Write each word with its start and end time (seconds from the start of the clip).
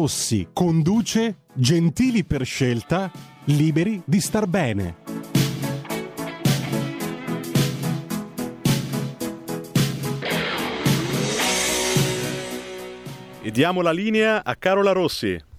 Rossi 0.00 0.48
conduce 0.54 1.40
Gentili 1.52 2.24
per 2.24 2.46
scelta, 2.46 3.10
liberi 3.44 4.00
di 4.06 4.18
star 4.18 4.46
bene. 4.46 4.96
E 13.42 13.50
diamo 13.50 13.82
la 13.82 13.92
linea 13.92 14.42
a 14.42 14.56
Carola 14.56 14.92
Rossi. 14.92 15.49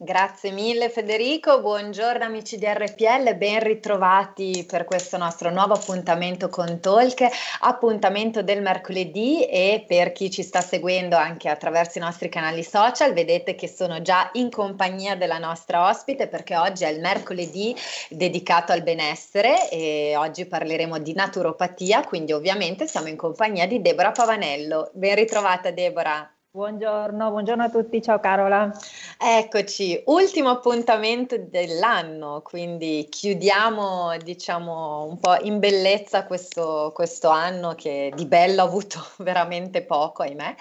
Grazie 0.00 0.52
mille 0.52 0.90
Federico, 0.90 1.60
buongiorno 1.60 2.22
amici 2.22 2.56
di 2.56 2.66
RPL, 2.66 3.34
ben 3.36 3.58
ritrovati 3.58 4.64
per 4.64 4.84
questo 4.84 5.16
nostro 5.16 5.50
nuovo 5.50 5.74
appuntamento 5.74 6.48
con 6.48 6.78
Talk, 6.78 7.26
appuntamento 7.62 8.44
del 8.44 8.62
mercoledì. 8.62 9.44
E 9.46 9.84
per 9.88 10.12
chi 10.12 10.30
ci 10.30 10.44
sta 10.44 10.60
seguendo 10.60 11.16
anche 11.16 11.48
attraverso 11.48 11.98
i 11.98 12.02
nostri 12.02 12.28
canali 12.28 12.62
social, 12.62 13.12
vedete 13.12 13.56
che 13.56 13.66
sono 13.66 14.00
già 14.00 14.30
in 14.34 14.50
compagnia 14.50 15.16
della 15.16 15.38
nostra 15.38 15.88
ospite 15.88 16.28
perché 16.28 16.56
oggi 16.56 16.84
è 16.84 16.90
il 16.90 17.00
mercoledì 17.00 17.74
dedicato 18.08 18.70
al 18.70 18.84
benessere. 18.84 19.68
E 19.68 20.14
oggi 20.16 20.46
parleremo 20.46 21.00
di 21.00 21.12
naturopatia, 21.12 22.04
quindi 22.04 22.30
ovviamente 22.30 22.86
siamo 22.86 23.08
in 23.08 23.16
compagnia 23.16 23.66
di 23.66 23.82
Deborah 23.82 24.12
Pavanello. 24.12 24.90
Ben 24.92 25.16
ritrovata 25.16 25.72
Deborah. 25.72 26.37
Buongiorno, 26.50 27.30
buongiorno 27.30 27.64
a 27.64 27.68
tutti, 27.68 28.00
ciao 28.00 28.20
Carola. 28.20 28.72
Eccoci, 29.18 30.02
ultimo 30.06 30.48
appuntamento 30.48 31.36
dell'anno, 31.36 32.40
quindi 32.42 33.06
chiudiamo 33.10 34.16
diciamo 34.16 35.04
un 35.04 35.18
po' 35.18 35.36
in 35.42 35.58
bellezza 35.58 36.24
questo, 36.24 36.90
questo 36.94 37.28
anno 37.28 37.74
che 37.74 38.10
di 38.16 38.24
bello 38.24 38.62
ha 38.62 38.64
avuto 38.64 39.06
veramente 39.18 39.82
poco, 39.82 40.22
ahimè. 40.22 40.54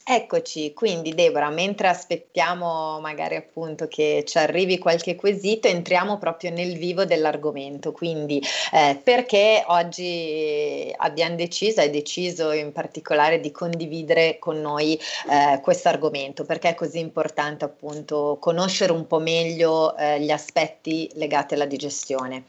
Eccoci, 0.02 0.72
quindi 0.72 1.14
Deborah, 1.14 1.50
mentre 1.50 1.86
aspettiamo 1.86 2.98
magari 3.00 3.36
appunto 3.36 3.86
che 3.86 4.24
ci 4.26 4.38
arrivi 4.38 4.78
qualche 4.78 5.14
quesito, 5.14 5.68
entriamo 5.68 6.18
proprio 6.18 6.50
nel 6.50 6.76
vivo 6.76 7.04
dell'argomento. 7.04 7.92
Quindi 7.92 8.42
eh, 8.72 9.00
perché 9.02 9.62
oggi 9.68 10.92
abbiamo 10.96 11.36
deciso, 11.36 11.80
hai 11.80 11.90
deciso 11.90 12.50
in 12.50 12.72
particolare 12.72 13.38
di 13.40 13.52
condividere 13.52 14.38
con 14.40 14.60
noi 14.60 14.98
eh, 15.30 15.60
questo 15.60 15.88
argomento? 15.88 16.44
Perché 16.44 16.70
è 16.70 16.74
così 16.74 16.98
importante 16.98 17.64
appunto 17.64 18.36
conoscere 18.40 18.92
un 18.92 19.06
po' 19.06 19.20
meglio 19.20 19.96
eh, 19.96 20.20
gli 20.20 20.30
aspetti 20.30 21.08
legati 21.14 21.54
alla 21.54 21.66
digestione? 21.66 22.44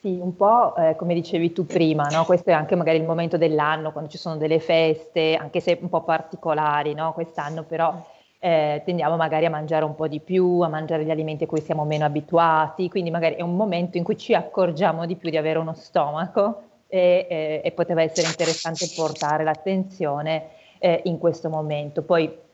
Sì, 0.00 0.16
un 0.20 0.36
po' 0.36 0.76
eh, 0.76 0.94
come 0.94 1.12
dicevi 1.12 1.52
tu 1.52 1.66
prima, 1.66 2.04
no? 2.08 2.24
questo 2.24 2.50
è 2.50 2.52
anche 2.52 2.76
magari 2.76 2.98
il 2.98 3.04
momento 3.04 3.36
dell'anno, 3.36 3.90
quando 3.90 4.08
ci 4.08 4.16
sono 4.16 4.36
delle 4.36 4.60
feste, 4.60 5.34
anche 5.34 5.58
se 5.58 5.76
un 5.80 5.88
po' 5.88 6.02
particolari, 6.02 6.94
no? 6.94 7.12
quest'anno 7.12 7.64
però 7.64 7.92
eh, 8.38 8.80
tendiamo 8.84 9.16
magari 9.16 9.46
a 9.46 9.50
mangiare 9.50 9.84
un 9.84 9.96
po' 9.96 10.06
di 10.06 10.20
più, 10.20 10.60
a 10.60 10.68
mangiare 10.68 11.04
gli 11.04 11.10
alimenti 11.10 11.44
a 11.44 11.46
cui 11.48 11.60
siamo 11.60 11.84
meno 11.84 12.04
abituati, 12.04 12.88
quindi 12.88 13.10
magari 13.10 13.34
è 13.34 13.42
un 13.42 13.56
momento 13.56 13.96
in 13.96 14.04
cui 14.04 14.16
ci 14.16 14.34
accorgiamo 14.34 15.04
di 15.04 15.16
più 15.16 15.30
di 15.30 15.36
avere 15.36 15.58
uno 15.58 15.74
stomaco 15.74 16.62
e, 16.86 17.26
eh, 17.28 17.60
e 17.64 17.72
poteva 17.72 18.00
essere 18.00 18.28
interessante 18.28 18.86
portare 18.94 19.42
l'attenzione 19.42 20.50
eh, 20.78 21.00
in 21.06 21.18
questo 21.18 21.48
momento. 21.48 22.02
Poi 22.02 22.46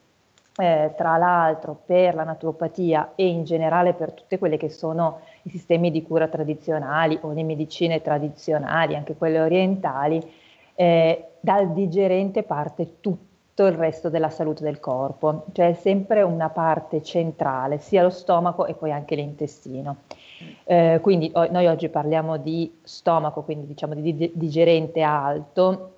eh, 0.57 0.93
tra 0.95 1.17
l'altro 1.17 1.77
per 1.85 2.15
la 2.15 2.23
naturopatia 2.23 3.11
e 3.15 3.27
in 3.27 3.43
generale 3.43 3.93
per 3.93 4.13
tutte 4.13 4.39
quelle 4.39 4.57
che 4.57 4.69
sono 4.69 5.19
i 5.45 5.49
sistemi 5.49 5.91
di 5.91 6.01
cura 6.01 6.27
tradizionali 6.27 7.17
o 7.21 7.31
le 7.31 7.43
medicine 7.43 8.01
tradizionali, 8.01 8.95
anche 8.95 9.15
quelle 9.15 9.39
orientali, 9.39 10.21
eh, 10.73 11.25
dal 11.39 11.71
digerente 11.71 12.43
parte 12.43 12.99
tutto 12.99 13.65
il 13.65 13.73
resto 13.73 14.09
della 14.09 14.29
salute 14.29 14.63
del 14.63 14.79
corpo, 14.79 15.45
cioè 15.53 15.69
è 15.69 15.73
sempre 15.73 16.23
una 16.23 16.49
parte 16.49 17.03
centrale, 17.03 17.77
sia 17.77 18.01
lo 18.01 18.09
stomaco 18.09 18.65
e 18.65 18.73
poi 18.73 18.91
anche 18.91 19.15
l'intestino. 19.15 19.97
Eh, 20.63 20.99
quindi 21.01 21.31
o- 21.33 21.49
noi 21.51 21.67
oggi 21.67 21.89
parliamo 21.89 22.37
di 22.37 22.79
stomaco, 22.83 23.43
quindi 23.43 23.67
diciamo 23.67 23.93
di 23.93 24.31
digerente 24.33 25.01
alto, 25.01 25.91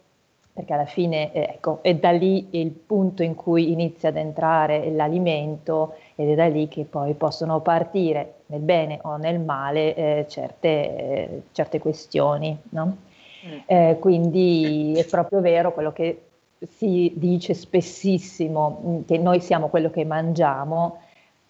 perché 0.51 0.73
alla 0.73 0.85
fine 0.85 1.31
eh, 1.31 1.41
ecco, 1.53 1.79
è 1.81 1.95
da 1.95 2.11
lì 2.11 2.47
il 2.51 2.71
punto 2.71 3.23
in 3.23 3.33
cui 3.33 3.71
inizia 3.71 4.09
ad 4.09 4.17
entrare 4.17 4.91
l'alimento 4.91 5.93
ed 6.15 6.29
è 6.29 6.35
da 6.35 6.47
lì 6.47 6.67
che 6.67 6.83
poi 6.83 7.13
possono 7.13 7.61
partire 7.61 8.33
nel 8.47 8.61
bene 8.61 8.99
o 9.03 9.17
nel 9.17 9.39
male 9.39 9.95
eh, 9.95 10.25
certe, 10.27 10.67
eh, 10.67 11.41
certe, 11.51 11.79
questioni. 11.79 12.57
No? 12.69 12.97
Mm. 13.45 13.57
Eh, 13.65 13.97
quindi 13.99 14.93
è 14.97 15.05
proprio 15.05 15.41
vero 15.41 15.73
quello 15.73 15.93
che 15.93 16.21
si 16.59 17.11
dice 17.15 17.53
spessissimo, 17.53 18.81
mm, 18.83 18.99
che 19.05 19.17
noi 19.17 19.39
siamo 19.39 19.67
quello 19.67 19.89
che 19.89 20.05
mangiamo, 20.05 21.01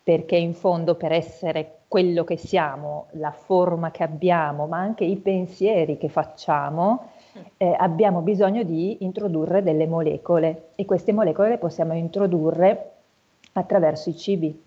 perché 0.04 0.36
in 0.36 0.54
fondo 0.54 0.96
per 0.96 1.12
essere 1.12 1.80
quello 1.88 2.24
che 2.24 2.38
siamo, 2.38 3.08
la 3.12 3.32
forma 3.32 3.92
che 3.92 4.04
abbiamo, 4.04 4.68
ma 4.68 4.80
anche 4.80 5.06
i 5.06 5.16
pensieri 5.16 5.98
che 5.98 6.10
facciamo, 6.10 7.10
eh, 7.58 7.76
abbiamo 7.78 8.22
bisogno 8.22 8.64
di 8.64 9.04
introdurre 9.04 9.64
delle 9.64 9.88
molecole 9.88 10.70
e 10.76 10.86
queste 10.86 11.14
molecole 11.14 11.50
le 11.50 11.58
possiamo 11.58 11.94
introdurre 11.94 12.92
attraverso 13.54 14.10
i 14.10 14.18
cibi. 14.18 14.66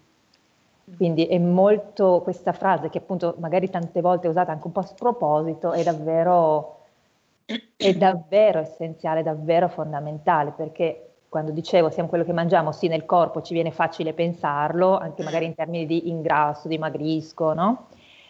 Quindi 0.97 1.27
è 1.27 1.39
molto 1.39 2.21
questa 2.23 2.53
frase 2.53 2.89
che 2.89 2.99
appunto 2.99 3.35
magari 3.39 3.71
tante 3.71 4.01
volte 4.01 4.27
è 4.27 4.31
usata 4.31 4.53
anche 4.53 4.67
un 4.67 4.73
po' 4.73 4.81
a 4.81 4.85
sproposito, 4.87 5.73
è 5.73 5.83
davvero, 5.83 6.81
è 7.77 7.95
davvero 7.95 8.61
essenziale, 8.61 9.23
davvero 9.23 9.69
fondamentale, 9.69 10.53
perché 10.57 11.11
quando 11.29 11.53
dicevo 11.53 11.91
siamo 11.91 12.09
quello 12.09 12.25
che 12.25 12.33
mangiamo, 12.33 12.73
sì 12.73 12.89
nel 12.89 13.07
corpo 13.07 13.41
ci 13.41 13.55
viene 13.55 13.71
facile 13.71 14.13
pensarlo, 14.13 14.99
anche 14.99 15.23
magari 15.23 15.45
in 15.45 15.55
termini 15.55 15.87
di 15.87 16.09
ingrasso, 16.09 16.67
dimagrisco, 16.67 17.55
no? 17.55 17.87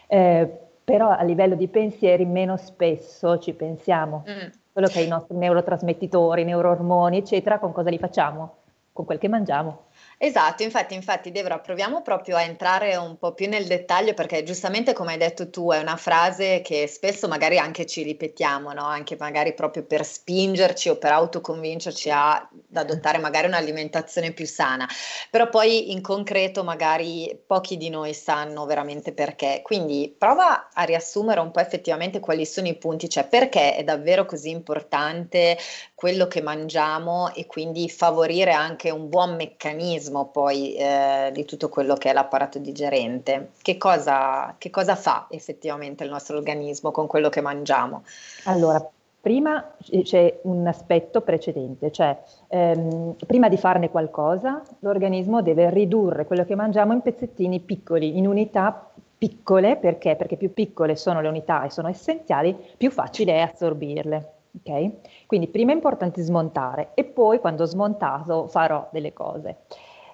Eh, 0.07 0.49
però 0.85 1.09
a 1.09 1.23
livello 1.23 1.55
di 1.55 1.69
pensieri 1.69 2.27
meno 2.27 2.57
spesso 2.57 3.39
ci 3.39 3.55
pensiamo. 3.55 4.25
Mm. 4.29 4.49
Quello 4.73 4.89
che 4.89 5.01
è 5.01 5.03
i 5.03 5.09
nostri 5.09 5.37
neurotrasmettitori, 5.37 6.45
neuroormoni, 6.45 7.19
eccetera, 7.19 7.59
con 7.59 7.73
cosa 7.73 7.91
li 7.91 7.99
facciamo? 7.99 8.55
Con 8.93 9.05
quel 9.05 9.19
che 9.19 9.29
mangiamo. 9.29 9.85
Esatto, 10.23 10.63
infatti, 10.63 10.93
infatti 10.93 11.31
Debra, 11.31 11.61
proviamo 11.61 12.03
proprio 12.03 12.37
a 12.37 12.43
entrare 12.43 12.95
un 12.97 13.17
po' 13.17 13.33
più 13.33 13.49
nel 13.49 13.67
dettaglio 13.67 14.13
perché 14.13 14.43
giustamente 14.43 14.93
come 14.93 15.13
hai 15.13 15.19
detto 15.19 15.49
tu 15.49 15.71
è 15.73 15.79
una 15.79 15.97
frase 15.97 16.61
che 16.61 16.87
spesso 16.89 17.27
magari 17.27 17.57
anche 17.57 17.87
ci 17.87 18.03
ripetiamo, 18.03 18.71
no? 18.75 18.85
anche 18.85 19.17
magari 19.19 19.55
proprio 19.55 19.83
per 19.87 20.05
spingerci 20.05 20.91
o 20.91 20.99
per 20.99 21.13
autoconvincerci 21.13 22.11
ad 22.11 22.47
adottare 22.75 23.17
magari 23.17 23.47
un'alimentazione 23.47 24.33
più 24.33 24.45
sana, 24.45 24.87
però 25.31 25.49
poi 25.49 25.91
in 25.93 26.03
concreto 26.03 26.65
magari 26.65 27.43
pochi 27.47 27.79
di 27.79 27.89
noi 27.89 28.13
sanno 28.13 28.67
veramente 28.67 29.15
perché, 29.15 29.61
quindi 29.63 30.15
prova 30.19 30.69
a 30.71 30.83
riassumere 30.83 31.41
un 31.41 31.51
po' 31.51 31.61
effettivamente 31.61 32.21
quali 32.21 32.45
sono 32.45 32.69
i 32.69 32.77
punti, 32.77 33.09
cioè 33.09 33.27
perché 33.27 33.75
è 33.75 33.85
davvero 33.85 34.27
così 34.27 34.51
importante 34.51 35.57
quello 35.95 36.27
che 36.27 36.43
mangiamo 36.43 37.33
e 37.35 37.47
quindi 37.47 37.89
favorire 37.91 38.53
anche 38.53 38.91
un 38.91 39.09
buon 39.09 39.37
meccanismo 39.37 40.10
meccanismo 40.11 40.27
poi 40.27 40.75
eh, 40.75 41.31
di 41.33 41.45
tutto 41.45 41.69
quello 41.69 41.95
che 41.95 42.11
è 42.11 42.13
l'apparato 42.13 42.59
digerente. 42.59 43.51
Che 43.63 43.79
cosa, 43.79 44.55
che 44.59 44.71
cosa 44.71 44.97
fa 44.97 45.27
effettivamente 45.31 46.05
il 46.05 46.11
nostro 46.11 46.37
organismo 46.37 46.91
con 46.91 47.07
quello 47.07 47.29
che 47.29 47.41
mangiamo? 47.41 48.03
Allora, 48.45 48.85
prima 49.21 49.73
c'è 50.03 50.41
un 50.43 50.67
aspetto 50.67 51.21
precedente, 51.21 51.91
cioè 51.93 52.17
ehm, 52.49 53.15
prima 53.27 53.49
di 53.49 53.57
farne 53.57 53.91
qualcosa 53.91 54.63
l'organismo 54.81 55.43
deve 55.43 55.71
ridurre 55.71 56.27
quello 56.27 56.45
che 56.45 56.55
mangiamo 56.55 56.93
in 56.93 57.01
pezzettini 57.01 57.61
piccoli, 57.61 58.19
in 58.19 58.27
unità 58.27 58.91
piccole, 59.17 59.77
perché? 59.77 60.17
Perché 60.17 60.37
più 60.37 60.53
piccole 60.53 60.97
sono 60.97 61.21
le 61.21 61.29
unità 61.29 61.65
e 61.65 61.71
sono 61.71 61.89
essenziali, 61.89 62.57
più 62.77 62.91
facile 62.91 63.35
è 63.35 63.41
assorbirle. 63.41 64.33
Okay? 64.63 64.99
Quindi 65.27 65.47
prima 65.47 65.71
è 65.71 65.75
importante 65.75 66.23
smontare 66.23 66.91
e 66.95 67.05
poi 67.05 67.39
quando 67.39 67.63
ho 67.63 67.67
smontato 67.67 68.49
farò 68.49 68.89
delle 68.91 69.13
cose. 69.13 69.59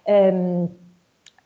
Ehm, 0.08 0.68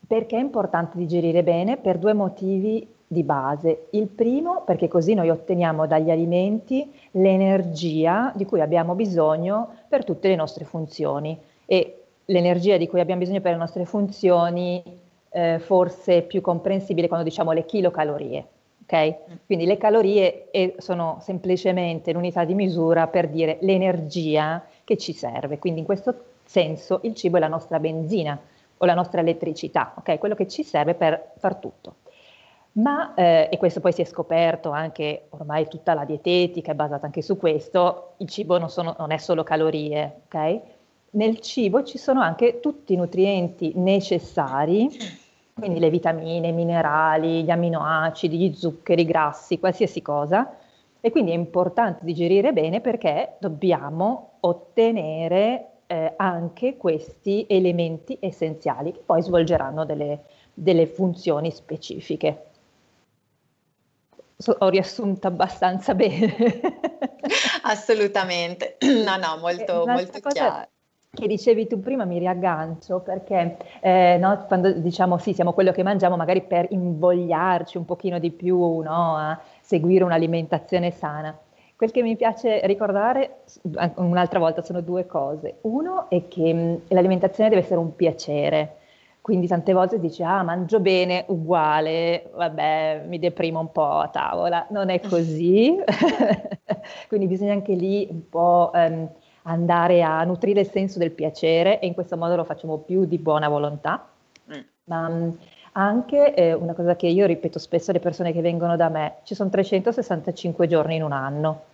perché 0.07 0.37
è 0.37 0.41
importante 0.41 0.99
digerire 0.99 1.43
bene? 1.43 1.79
Per 1.79 1.99
due 1.99 2.13
motivi 2.13 2.87
di 3.07 3.23
base. 3.25 3.87
Il 3.91 4.07
primo, 4.07 4.63
perché 4.65 4.87
così 4.87 5.15
noi 5.15 5.31
otteniamo 5.31 5.87
dagli 5.87 6.11
alimenti 6.11 6.93
l'energia 7.13 8.33
di 8.37 8.45
cui 8.45 8.61
abbiamo 8.61 8.95
bisogno 8.95 9.69
per 9.89 10.05
tutte 10.05 10.29
le 10.29 10.37
nostre 10.37 10.65
funzioni 10.65 11.37
e 11.65 12.03
l'energia 12.27 12.77
di 12.77 12.87
cui 12.87 13.01
abbiamo 13.01 13.21
bisogno 13.21 13.41
per 13.41 13.53
le 13.53 13.59
nostre 13.59 13.85
funzioni 13.85 14.83
eh, 15.31 15.59
forse 15.59 16.19
è 16.19 16.23
più 16.23 16.41
comprensibile 16.41 17.09
quando 17.09 17.27
diciamo 17.27 17.53
le 17.53 17.65
chilocalorie. 17.65 18.47
Okay? 18.83 19.17
Quindi 19.47 19.67
le 19.67 19.77
calorie 19.77 20.49
sono 20.79 21.19
semplicemente 21.21 22.13
l'unità 22.13 22.45
di 22.45 22.55
misura 22.55 23.07
per 23.07 23.29
dire 23.29 23.59
l'energia 23.61 24.65
che 24.85 24.97
ci 24.97 25.13
serve. 25.13 25.59
Quindi 25.59 25.81
in 25.81 25.87
questo 25.87 26.30
senso 26.51 26.99
il 27.05 27.15
cibo 27.15 27.37
è 27.37 27.41
la 27.41 27.47
nostra 27.47 27.79
benzina 27.79 28.37
o 28.77 28.85
la 28.85 28.95
nostra 28.95 29.21
elettricità, 29.21 29.95
ok? 29.97 30.19
Quello 30.19 30.35
che 30.35 30.49
ci 30.49 30.65
serve 30.65 30.95
per 30.95 31.35
far 31.37 31.57
tutto. 31.57 31.97
Ma, 32.73 33.15
eh, 33.15 33.49
e 33.53 33.57
questo 33.57 33.79
poi 33.79 33.93
si 33.93 34.01
è 34.01 34.05
scoperto 34.05 34.71
anche, 34.71 35.27
ormai 35.31 35.69
tutta 35.69 35.95
la 35.95 36.05
dietetica 36.05 36.73
è 36.73 36.75
basata 36.75 37.07
anche 37.07 37.23
su 37.23 37.37
questo, 37.37 38.15
il 38.17 38.29
cibo 38.29 38.59
non, 38.59 38.69
sono, 38.69 38.97
non 38.99 39.13
è 39.13 39.19
solo 39.19 39.45
calorie, 39.45 40.23
ok? 40.25 40.61
Nel 41.11 41.39
cibo 41.39 41.85
ci 41.85 41.99
sono 41.99 42.21
anche 42.21 42.59
tutti 42.59 42.95
i 42.95 42.97
nutrienti 42.97 43.73
necessari, 43.77 44.89
quindi 45.55 45.79
le 45.79 45.91
vitamine, 45.91 46.49
i 46.49 46.53
minerali, 46.53 47.45
gli 47.45 47.51
aminoacidi, 47.51 48.39
gli 48.39 48.55
zuccheri, 48.55 49.03
i 49.03 49.05
grassi, 49.05 49.61
qualsiasi 49.61 50.03
cosa, 50.03 50.57
e 51.01 51.11
quindi 51.13 51.31
è 51.31 51.35
importante 51.35 52.05
digerire 52.05 52.53
bene 52.53 52.81
perché 52.81 53.37
dobbiamo 53.39 54.33
ottenere 54.41 55.70
eh, 55.91 56.13
anche 56.17 56.77
questi 56.77 57.47
elementi 57.49 58.17
essenziali 58.21 58.93
che 58.93 59.03
poi 59.05 59.23
svolgeranno 59.23 59.85
delle, 59.85 60.21
delle 60.55 60.87
funzioni 60.87 61.51
specifiche. 61.51 62.45
So, 64.37 64.55
ho 64.57 64.69
riassunto 64.69 65.27
abbastanza 65.27 65.93
bene. 65.97 66.61
Assolutamente, 67.63 68.77
no, 69.05 69.17
no, 69.17 69.37
molto, 69.41 69.85
molto 69.85 70.21
chiaro 70.21 70.69
che 71.13 71.27
dicevi 71.27 71.67
tu 71.67 71.81
prima 71.81 72.05
mi 72.05 72.21
riaggancio 72.21 73.01
perché 73.01 73.57
eh, 73.81 74.17
no, 74.21 74.45
quando 74.47 74.71
diciamo 74.71 75.19
sì 75.19 75.35
siamo 75.35 75.53
quello 75.53 75.73
che 75.73 75.83
mangiamo 75.83 76.15
magari 76.15 76.43
per 76.43 76.69
invogliarci 76.71 77.77
un 77.79 77.85
pochino 77.85 78.21
di 78.21 78.31
più 78.31 78.57
no, 78.79 79.17
a 79.17 79.41
seguire 79.61 80.05
un'alimentazione 80.05 80.93
sana 80.93 81.37
Quel 81.81 81.93
che 81.93 82.03
mi 82.03 82.15
piace 82.15 82.61
ricordare 82.67 83.37
un'altra 83.95 84.39
volta 84.39 84.61
sono 84.61 84.83
due 84.83 85.07
cose. 85.07 85.61
Uno 85.63 86.11
è 86.11 86.29
che 86.29 86.83
l'alimentazione 86.89 87.49
deve 87.49 87.63
essere 87.63 87.81
un 87.81 87.97
piacere, 87.97 88.77
quindi 89.23 89.47
tante 89.47 89.73
volte 89.73 89.99
dici 89.99 90.23
ah 90.23 90.43
mangio 90.43 90.79
bene, 90.79 91.25
uguale, 91.29 92.33
vabbè 92.35 93.05
mi 93.07 93.19
deprimo 93.19 93.61
un 93.61 93.73
po' 93.73 93.97
a 93.97 94.09
tavola. 94.09 94.67
Non 94.69 94.91
è 94.91 95.01
così, 95.01 95.75
quindi 97.09 97.27
bisogna 97.27 97.55
anche 97.55 97.73
lì 97.73 98.07
un 98.11 98.29
po' 98.29 98.73
ehm, 98.75 99.09
andare 99.45 100.03
a 100.03 100.23
nutrire 100.25 100.61
il 100.61 100.69
senso 100.69 100.99
del 100.99 101.13
piacere 101.13 101.81
e 101.81 101.87
in 101.87 101.95
questo 101.95 102.19
modo 102.19 102.37
lo 102.37 102.45
facciamo 102.45 102.77
più 102.77 103.07
di 103.07 103.17
buona 103.17 103.49
volontà. 103.49 104.07
Mm. 104.55 104.61
Ma, 104.85 105.33
anche 105.73 106.35
eh, 106.35 106.53
una 106.53 106.75
cosa 106.75 106.95
che 106.95 107.07
io 107.07 107.25
ripeto 107.25 107.59
spesso 107.59 107.91
alle 107.91 108.01
persone 108.01 108.33
che 108.33 108.43
vengono 108.43 108.77
da 108.77 108.91
me, 108.91 109.21
ci 109.23 109.35
sono 109.35 109.49
365 109.49 110.67
giorni 110.67 110.97
in 110.97 111.05
un 111.05 111.13
anno. 111.13 111.69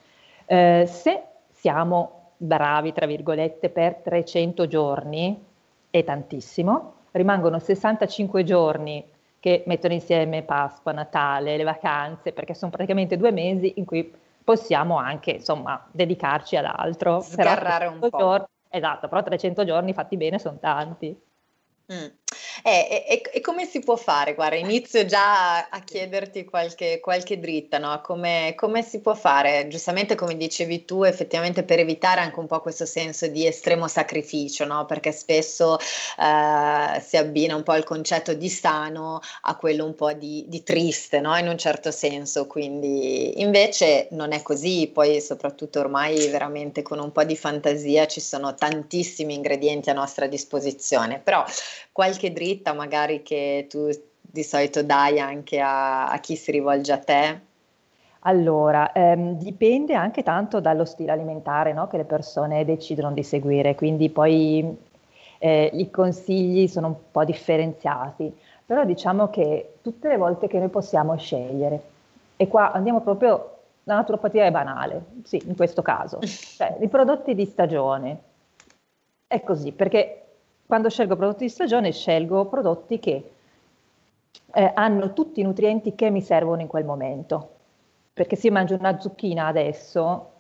Eh, 0.47 0.87
se 0.87 1.23
siamo 1.51 2.33
bravi, 2.37 2.93
tra 2.93 3.07
virgolette, 3.07 3.69
per 3.69 3.97
300 3.97 4.67
giorni, 4.67 5.45
è 5.91 6.05
tantissimo, 6.05 6.95
rimangono 7.13 7.59
65 7.59 8.45
giorni 8.45 9.05
che 9.41 9.63
mettono 9.67 9.95
insieme 9.95 10.43
Pasqua, 10.43 10.93
Natale, 10.93 11.57
le 11.57 11.65
vacanze, 11.65 12.33
perché 12.33 12.55
sono 12.55 12.71
praticamente 12.71 13.17
due 13.17 13.31
mesi 13.31 13.75
in 13.77 13.85
cui 13.85 14.13
possiamo 14.43 14.97
anche, 14.97 15.33
insomma, 15.33 15.85
dedicarci 15.91 16.57
ad 16.57 16.67
altro. 16.67 17.21
Sgarrare 17.21 17.87
un 17.87 17.99
po'. 17.99 18.17
Giorni, 18.17 18.47
esatto, 18.69 19.09
però 19.09 19.23
300 19.23 19.65
giorni 19.65 19.93
fatti 19.93 20.17
bene 20.17 20.39
sono 20.39 20.59
tanti. 20.59 21.19
Mm. 21.93 22.07
Eh, 22.63 23.05
e, 23.09 23.23
e, 23.33 23.41
come 23.41 23.65
si 23.67 23.79
può 23.79 23.95
fare? 23.95 24.35
Guarda, 24.35 24.57
inizio 24.57 25.05
già 25.05 25.69
a 25.69 25.81
chiederti 25.85 26.45
qualche, 26.45 26.99
qualche 27.01 27.39
dritta, 27.39 27.79
no? 27.79 28.01
Come, 28.03 28.55
come, 28.57 28.83
si 28.83 29.01
può 29.01 29.15
fare? 29.15 29.69
Giustamente 29.69 30.17
come 30.17 30.37
dicevi 30.37 30.85
tu, 30.85 31.05
effettivamente 31.05 31.63
per 31.63 31.79
evitare 31.79 32.21
anche 32.21 32.41
un 32.41 32.49
po' 32.49 32.61
questo 32.61 32.85
senso 32.85 33.29
di 33.29 33.47
estremo 33.47 33.87
sacrificio, 33.87 34.65
no? 34.65 34.85
Perché 34.87 35.13
spesso 35.13 35.79
eh, 35.79 37.01
si 37.01 37.17
abbina 37.17 37.55
un 37.55 37.63
po' 37.63 37.77
il 37.77 37.85
concetto 37.85 38.35
di 38.35 38.49
sano 38.49 39.21
a 39.43 39.55
quello 39.57 39.85
un 39.85 39.95
po' 39.95 40.13
di, 40.13 40.45
di 40.49 40.65
triste, 40.65 41.21
no? 41.21 41.37
In 41.37 41.47
un 41.47 41.59
certo 41.59 41.93
senso, 41.93 42.49
quindi 42.49 43.41
invece 43.41 44.09
non 44.11 44.33
è 44.33 44.43
così, 44.43 44.91
poi 44.93 45.21
soprattutto 45.21 45.79
ormai 45.79 46.27
veramente 46.29 46.83
con 46.83 46.99
un 46.99 47.13
po' 47.13 47.23
di 47.23 47.37
fantasia 47.37 48.07
ci 48.07 48.21
sono 48.21 48.57
tantissimi 48.57 49.35
ingredienti 49.35 49.91
a 49.91 49.93
nostra 49.93 50.27
disposizione, 50.27 51.21
però 51.21 51.45
qualche 51.97 52.31
dritta 52.31 52.75
magari 52.75 53.23
che 53.23 53.65
tu 53.71 53.89
di 54.21 54.43
solito 54.43 54.83
dai 54.83 55.19
anche 55.19 55.61
a, 55.61 56.11
a 56.11 56.19
chi 56.19 56.37
si 56.37 56.51
rivolge 56.51 56.93
a 56.93 56.99
te? 56.99 57.41
Allora, 58.21 58.93
ehm, 58.93 59.39
dipende 59.39 59.95
anche 59.95 60.23
tanto 60.23 60.61
dallo 60.61 60.85
stile 60.85 61.13
alimentare 61.13 61.73
no? 61.73 61.87
che 61.87 61.97
le 61.97 62.05
persone 62.05 62.67
decidono 62.67 63.13
di 63.13 63.23
seguire, 63.23 63.75
quindi 63.75 64.11
poi 64.11 64.77
eh, 65.39 65.71
i 65.73 65.91
consigli 65.91 66.69
sono 66.69 66.89
un 66.89 66.97
po' 67.11 67.25
differenziati, 67.25 68.31
però 68.67 68.85
diciamo 68.85 69.31
che 69.31 69.77
tutte 69.81 70.09
le 70.09 70.19
volte 70.19 70.49
che 70.49 70.59
noi 70.59 70.69
possiamo 70.69 71.17
scegliere, 71.17 71.81
e 72.37 72.47
qua 72.47 72.73
andiamo 72.73 73.01
proprio, 73.01 73.53
la 73.85 73.95
naturopatia 73.95 74.45
è 74.45 74.51
banale, 74.51 75.03
sì, 75.25 75.43
in 75.47 75.57
questo 75.57 75.81
caso, 75.81 76.19
cioè 76.21 76.77
i 76.79 76.89
prodotti 76.89 77.35
di 77.35 77.47
stagione, 77.47 78.19
è 79.27 79.43
così, 79.43 79.73
perché 79.73 80.26
quando 80.67 80.89
scelgo 80.89 81.17
prodotti 81.17 81.45
di 81.45 81.51
stagione 81.51 81.93
scelgo 81.93 82.47
prodotti 82.47 82.99
che 82.99 83.31
eh, 84.53 84.71
hanno 84.75 85.13
tutti 85.13 85.41
i 85.41 85.45
nutrienti 85.45 85.95
che 85.95 86.11
mi 86.11 86.21
servono 86.21 86.61
in 86.61 86.67
quel 86.67 86.85
momento. 86.85 87.51
Perché 88.13 88.37
se 88.37 88.49
io 88.49 88.53
mangio 88.53 88.75
una 88.75 88.99
zucchina 88.99 89.47
adesso, 89.47 90.31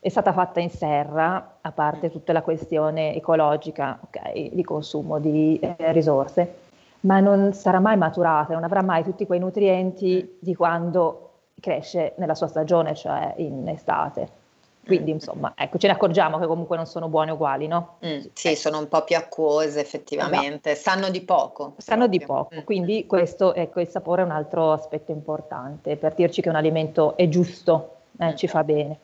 è 0.00 0.08
stata 0.08 0.32
fatta 0.32 0.60
in 0.60 0.70
serra, 0.70 1.58
a 1.60 1.72
parte 1.72 2.10
tutta 2.10 2.32
la 2.32 2.42
questione 2.42 3.14
ecologica 3.14 3.98
okay, 4.02 4.54
di 4.54 4.62
consumo 4.64 5.18
di 5.18 5.58
eh, 5.58 5.92
risorse, 5.92 6.62
ma 7.00 7.20
non 7.20 7.52
sarà 7.52 7.80
mai 7.80 7.96
maturata, 7.96 8.52
non 8.52 8.64
avrà 8.64 8.82
mai 8.82 9.02
tutti 9.02 9.26
quei 9.26 9.38
nutrienti 9.38 10.36
di 10.40 10.54
quando 10.54 11.30
cresce 11.60 12.14
nella 12.18 12.34
sua 12.34 12.48
stagione, 12.48 12.94
cioè 12.94 13.34
in 13.38 13.66
estate. 13.68 14.42
Quindi, 14.84 15.10
mm. 15.10 15.14
insomma, 15.14 15.52
ecco, 15.56 15.78
ce 15.78 15.86
ne 15.86 15.94
accorgiamo 15.94 16.38
che 16.38 16.46
comunque 16.46 16.76
non 16.76 16.86
sono 16.86 17.08
buone 17.08 17.32
uguali, 17.32 17.66
no? 17.66 17.96
Mm, 18.04 18.20
sì, 18.32 18.48
ecco. 18.48 18.56
sono 18.58 18.78
un 18.78 18.88
po' 18.88 19.02
più 19.04 19.16
acquose 19.16 19.80
effettivamente, 19.80 20.72
esatto. 20.72 20.90
sanno 20.90 21.10
di 21.10 21.20
poco. 21.22 21.74
Sanno 21.78 22.08
proprio. 22.08 22.18
di 22.18 22.24
poco, 22.24 22.54
mm. 22.56 22.64
quindi 22.64 23.06
questo, 23.06 23.54
ecco, 23.54 23.80
il 23.80 23.88
sapore 23.88 24.22
è 24.22 24.24
un 24.24 24.30
altro 24.30 24.72
aspetto 24.72 25.12
importante 25.12 25.96
per 25.96 26.14
dirci 26.14 26.42
che 26.42 26.48
un 26.48 26.56
alimento 26.56 27.16
è 27.16 27.28
giusto, 27.28 27.96
eh, 28.18 28.32
mm. 28.32 28.36
ci 28.36 28.46
fa 28.46 28.62
bene. 28.62 28.98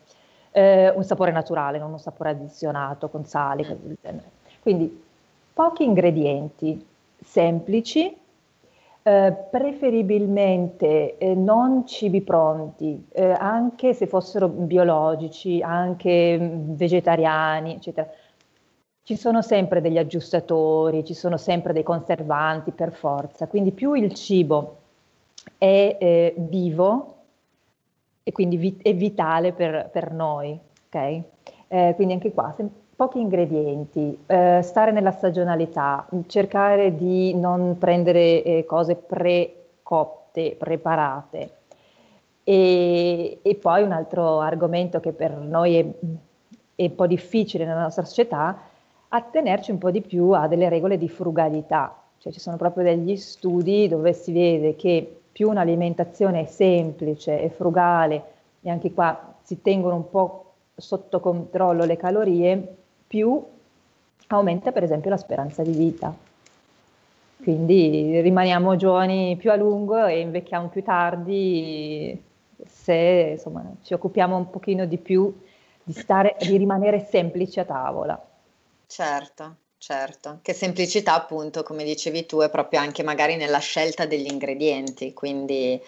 Eh, 0.51 0.89
un 0.89 1.03
sapore 1.03 1.31
naturale, 1.31 1.77
non 1.77 1.91
un 1.91 1.99
sapore 1.99 2.31
addizionato 2.31 3.09
con 3.09 3.25
sale, 3.25 3.63
cose 3.63 3.79
del 3.81 3.97
genere. 4.01 4.29
Quindi, 4.61 5.03
pochi 5.53 5.83
ingredienti 5.83 6.85
semplici, 7.23 8.15
eh, 9.03 9.33
preferibilmente 9.49 11.17
eh, 11.17 11.33
non 11.33 11.85
cibi 11.87 12.21
pronti, 12.21 13.07
eh, 13.11 13.31
anche 13.31 13.93
se 13.93 14.07
fossero 14.07 14.47
biologici, 14.47 15.61
anche 15.61 16.37
mm, 16.39 16.73
vegetariani, 16.75 17.75
eccetera. 17.75 18.07
Ci 19.03 19.15
sono 19.17 19.41
sempre 19.41 19.81
degli 19.81 19.97
aggiustatori, 19.97 21.03
ci 21.03 21.13
sono 21.15 21.37
sempre 21.37 21.73
dei 21.73 21.83
conservanti 21.83 22.71
per 22.71 22.93
forza, 22.93 23.47
quindi 23.47 23.71
più 23.71 23.93
il 23.93 24.13
cibo 24.13 24.77
è 25.57 25.97
eh, 25.99 26.35
vivo 26.37 27.15
e 28.23 28.31
quindi 28.31 28.57
vi- 28.57 28.77
è 28.81 28.93
vitale 28.95 29.53
per, 29.53 29.89
per 29.91 30.11
noi, 30.11 30.57
ok? 30.87 31.21
Eh, 31.67 31.93
quindi 31.95 32.13
anche 32.13 32.31
qua, 32.31 32.53
se, 32.55 32.67
pochi 33.01 33.19
ingredienti, 33.19 34.15
eh, 34.27 34.59
stare 34.61 34.91
nella 34.91 35.09
stagionalità, 35.09 36.05
cercare 36.27 36.93
di 36.93 37.33
non 37.33 37.79
prendere 37.79 38.43
eh, 38.43 38.63
cose 38.67 38.93
precotte, 38.95 40.55
preparate. 40.55 41.49
E, 42.43 43.39
e, 43.41 43.55
poi 43.55 43.81
un 43.81 43.91
altro 43.91 44.39
argomento 44.39 44.99
che 44.99 45.13
per 45.13 45.31
noi 45.31 45.77
è, 45.77 45.85
è 46.75 46.83
un 46.83 46.93
po' 46.93 47.07
difficile 47.07 47.65
nella 47.65 47.81
nostra 47.81 48.05
società, 48.05 48.55
attenerci 49.07 49.71
un 49.71 49.79
po' 49.79 49.89
di 49.89 50.01
più 50.01 50.29
a 50.29 50.47
delle 50.47 50.69
regole 50.69 50.99
di 50.99 51.09
frugalità. 51.09 52.03
Cioè 52.19 52.31
ci 52.31 52.39
sono 52.39 52.57
proprio 52.57 52.83
degli 52.83 53.15
studi 53.15 53.87
dove 53.87 54.13
si 54.13 54.31
vede 54.31 54.75
che 54.75 55.21
più 55.31 55.49
un'alimentazione 55.49 56.41
è 56.41 56.45
semplice 56.45 57.41
e 57.41 57.49
frugale, 57.49 58.23
e 58.61 58.69
anche 58.69 58.93
qua 58.93 59.33
si 59.41 59.59
tengono 59.63 59.95
un 59.95 60.07
po' 60.07 60.45
sotto 60.75 61.19
controllo 61.19 61.83
le 61.83 61.97
calorie, 61.97 62.75
più 63.11 63.43
aumenta 64.27 64.71
per 64.71 64.83
esempio 64.83 65.09
la 65.09 65.17
speranza 65.17 65.63
di 65.63 65.73
vita. 65.73 66.15
Quindi 67.43 68.21
rimaniamo 68.21 68.77
giovani 68.77 69.35
più 69.35 69.51
a 69.51 69.55
lungo 69.55 70.05
e 70.05 70.19
invecchiamo 70.19 70.69
più 70.69 70.81
tardi 70.81 72.23
se 72.65 73.31
insomma, 73.33 73.65
ci 73.83 73.93
occupiamo 73.93 74.37
un 74.37 74.49
pochino 74.49 74.85
di 74.85 74.97
più 74.97 75.37
di, 75.83 75.91
stare, 75.91 76.37
di 76.39 76.55
rimanere 76.55 77.05
semplici 77.09 77.59
a 77.59 77.65
tavola. 77.65 78.25
Certo, 78.87 79.55
certo. 79.77 80.39
Che 80.41 80.53
semplicità 80.53 81.13
appunto, 81.15 81.63
come 81.63 81.83
dicevi 81.83 82.25
tu, 82.25 82.39
è 82.39 82.49
proprio 82.49 82.79
anche 82.79 83.03
magari 83.03 83.35
nella 83.35 83.59
scelta 83.59 84.05
degli 84.05 84.31
ingredienti, 84.31 85.13
quindi 85.13 85.81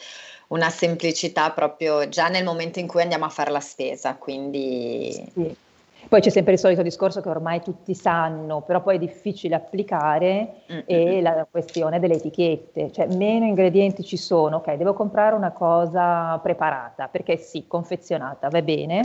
una 0.47 0.69
semplicità 0.69 1.51
proprio 1.51 2.09
già 2.09 2.27
nel 2.27 2.43
momento 2.43 2.79
in 2.79 2.87
cui 2.87 3.01
andiamo 3.01 3.25
a 3.25 3.29
fare 3.29 3.51
la 3.51 3.61
spesa, 3.61 4.15
quindi... 4.15 5.31
Sì 5.31 5.62
poi 6.07 6.21
c'è 6.21 6.29
sempre 6.29 6.53
il 6.53 6.59
solito 6.59 6.81
discorso 6.81 7.21
che 7.21 7.29
ormai 7.29 7.61
tutti 7.61 7.93
sanno, 7.93 8.61
però 8.61 8.81
poi 8.81 8.95
è 8.95 8.99
difficile 8.99 9.55
applicare 9.55 10.61
mm-hmm. 10.71 10.83
e 10.85 11.21
la 11.21 11.47
questione 11.49 11.99
delle 11.99 12.15
etichette, 12.15 12.91
cioè 12.91 13.07
meno 13.15 13.45
ingredienti 13.45 14.03
ci 14.03 14.17
sono, 14.17 14.57
ok, 14.57 14.73
devo 14.73 14.93
comprare 14.93 15.35
una 15.35 15.51
cosa 15.51 16.37
preparata, 16.39 17.07
perché 17.07 17.37
sì, 17.37 17.65
confezionata, 17.67 18.49
va 18.49 18.61
bene, 18.61 19.01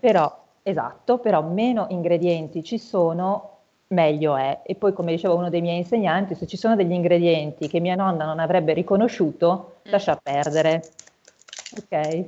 però, 0.00 0.44
esatto, 0.62 1.18
però 1.18 1.42
meno 1.42 1.86
ingredienti 1.90 2.62
ci 2.62 2.78
sono, 2.78 3.56
meglio 3.88 4.36
è. 4.36 4.60
E 4.64 4.74
poi, 4.74 4.92
come 4.92 5.12
diceva 5.12 5.34
uno 5.34 5.50
dei 5.50 5.60
miei 5.60 5.78
insegnanti, 5.78 6.34
se 6.34 6.46
ci 6.46 6.56
sono 6.56 6.76
degli 6.76 6.92
ingredienti 6.92 7.68
che 7.68 7.80
mia 7.80 7.94
nonna 7.94 8.24
non 8.24 8.38
avrebbe 8.38 8.72
riconosciuto, 8.72 9.76
mm. 9.88 9.90
lascia 9.90 10.18
perdere. 10.22 10.82
Ok? 11.76 11.88
È 11.90 12.26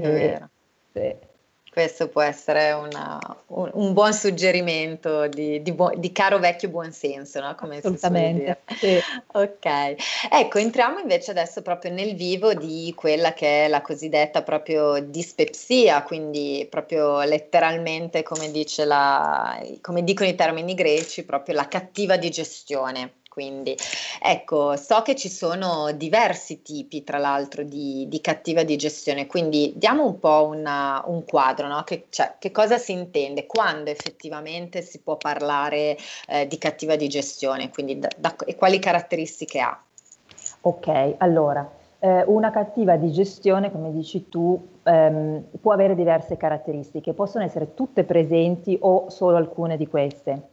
vero. 0.00 0.48
Sì. 0.92 1.32
Questo 1.74 2.06
può 2.06 2.22
essere 2.22 2.70
una, 2.70 3.18
un, 3.48 3.68
un, 3.72 3.92
buon 3.94 4.14
suggerimento 4.14 5.26
di, 5.26 5.60
di, 5.60 5.72
bu- 5.72 5.98
di, 5.98 6.12
caro 6.12 6.38
vecchio 6.38 6.68
buonsenso, 6.68 7.40
no? 7.40 7.56
Come 7.56 7.78
Assolutamente. 7.78 8.60
Sì. 8.78 8.96
ok, 9.32 9.96
ecco, 10.30 10.58
entriamo 10.58 11.00
invece 11.00 11.32
adesso 11.32 11.62
proprio 11.62 11.90
nel 11.90 12.14
vivo 12.14 12.54
di 12.54 12.92
quella 12.96 13.32
che 13.32 13.64
è 13.64 13.68
la 13.68 13.82
cosiddetta 13.82 14.42
proprio 14.42 15.00
dispepsia, 15.00 16.04
quindi 16.04 16.64
proprio 16.70 17.22
letteralmente, 17.24 18.22
come, 18.22 18.52
dice 18.52 18.84
la, 18.84 19.60
come 19.80 20.04
dicono 20.04 20.28
i 20.28 20.36
termini 20.36 20.74
greci, 20.74 21.24
proprio 21.24 21.56
la 21.56 21.66
cattiva 21.66 22.16
digestione. 22.16 23.14
Quindi 23.34 23.76
ecco, 24.22 24.76
so 24.76 25.02
che 25.02 25.16
ci 25.16 25.28
sono 25.28 25.90
diversi 25.90 26.62
tipi, 26.62 27.02
tra 27.02 27.18
l'altro, 27.18 27.64
di, 27.64 28.06
di 28.08 28.20
cattiva 28.20 28.62
digestione, 28.62 29.26
quindi 29.26 29.72
diamo 29.74 30.06
un 30.06 30.20
po' 30.20 30.46
una, 30.46 31.02
un 31.06 31.24
quadro, 31.24 31.66
no? 31.66 31.82
che, 31.82 32.06
cioè, 32.10 32.36
che, 32.38 32.52
cosa 32.52 32.78
si 32.78 32.92
intende, 32.92 33.46
quando 33.46 33.90
effettivamente 33.90 34.82
si 34.82 35.00
può 35.00 35.16
parlare 35.16 35.96
eh, 36.28 36.46
di 36.46 36.58
cattiva 36.58 36.94
digestione, 36.94 37.70
quindi 37.70 37.98
da, 37.98 38.08
da, 38.16 38.36
e 38.46 38.54
quali 38.54 38.78
caratteristiche 38.78 39.58
ha? 39.58 39.82
Ok, 40.60 41.16
allora, 41.18 41.68
eh, 41.98 42.22
una 42.28 42.52
cattiva 42.52 42.94
digestione, 42.94 43.72
come 43.72 43.90
dici 43.90 44.28
tu, 44.28 44.64
ehm, 44.84 45.42
può 45.60 45.72
avere 45.72 45.96
diverse 45.96 46.36
caratteristiche, 46.36 47.14
possono 47.14 47.42
essere 47.42 47.74
tutte 47.74 48.04
presenti 48.04 48.78
o 48.80 49.10
solo 49.10 49.38
alcune 49.38 49.76
di 49.76 49.88
queste. 49.88 50.52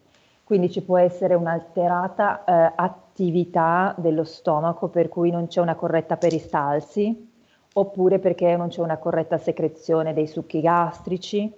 Quindi 0.52 0.70
ci 0.70 0.82
può 0.82 0.98
essere 0.98 1.34
un'alterata 1.34 2.44
eh, 2.44 2.74
attività 2.76 3.96
dello 3.98 4.26
stomaco 4.26 4.90
per 4.90 5.08
cui 5.08 5.32
non 5.32 5.48
c'è 5.48 5.62
una 5.62 5.76
corretta 5.76 6.18
peristalsi, 6.18 7.32
oppure 7.72 8.20
perché 8.20 8.58
non 8.58 8.68
c'è 8.68 8.82
una 8.82 8.98
corretta 8.98 9.38
secrezione 9.38 10.14
dei 10.14 10.28
succhi 10.28 10.60
gastrici. 10.60 11.50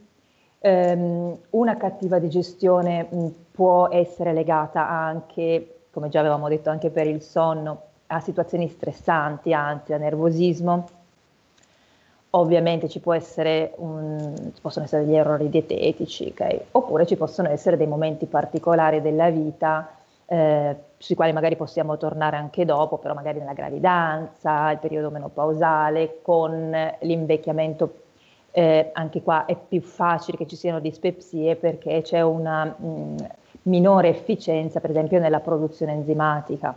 Um, 0.59 1.35
una 1.49 1.75
cattiva 1.75 2.19
digestione 2.19 3.07
mh, 3.09 3.27
può 3.49 3.87
essere 3.89 4.31
legata 4.31 4.87
anche, 4.87 5.85
come 5.89 6.09
già 6.09 6.19
avevamo 6.19 6.47
detto, 6.47 6.69
anche 6.69 6.91
per 6.91 7.07
il 7.07 7.23
sonno, 7.23 7.81
a 8.05 8.19
situazioni 8.19 8.67
stressanti, 8.67 9.53
anzi 9.53 9.93
a 9.93 9.97
nervosismo 9.97 10.87
Ovviamente 12.35 12.89
ci, 12.89 12.99
un, 13.03 14.33
ci, 14.55 14.61
possono 14.61 14.85
essere 14.85 15.05
degli 15.05 15.15
errori 15.15 15.49
dietetici, 15.49 16.29
okay? 16.31 16.59
oppure 16.71 17.05
ci 17.05 17.15
possono 17.15 17.49
essere 17.49 17.77
dei 17.77 17.85
momenti 17.85 18.25
particolari 18.25 19.01
della 19.01 19.29
vita 19.29 19.95
eh, 20.25 20.75
sui 20.97 21.13
quali 21.13 21.31
magari 21.31 21.55
possiamo 21.55 21.95
tornare 21.95 22.37
anche 22.37 22.65
dopo, 22.65 22.97
però 22.97 23.13
magari 23.13 23.37
nella 23.37 23.53
gravidanza, 23.53 24.71
il 24.71 24.79
periodo 24.79 25.11
menopausale, 25.11 26.21
con 26.23 26.71
l'invecchiamento. 27.01 28.01
Eh, 28.49 28.89
anche 28.93 29.21
qua 29.21 29.45
è 29.45 29.55
più 29.55 29.81
facile 29.81 30.37
che 30.37 30.47
ci 30.47 30.55
siano 30.55 30.79
dispepsie 30.79 31.55
perché 31.55 32.01
c'è 32.01 32.21
una 32.21 32.65
mh, 32.65 33.15
minore 33.63 34.09
efficienza, 34.09 34.79
per 34.79 34.89
esempio, 34.89 35.19
nella 35.19 35.39
produzione 35.39 35.91
enzimatica 35.91 36.75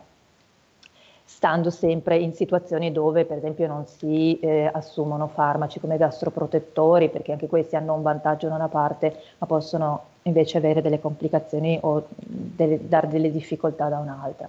stando 1.29 1.71
sempre 1.71 2.17
in 2.19 2.33
situazioni 2.35 2.93
dove 2.93 3.25
per 3.25 3.39
esempio 3.39 3.67
non 3.67 3.85
si 3.87 4.39
eh, 4.39 4.71
assumono 4.73 5.27
farmaci 5.27 5.81
come 5.81 5.97
gastroprotettori, 5.97 7.11
perché 7.11 7.33
anche 7.33 7.49
questi 7.49 7.75
hanno 7.75 7.95
un 7.95 8.03
vantaggio 8.03 8.49
da 8.49 8.55
una 8.55 8.69
parte, 8.69 9.15
ma 9.39 9.47
possono 9.47 10.05
invece 10.23 10.59
avere 10.59 10.81
delle 10.81 11.01
complicazioni 11.01 11.79
o 11.83 12.07
delle, 12.17 12.89
dare 12.89 13.09
delle 13.09 13.33
difficoltà 13.33 13.89
da 13.89 13.99
un'altra. 13.99 14.49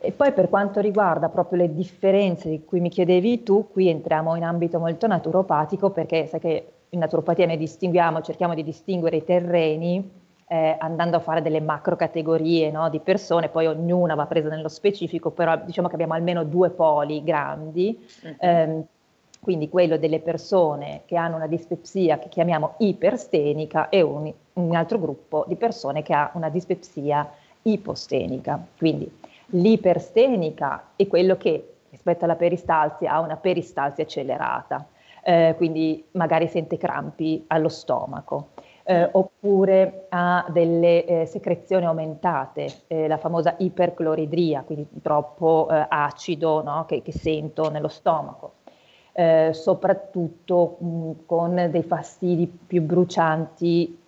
E 0.00 0.12
poi 0.12 0.32
per 0.32 0.48
quanto 0.48 0.80
riguarda 0.80 1.28
proprio 1.28 1.58
le 1.58 1.74
differenze 1.74 2.48
di 2.48 2.64
cui 2.64 2.78
mi 2.78 2.88
chiedevi 2.88 3.42
tu, 3.42 3.68
qui 3.72 3.88
entriamo 3.88 4.36
in 4.36 4.44
ambito 4.44 4.78
molto 4.78 5.08
naturopatico 5.08 5.90
perché 5.90 6.26
sai 6.26 6.38
che 6.38 6.68
in 6.90 7.00
naturopatia 7.00 7.46
ne 7.46 7.56
distinguiamo, 7.56 8.22
cerchiamo 8.22 8.54
di 8.54 8.62
distinguere 8.62 9.16
i 9.16 9.24
terreni 9.24 10.18
eh, 10.48 10.76
andando 10.78 11.18
a 11.18 11.20
fare 11.20 11.42
delle 11.42 11.60
macro 11.60 11.94
categorie 11.94 12.70
no, 12.70 12.88
di 12.88 13.00
persone, 13.00 13.48
poi 13.48 13.66
ognuna 13.66 14.14
va 14.14 14.26
presa 14.26 14.48
nello 14.48 14.68
specifico, 14.68 15.30
però 15.30 15.56
diciamo 15.62 15.88
che 15.88 15.94
abbiamo 15.94 16.14
almeno 16.14 16.42
due 16.44 16.70
poli 16.70 17.22
grandi. 17.22 18.08
Uh-huh. 18.22 18.36
Ehm, 18.40 18.84
quindi 19.40 19.68
quello 19.68 19.98
delle 19.98 20.18
persone 20.18 21.02
che 21.04 21.16
hanno 21.16 21.36
una 21.36 21.46
dispepsia 21.46 22.18
che 22.18 22.28
chiamiamo 22.28 22.74
iperstenica 22.78 23.88
e 23.88 24.02
un, 24.02 24.32
un, 24.54 24.74
altro 24.74 24.98
gruppo 24.98 25.44
di 25.46 25.54
persone 25.54 26.02
che 26.02 26.12
ha 26.12 26.32
una 26.34 26.48
dispepsia 26.48 27.30
ipostenica. 27.62 28.60
Quindi 28.76 29.08
l'iperstenica 29.50 30.88
è 30.96 31.06
quello 31.06 31.36
che 31.36 31.74
rispetto 31.90 32.24
alla 32.24 32.34
peristalsia 32.34 33.12
ha 33.12 33.20
una 33.20 33.36
peristalsia 33.36 34.02
accelerata, 34.02 34.86
eh, 35.22 35.54
quindi 35.56 36.04
magari 36.12 36.48
sente 36.48 36.76
crampi 36.76 37.44
allo 37.46 37.68
stomaco 37.68 38.48
eh, 38.90 39.06
oppure 39.12 40.06
a 40.08 40.46
delle 40.48 41.04
eh, 41.04 41.26
secrezioni 41.26 41.84
aumentate, 41.84 42.84
eh, 42.86 43.06
la 43.06 43.18
famosa 43.18 43.54
ipercloridria, 43.58 44.62
quindi 44.62 44.88
troppo 45.02 45.68
eh, 45.70 45.84
acido 45.90 46.62
no? 46.62 46.86
che, 46.86 47.02
che, 47.02 47.12
sento 47.12 47.70
nello 47.70 47.88
stomaco. 47.88 48.54
Eh, 49.12 49.50
soprattutto 49.52 50.78
mh, 50.80 51.10
con 51.26 51.68
dei 51.70 51.82
fastidi 51.82 52.46
più 52.46 52.80
brucianti 52.80 54.00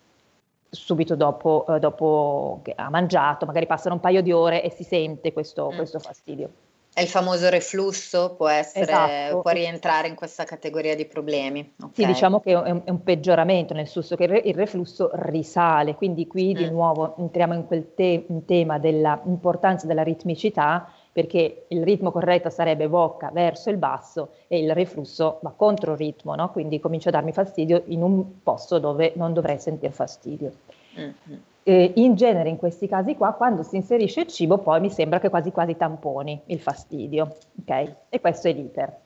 subito 0.70 1.14
dopo, 1.14 1.66
eh, 1.68 1.78
dopo, 1.78 2.60
che 2.62 2.72
ha 2.74 2.88
mangiato, 2.88 3.44
magari 3.44 3.66
passano 3.66 3.96
un 3.96 4.00
paio 4.00 4.22
di 4.22 4.32
ore 4.32 4.62
e 4.62 4.70
si 4.70 4.84
sente 4.84 5.34
questo, 5.34 5.70
mm. 5.70 5.76
questo 5.76 5.98
fastidio. 5.98 6.50
È 6.92 7.00
il 7.00 7.08
famoso 7.08 7.48
reflusso, 7.48 8.34
può, 8.36 8.48
essere, 8.48 8.84
esatto. 8.84 9.40
può 9.42 9.50
rientrare 9.52 10.08
in 10.08 10.16
questa 10.16 10.44
categoria 10.44 10.96
di 10.96 11.06
problemi. 11.06 11.74
Okay. 11.76 11.90
Sì, 11.94 12.04
diciamo 12.04 12.40
che 12.40 12.50
è 12.50 12.56
un, 12.56 12.82
è 12.84 12.90
un, 12.90 13.02
peggioramento, 13.02 13.74
nel 13.74 13.86
senso 13.86 14.16
che 14.16 14.24
il 14.24 14.54
reflusso 14.54 15.10
risale, 15.14 15.94
quindi 15.94 16.26
qui 16.26 16.52
mm. 16.52 16.56
di 16.56 16.68
nuovo 16.68 17.14
entriamo 17.16 17.54
in 17.54 17.66
quel 17.66 17.94
te- 17.94 18.24
in 18.28 18.44
tema 18.44 18.78
dell'importanza 18.78 19.86
della 19.86 20.02
ritmicità, 20.02 20.92
perché 21.12 21.66
il 21.68 21.82
ritmo 21.84 22.10
corretto 22.10 22.50
sarebbe 22.50 22.88
bocca 22.88 23.30
verso 23.32 23.70
il 23.70 23.76
basso 23.76 24.30
e 24.48 24.58
il 24.58 24.72
reflusso 24.74 25.38
va 25.42 25.52
contro 25.56 25.92
il 25.92 25.98
ritmo, 25.98 26.34
no? 26.34 26.50
quindi 26.50 26.80
comincia 26.80 27.08
a 27.08 27.12
darmi 27.12 27.32
fastidio 27.32 27.82
in 27.86 28.02
un 28.02 28.42
posto 28.42 28.78
dove 28.78 29.12
non 29.16 29.32
dovrei 29.32 29.58
sentire 29.58 29.92
fastidio. 29.92 30.52
Mm-hmm. 30.98 31.38
Eh, 31.62 31.92
in 31.96 32.14
genere 32.14 32.48
in 32.48 32.56
questi 32.56 32.88
casi 32.88 33.16
qua, 33.16 33.32
quando 33.32 33.62
si 33.62 33.76
inserisce 33.76 34.20
il 34.20 34.26
cibo, 34.28 34.58
poi 34.58 34.80
mi 34.80 34.90
sembra 34.90 35.20
che 35.20 35.28
quasi 35.28 35.52
quasi 35.52 35.76
tamponi 35.76 36.40
il 36.46 36.60
fastidio, 36.60 37.36
ok? 37.60 37.94
E 38.08 38.20
questo 38.20 38.48
è 38.48 38.52
l'iter. 38.52 38.96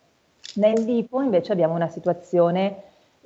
Nell'IPO 0.55 1.21
invece 1.21 1.53
abbiamo 1.53 1.75
una 1.75 1.89
situazione 1.89 2.83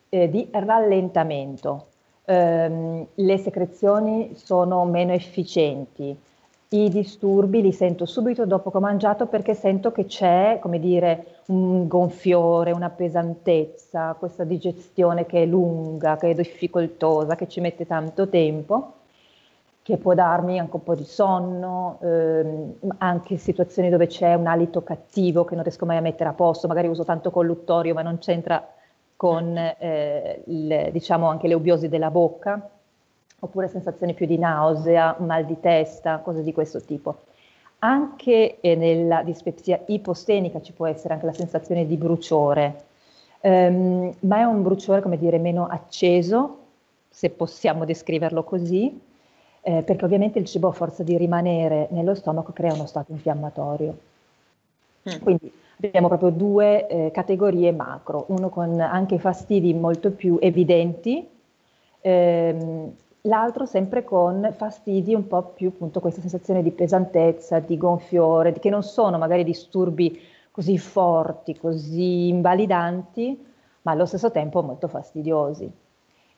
eh, 0.09 0.31
di 0.31 0.49
rallentamento. 0.51 1.89
Eh, 2.25 3.07
le 3.15 3.39
secrezioni 3.39 4.33
sono 4.35 4.85
meno 4.87 5.13
efficienti, 5.13 6.17
i 6.71 6.91
disturbi 6.91 7.63
li 7.63 7.73
sento 7.73 8.05
subito 8.05 8.45
dopo 8.45 8.71
che 8.71 8.77
ho 8.77 8.81
mangiato 8.81 9.27
perché 9.27 9.55
sento 9.55 9.91
che 9.91 10.05
c'è, 10.05 10.59
come 10.61 10.79
dire, 10.79 11.43
un 11.47 11.87
gonfiore, 11.87 12.73
una 12.73 12.91
pesantezza, 12.91 14.15
questa 14.19 14.45
digestione 14.45 15.25
che 15.25 15.43
è 15.43 15.47
lunga, 15.47 16.17
che 16.17 16.31
è 16.31 16.35
difficoltosa, 16.35 17.37
che 17.37 17.49
ci 17.49 17.61
mette 17.61 17.87
tanto 17.87 18.29
tempo 18.29 18.93
che 19.89 19.97
può 19.97 20.13
darmi 20.13 20.59
anche 20.59 20.77
un 20.77 20.83
po' 20.83 20.95
di 20.95 21.05
sonno, 21.05 21.99
ehm, 22.03 22.75
anche 22.99 23.39
situazioni 23.39 23.89
dove 23.89 24.07
c'è 24.07 24.35
un 24.35 24.47
alito 24.47 24.83
cattivo 24.83 25.47
che 25.47 25.55
non 25.55 25.63
riesco 25.63 25.87
mai 25.87 25.97
a 25.97 26.03
mettere 26.03 26.29
a 26.29 26.35
posto, 26.35 26.69
magari 26.69 26.89
uso 26.89 27.05
tanto 27.05 27.31
colluttorio 27.31 27.95
ma 27.95 28.03
non 28.03 28.19
c'entra 28.19 28.63
con 29.17 29.57
eh, 29.57 30.43
il, 30.45 30.91
diciamo 30.93 31.31
anche 31.31 31.49
le 31.49 31.55
ubbiosi 31.55 31.89
della 31.89 32.11
bocca, 32.11 32.69
oppure 33.39 33.69
sensazioni 33.69 34.13
più 34.13 34.27
di 34.27 34.37
nausea, 34.37 35.17
mal 35.21 35.47
di 35.47 35.59
testa, 35.59 36.19
cose 36.19 36.43
di 36.43 36.53
questo 36.53 36.83
tipo. 36.83 37.21
Anche 37.79 38.61
eh, 38.61 38.75
nella 38.75 39.23
dispepsia 39.23 39.81
ipostenica 39.87 40.61
ci 40.61 40.73
può 40.73 40.87
essere 40.87 41.15
anche 41.15 41.25
la 41.25 41.33
sensazione 41.33 41.87
di 41.87 41.97
bruciore, 41.97 42.85
ehm, 43.41 44.17
ma 44.21 44.37
è 44.37 44.43
un 44.43 44.63
bruciore, 44.63 45.01
come 45.01 45.17
dire, 45.17 45.39
meno 45.39 45.67
acceso, 45.67 46.59
se 47.09 47.31
possiamo 47.31 47.87
descriverlo 47.87 48.43
così, 48.43 49.07
eh, 49.63 49.83
perché 49.83 50.05
ovviamente 50.05 50.39
il 50.39 50.45
cibo 50.45 50.69
a 50.69 50.73
forza 50.73 51.03
di 51.03 51.17
rimanere 51.17 51.89
nello 51.91 52.15
stomaco 52.15 52.53
crea 52.53 52.73
uno 52.73 52.87
stato 52.87 53.13
infiammatorio. 53.13 53.97
Mm. 55.09 55.23
Quindi 55.23 55.53
abbiamo 55.87 56.09
proprio 56.09 56.31
due 56.31 56.87
eh, 56.87 57.11
categorie 57.13 57.73
macro, 57.73 58.25
uno 58.29 58.49
con 58.49 58.81
anche 58.81 59.19
fastidi 59.19 59.75
molto 59.75 60.11
più 60.11 60.39
evidenti, 60.41 61.29
ehm, 62.01 62.93
l'altro 63.23 63.67
sempre 63.67 64.05
con 64.05 64.53
fastidi 64.57 65.15
un 65.15 65.27
po' 65.27 65.43
più 65.43 65.69
appunto 65.69 66.01
questa 66.01 66.21
sensazione 66.21 66.63
di 66.63 66.71
pesantezza, 66.71 67.61
di 67.61 67.77
gonfiore, 67.77 68.53
che 68.53 68.71
non 68.71 68.83
sono 68.83 69.19
magari 69.19 69.45
disturbi 69.45 70.21
così 70.51 70.79
forti, 70.79 71.57
così 71.57 72.29
invalidanti, 72.29 73.47
ma 73.83 73.93
allo 73.93 74.07
stesso 74.07 74.31
tempo 74.31 74.63
molto 74.63 74.89
fastidiosi. 74.89 75.71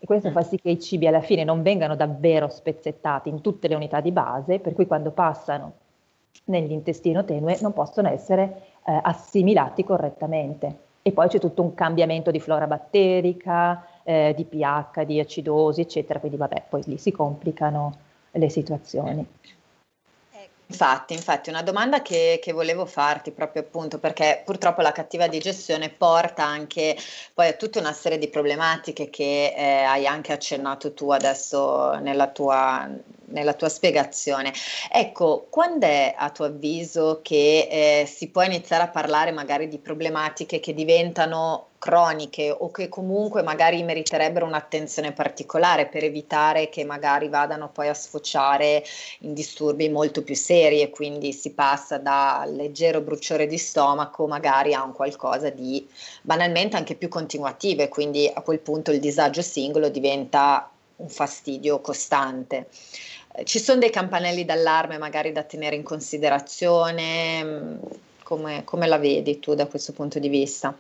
E 0.03 0.07
questo 0.07 0.31
mm. 0.31 0.33
fa 0.33 0.43
sì 0.43 0.59
che 0.59 0.71
i 0.71 0.81
cibi 0.81 1.07
alla 1.07 1.21
fine 1.21 1.45
non 1.45 1.61
vengano 1.61 1.95
davvero 1.95 2.49
spezzettati 2.49 3.29
in 3.29 3.43
tutte 3.43 3.69
le 3.69 3.75
unità 3.75 4.01
di 4.01 4.13
base, 4.13 4.59
per 4.59 4.73
cui 4.73 4.87
quando 4.87 5.11
passano 5.11 5.73
nell'intestino 6.47 7.23
tenue 7.23 7.59
non 7.61 7.75
possono 7.75 8.09
essere 8.09 8.63
eh, 8.87 8.99
assimilati 9.03 9.85
correttamente. 9.85 10.89
E 11.03 11.13
poi 11.13 11.29
c'è 11.29 11.39
tutto 11.39 11.61
un 11.61 11.75
cambiamento 11.75 12.31
di 12.31 12.41
flora 12.41 12.67
batterica, 12.67 13.85
eh, 14.03 14.33
di 14.35 14.45
pH, 14.45 15.05
di 15.05 15.21
acidosi, 15.21 15.83
eccetera, 15.83 16.19
quindi 16.19 16.39
vabbè, 16.39 16.65
poi 16.69 16.83
lì 16.87 16.97
si 16.97 17.13
complicano 17.13 17.93
le 18.33 18.49
situazioni. 18.49 19.27
Infatti, 20.71 21.15
infatti, 21.15 21.51
una 21.51 21.63
domanda 21.63 22.01
che, 22.01 22.39
che, 22.41 22.53
volevo 22.53 22.87
farti 22.87 23.33
proprio 23.33 23.63
appunto 23.63 23.99
perché 23.99 24.43
purtroppo 24.45 24.83
la 24.83 24.93
cattiva 24.93 25.27
digestione 25.27 25.89
porta 25.91 26.45
anche 26.45 26.97
poi 27.35 27.49
a 27.49 27.53
tutta 27.55 27.81
una 27.81 27.93
serie 27.93 28.19
di 28.19 28.29
problematiche 28.29 29.11
che 29.11 29.53
eh, 29.57 29.83
hai 29.83 30.07
anche 30.07 30.33
accennato 30.33 30.95
tu 30.95 31.11
adesso 31.11 31.95
nella 31.95 32.29
tua, 32.29 32.89
nella 33.27 33.55
tua 33.55 33.69
spiegazione. 33.69 34.53
Ecco, 34.93 35.49
quando 35.51 35.87
è 35.87 36.15
a 36.17 36.31
tuo 36.31 36.45
avviso 36.45 37.19
che 37.21 37.67
eh, 37.69 38.07
si 38.07 38.29
può 38.29 38.43
iniziare 38.43 38.85
a 38.85 38.89
parlare 38.89 39.33
magari 39.33 39.67
di 39.67 39.79
problematiche 39.79 40.61
che 40.61 40.73
diventano 40.73 41.70
croniche 41.81 42.51
o 42.51 42.71
che 42.71 42.91
comunque 42.91 43.43
magari 43.43 43.83
meriterebbero 43.83 44.45
un'attenzione 44.45 45.13
particolare 45.13 45.87
per 45.87 46.05
evitare 46.05 46.69
che 46.69 46.85
magari 46.85 47.29
vadano 47.29 47.71
poi 47.71 47.89
a 47.89 47.95
sfociare 47.95 48.85
in 49.21 49.33
disturbi 49.33 49.89
molto 49.89 50.23
più 50.23 50.35
seri 50.35 50.83
e 50.83 50.91
quindi 50.91 51.33
si 51.33 51.53
passa 51.53 51.97
da 51.97 52.45
leggero 52.47 53.01
bruciore 53.01 53.47
di 53.47 53.57
stomaco 53.57 54.27
magari 54.27 54.75
a 54.75 54.83
un 54.83 54.93
qualcosa 54.93 55.49
di 55.49 55.89
banalmente 56.21 56.77
anche 56.77 56.97
più 56.97 57.09
continuativo 57.09 57.81
e 57.81 57.89
quindi 57.89 58.31
a 58.33 58.43
quel 58.43 58.59
punto 58.59 58.93
il 58.93 59.01
disagio 59.01 59.41
singolo 59.41 59.89
diventa 59.89 60.71
un 60.97 61.09
fastidio 61.09 61.81
costante. 61.81 62.69
Eh, 63.33 63.45
ci 63.47 63.59
sono 63.59 63.79
dei 63.79 63.91
campanelli 63.91 64.45
d'allarme 64.45 64.99
magari 64.99 65.33
da 65.33 65.45
tenere 65.45 65.77
in 65.77 65.83
considerazione? 65.83 67.79
Come, 68.23 68.65
come 68.65 68.87
la 68.87 68.99
vedi 68.99 69.41
tu 69.41 69.55
da 69.55 69.67
questo 69.67 69.95
punto 69.95 70.19
di 70.19 70.29
vista? 70.29 70.77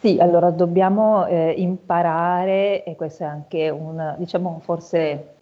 Sì, 0.00 0.18
allora 0.20 0.50
dobbiamo 0.50 1.26
eh, 1.26 1.54
imparare, 1.56 2.82
e 2.84 2.94
questo 2.96 3.22
è 3.22 3.26
anche 3.26 3.70
un, 3.70 4.14
diciamo, 4.18 4.60
forse 4.62 5.34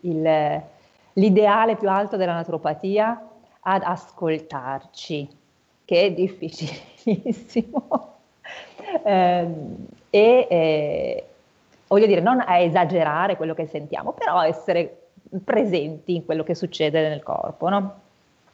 il, 0.00 0.62
l'ideale 1.14 1.76
più 1.76 1.88
alto 1.88 2.16
della 2.16 2.34
naturopatia, 2.34 3.26
ad 3.62 3.82
ascoltarci, 3.84 5.28
che 5.84 6.00
è 6.02 6.12
difficilissimo. 6.12 8.14
eh, 9.04 9.46
e 10.10 10.46
eh, 10.50 11.24
voglio 11.86 12.06
dire, 12.06 12.20
non 12.20 12.40
a 12.40 12.58
esagerare 12.58 13.36
quello 13.36 13.54
che 13.54 13.66
sentiamo, 13.66 14.12
però 14.12 14.42
essere 14.42 15.08
presenti 15.44 16.16
in 16.16 16.24
quello 16.24 16.42
che 16.42 16.54
succede 16.54 17.08
nel 17.08 17.22
corpo, 17.22 17.68
no? 17.68 18.00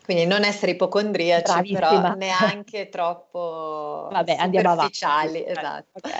Quindi 0.06 0.24
non 0.24 0.44
essere 0.44 0.70
ipocondriaci, 0.70 1.52
Bravissima. 1.52 1.80
però 1.80 2.14
neanche 2.14 2.88
troppo 2.90 4.06
Vabbè, 4.12 4.36
superficiali. 4.38 5.44
Esatto. 5.44 5.88
Okay. 5.94 6.12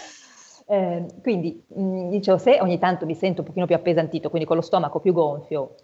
Eh, 0.66 1.04
quindi 1.22 1.64
mh, 1.68 1.80
mm, 1.80 2.10
dicevo, 2.10 2.36
se 2.36 2.58
ogni 2.60 2.80
tanto 2.80 3.06
mi 3.06 3.14
sento 3.14 3.42
un 3.42 3.46
pochino 3.46 3.64
più 3.64 3.76
appesantito, 3.76 4.28
quindi 4.28 4.48
con 4.48 4.56
lo 4.56 4.62
stomaco 4.62 4.98
più 4.98 5.12
gonfio, 5.12 5.76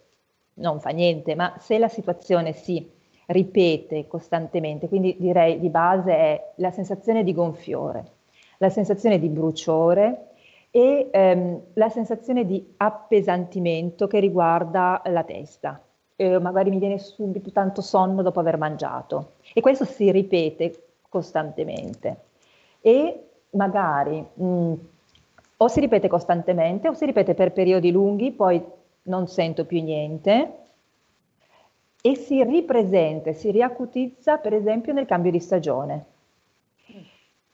non 0.55 0.81
fa 0.81 0.91
niente, 0.91 1.37
ma 1.37 1.55
se 1.61 1.79
la 1.79 1.87
situazione 1.87 2.53
si 2.55 2.91
ripete 3.27 4.09
costantemente, 4.09 4.89
quindi 4.89 5.15
direi 5.17 5.61
di 5.61 5.69
base 5.69 6.13
è 6.13 6.53
la 6.57 6.73
sensazione 6.73 7.23
di 7.23 7.33
gonfiore, 7.33 8.05
la 8.59 8.69
sensazione 8.69 9.21
di 9.21 9.29
bruciore 9.29 10.31
e 10.73 11.09
ehm, 11.09 11.61
la 11.75 11.89
sensazione 11.89 12.45
di 12.45 12.75
appesantimento 12.79 14.09
che 14.09 14.19
riguarda 14.19 15.01
la 15.05 15.23
testa 15.23 15.81
eh, 16.17 16.39
magari 16.39 16.71
mi 16.71 16.79
viene 16.79 16.99
subito 16.99 17.51
tanto 17.51 17.81
sonno 17.81 18.23
dopo 18.23 18.41
aver 18.41 18.59
mangiato. 18.59 19.33
E 19.53 19.61
questo 19.61 19.85
si 19.85 20.11
ripete 20.11 20.89
costantemente. 21.09 22.17
E 22.81 23.29
magari 23.51 24.25
mh, 24.35 24.45
mm, 24.45 24.73
o 25.59 25.69
si 25.69 25.81
ripete 25.81 26.09
costantemente 26.09 26.89
o 26.89 26.95
si 26.95 27.05
ripete 27.05 27.35
per 27.35 27.53
periodi 27.53 27.91
lunghi, 27.91 28.33
poi 28.33 28.63
non 29.05 29.29
sento 29.29 29.65
più 29.65 29.83
niente. 29.83 30.57
E 32.01 32.17
si 32.17 32.43
ripresenta, 32.43 33.33
si 33.33 33.51
riacutizza 33.51 34.39
per 34.39 34.55
esempio 34.55 34.93
nel 34.93 35.07
cambio 35.07 35.31
di 35.31 35.39
stagione 35.39 36.07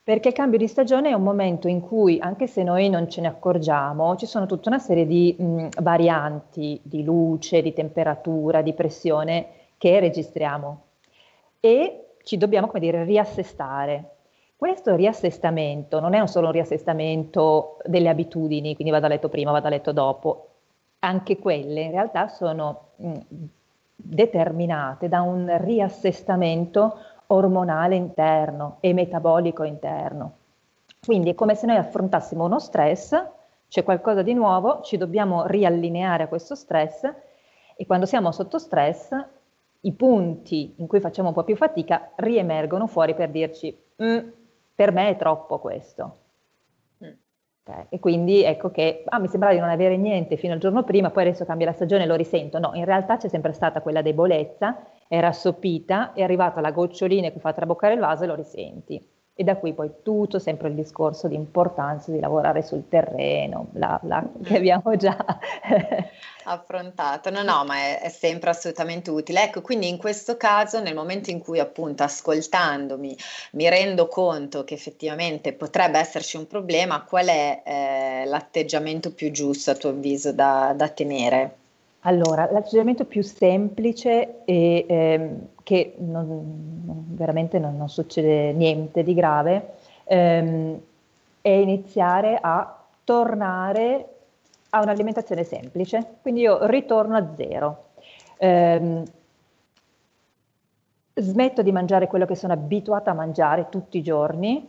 perché 0.09 0.29
il 0.29 0.35
cambio 0.35 0.57
di 0.57 0.69
stagione 0.69 1.11
è 1.11 1.13
un 1.13 1.23
momento 1.23 1.69
in 1.69 1.83
cui, 1.83 2.19
anche 2.19 2.47
se 2.47 2.63
noi 2.63 2.89
non 2.89 3.11
ce 3.11 3.21
ne 3.21 3.27
accorgiamo, 3.27 4.17
ci 4.17 4.25
sono 4.25 4.47
tutta 4.47 4.71
una 4.71 4.79
serie 4.79 5.07
di 5.07 5.37
mh, 5.39 5.83
varianti 5.83 6.81
di 6.83 7.05
luce, 7.05 7.61
di 7.61 7.75
temperatura, 7.75 8.63
di 8.63 8.73
pressione 8.73 9.49
che 9.77 10.01
registriamo 10.01 10.83
e 11.61 12.15
ci 12.23 12.39
dobbiamo, 12.39 12.69
come 12.69 12.81
dire, 12.81 13.05
riassestare. 13.05 14.15
Questo 14.57 14.97
riassestamento 14.97 16.01
non 16.01 16.15
è 16.15 16.27
solo 16.27 16.47
un 16.47 16.53
riassestamento 16.53 17.77
delle 17.85 18.09
abitudini, 18.09 18.77
quindi 18.77 18.91
vado 18.91 19.05
a 19.05 19.11
letto 19.11 19.29
prima, 19.29 19.51
vado 19.51 19.67
a 19.67 19.71
letto 19.71 19.93
dopo, 19.93 20.49
anche 21.01 21.37
quelle 21.37 21.83
in 21.83 21.91
realtà 21.91 22.29
sono 22.29 22.93
mh, 22.97 23.19
determinate 23.95 25.07
da 25.11 25.21
un 25.21 25.55
riassestamento 25.61 26.97
ormonale 27.29 27.97
interno 27.97 28.77
e 28.81 28.93
metabolico 28.93 29.65
interno. 29.65 30.37
Quindi 31.05 31.31
è 31.31 31.35
come 31.35 31.55
se 31.55 31.67
noi 31.67 31.77
affrontassimo 31.77 32.45
uno 32.45 32.59
stress, 32.59 33.23
c'è 33.69 33.83
qualcosa 33.85 34.23
di 34.23 34.35
nuovo, 34.35 34.81
ci 34.83 34.97
dobbiamo 34.97 35.47
riallineare 35.47 36.25
a 36.25 36.29
questo 36.29 36.55
stress 36.55 37.03
e 37.77 37.87
quando 37.87 38.07
siamo 38.07 38.33
sotto 38.33 38.59
stress 38.59 39.11
i 39.83 39.93
punti 39.93 40.75
in 40.79 40.87
cui 40.87 41.01
facciamo 41.01 41.29
un 41.29 41.35
po' 41.35 41.45
più 41.45 41.55
fatica 41.55 42.11
riemergono 42.17 42.87
fuori 42.87 43.15
per 43.15 43.31
dirci 43.31 43.77
mm, 44.03 44.29
per 44.75 44.93
me 44.93 45.11
è 45.11 45.17
troppo 45.17 45.59
questo. 45.59 46.19
Mm. 47.05 47.11
Okay. 47.63 47.87
E 47.91 48.01
quindi 48.01 48.43
ecco 48.43 48.71
che 48.71 49.05
ah, 49.07 49.19
mi 49.19 49.29
sembrava 49.29 49.55
di 49.55 49.61
non 49.61 49.69
avere 49.69 49.97
niente 49.97 50.37
fino 50.37 50.55
al 50.55 50.59
giorno 50.59 50.83
prima, 50.83 51.11
poi 51.11 51.25
adesso 51.25 51.45
cambia 51.45 51.67
la 51.67 51.73
stagione 51.73 52.05
e 52.05 52.07
lo 52.07 52.17
risento. 52.17 52.59
No, 52.59 52.73
in 52.75 52.85
realtà 52.85 53.19
c'è 53.19 53.29
sempre 53.29 53.53
stata 53.53 53.83
quella 53.83 54.03
debolezza, 54.03 54.83
era 55.09 55.29
assopita, 55.29 56.13
è 56.13 56.23
arrivata 56.23 56.61
la 56.61 56.71
gocciolina 56.71 57.31
che 57.31 57.41
fa 57.41 57.53
traboccare 57.53 57.95
il 57.95 58.01
vaso 58.01 58.25
e 58.25 58.27
lo 58.27 58.35
risenti. 58.35 59.17
E 59.41 59.45
da 59.45 59.57
qui 59.57 59.73
poi 59.73 59.89
tutto 60.03 60.41
sempre 60.41 60.67
il 60.67 60.75
discorso 60.75 61.29
di 61.29 61.37
importanza 61.37 62.11
di 62.11 62.19
lavorare 62.19 62.61
sul 62.61 62.89
terreno, 62.89 63.69
bla 63.71 63.97
bla, 64.03 64.29
che 64.43 64.57
abbiamo 64.57 64.97
già 64.97 65.17
affrontato. 66.43 67.31
No, 67.31 67.45
no, 67.45 67.65
ma 67.65 67.77
è, 67.77 68.01
è, 68.01 68.09
sempre 68.09 68.51
assolutamente 68.51 69.11
utile. 69.13 69.45
Ecco, 69.45 69.61
quindi 69.61 69.89
in 69.89 69.97
questo 69.97 70.37
caso, 70.37 70.81
nel 70.81 70.97
momento 70.97 71.31
in 71.31 71.39
cui 71.39 71.61
appunto 71.61 72.03
ascoltandomi 72.03 73.17
mi 73.53 73.69
rendo 73.69 74.09
conto 74.09 74.65
che 74.65 74.75
effettivamente 74.75 75.53
potrebbe 75.53 76.01
esserci 76.01 76.37
un 76.37 76.49
problema, 76.49 77.05
qual 77.05 77.29
è 77.29 77.63
eh, 77.65 78.25
l'atteggiamento 78.27 79.13
più 79.13 79.31
giusto 79.31 79.71
a 79.71 79.75
tuo 79.77 79.91
avviso 79.91 80.33
da, 80.33 80.73
da 80.75 80.89
tenere? 80.89 81.68
Allora, 82.03 82.49
l'atteggiamento 82.51 83.05
più 83.05 83.23
semplice 83.23 84.45
e 84.45 84.87
ehm, 84.89 85.49
che 85.63 85.95
non, 85.99 87.07
veramente 87.11 87.59
non, 87.59 87.77
non, 87.77 87.89
succede 87.89 88.53
niente 88.53 89.03
di 89.03 89.15
grave 89.15 89.75
ehm, 90.05 90.81
è 91.41 91.49
iniziare 91.49 92.39
a 92.41 92.85
tornare 93.05 94.09
a 94.71 94.83
un'alimentazione 94.83 95.45
semplice, 95.45 96.17
quindi 96.23 96.43
io 96.43 96.67
ritorno 96.67 97.17
a 97.17 97.27
zero. 97.37 97.85
Eh, 98.37 99.03
smetto 101.15 101.63
di 101.63 101.73
mangiare 101.73 102.07
quello 102.07 102.27
che 102.27 102.37
sono 102.37 102.53
abituata 102.53 103.11
a 103.11 103.15
mangiare 103.15 103.69
tutti 103.71 103.99
i 103.99 104.03
giorni 104.03 104.69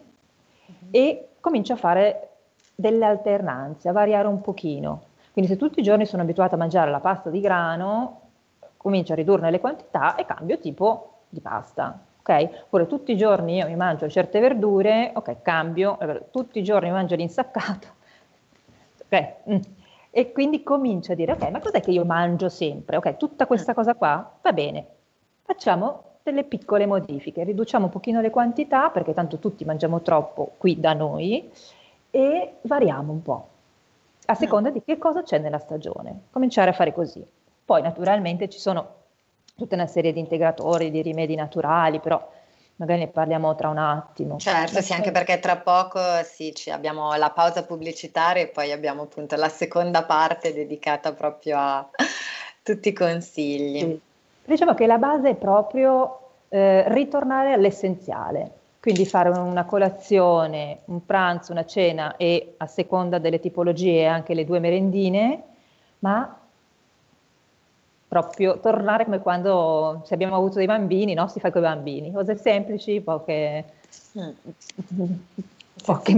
uh-huh. 0.66 0.88
e 0.90 1.28
comincio 1.40 1.74
a 1.74 1.78
fare 1.78 2.30
delle 2.76 3.06
alternanze, 3.06 3.90
a 3.90 3.92
variare 3.92 4.28
un 4.28 4.42
pochino. 4.42 5.04
Quindi 5.40 5.56
se 5.56 5.66
tutti 5.66 5.80
i 5.80 5.84
giorni 5.84 6.06
sono 6.06 6.24
abituata 6.24 6.56
a 6.56 6.58
mangiare 6.58 6.92
la 6.92 7.00
pasta 7.00 7.30
di 7.30 7.40
grano, 7.40 8.24
comincio 8.76 9.14
a 9.14 9.16
ridurne 9.16 9.50
le 9.50 9.62
quantità 9.62 10.16
e 10.16 10.26
cambio 10.26 10.60
tipo 10.60 11.20
di 11.30 11.40
pasta. 11.40 11.98
Ok? 12.20 12.50
Oppure 12.64 12.88
tutti 12.88 13.14
i 13.14 13.16
giorni 13.16 13.56
io 13.56 13.66
mi 13.66 13.78
mangio 13.78 14.10
certe 14.10 14.42
verdure, 14.42 15.14
ok, 15.16 15.42
cambio, 15.42 15.98
tutti 16.30 16.60
i 16.60 16.64
giorni 16.64 16.92
mangio 16.92 17.16
l'insaccato. 17.16 17.88
Ok, 19.12 19.34
mm 19.50 19.58
e 20.12 20.32
quindi 20.32 20.64
comincio 20.64 21.14
a 21.14 21.16
dire, 21.16 21.32
ok, 21.32 21.50
ma 21.52 21.60
cos'è 21.60 21.80
che 21.80 21.92
io 21.92 22.04
mangio 22.04 22.50
sempre? 22.50 22.98
Ok, 22.98 23.16
tutta 23.16 23.46
questa 23.46 23.74
cosa 23.74 23.94
qua 23.94 24.38
va 24.42 24.52
bene, 24.52 24.86
facciamo 25.44 26.16
delle 26.24 26.44
piccole 26.44 26.88
modifiche, 26.88 27.44
riduciamo 27.44 27.86
un 27.86 27.92
pochino 27.92 28.20
le 28.20 28.32
quantità, 28.32 28.90
perché 28.90 29.14
tanto 29.14 29.38
tutti 29.38 29.64
mangiamo 29.66 30.02
troppo 30.02 30.56
qui 30.58 30.80
da 30.80 30.94
noi, 30.94 31.50
e 32.10 32.54
variamo 32.64 33.12
un 33.12 33.22
po', 33.22 33.48
a 34.30 34.36
seconda 34.36 34.70
di 34.70 34.84
che 34.84 34.98
cosa 34.98 35.24
c'è 35.24 35.40
nella 35.40 35.58
stagione. 35.58 36.26
Cominciare 36.32 36.70
a 36.70 36.74
fare 36.74 36.94
così. 36.94 37.26
Poi 37.66 37.82
naturalmente 37.82 38.48
ci 38.48 38.60
sono 38.60 38.98
tutta 39.56 39.76
una 39.76 39.88
serie 39.88 40.14
di 40.14 40.20
integratori, 40.20 40.92
di 40.92 41.02
rimedi 41.02 41.36
naturali, 41.36 42.00
però 42.00 42.26
magari 42.76 43.00
ne 43.00 43.08
parliamo 43.08 43.56
tra 43.56 43.70
un 43.70 43.80
attimo. 43.80 44.38
Certo, 44.38 44.82
sì, 44.82 44.94
anche 44.94 45.12
perché 45.12 45.40
tra 45.40 45.58
poco 45.58 46.00
sì, 46.24 46.54
abbiamo 46.72 47.14
la 47.16 47.32
pausa 47.32 47.66
pubblicitaria 47.66 48.44
e 48.44 48.48
poi 48.48 48.72
abbiamo 48.72 49.04
appunto 49.04 49.36
la 49.36 49.50
seconda 49.50 50.04
parte 50.04 50.54
dedicata 50.54 51.14
proprio 51.14 51.58
a 51.58 51.90
tutti 52.62 52.90
i 52.90 52.94
consigli. 52.94 53.80
Sì. 53.80 54.02
Diciamo 54.46 54.76
che 54.76 54.86
la 54.86 54.98
base 54.98 55.30
è 55.30 55.36
proprio 55.36 56.20
eh, 56.50 56.86
ritornare 56.94 57.54
all'essenziale, 57.54 58.52
quindi 58.80 59.06
fare 59.06 59.30
una 59.30 59.66
colazione, 59.66 60.80
un 60.86 61.06
pranzo, 61.06 61.52
una 61.52 61.66
cena 61.66 62.16
e 62.16 62.54
a 62.58 62.66
seconda 62.66 63.18
delle 63.20 63.40
tipologie 63.40 64.06
anche 64.06 64.34
le 64.34 64.46
due 64.46 64.60
merendine, 64.60 65.44
ma 66.00 66.40
proprio 68.08 68.60
tornare 68.60 69.04
come 69.04 69.20
quando 69.20 70.02
se 70.06 70.14
abbiamo 70.14 70.36
avuto 70.36 70.56
dei 70.56 70.66
bambini, 70.66 71.14
no? 71.14 71.28
Si 71.28 71.40
fa 71.40 71.52
con 71.52 71.62
i 71.62 71.66
bambini, 71.66 72.12
cose 72.12 72.38
semplici, 72.38 73.02
poche, 73.02 73.66
mm. 74.18 74.30
poche 75.84 76.14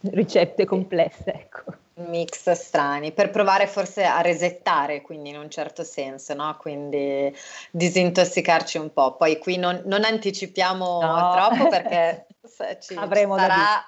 ricette 0.00 0.66
complesse, 0.66 1.32
ecco. 1.32 1.62
Mix 1.96 2.50
strani, 2.50 3.12
per 3.12 3.30
provare 3.30 3.68
forse 3.68 4.04
a 4.04 4.20
resettare, 4.20 5.00
quindi 5.00 5.28
in 5.28 5.38
un 5.38 5.48
certo 5.48 5.84
senso, 5.84 6.34
no? 6.34 6.56
Quindi 6.58 7.32
disintossicarci 7.70 8.78
un 8.78 8.92
po'. 8.92 9.16
Poi 9.16 9.38
qui 9.38 9.56
non, 9.56 9.80
non 9.84 10.02
anticipiamo 10.02 11.00
no. 11.00 11.32
troppo 11.32 11.68
perché 11.68 12.26
ci, 12.80 12.94
Avremo 12.94 13.36
sarà... 13.36 13.84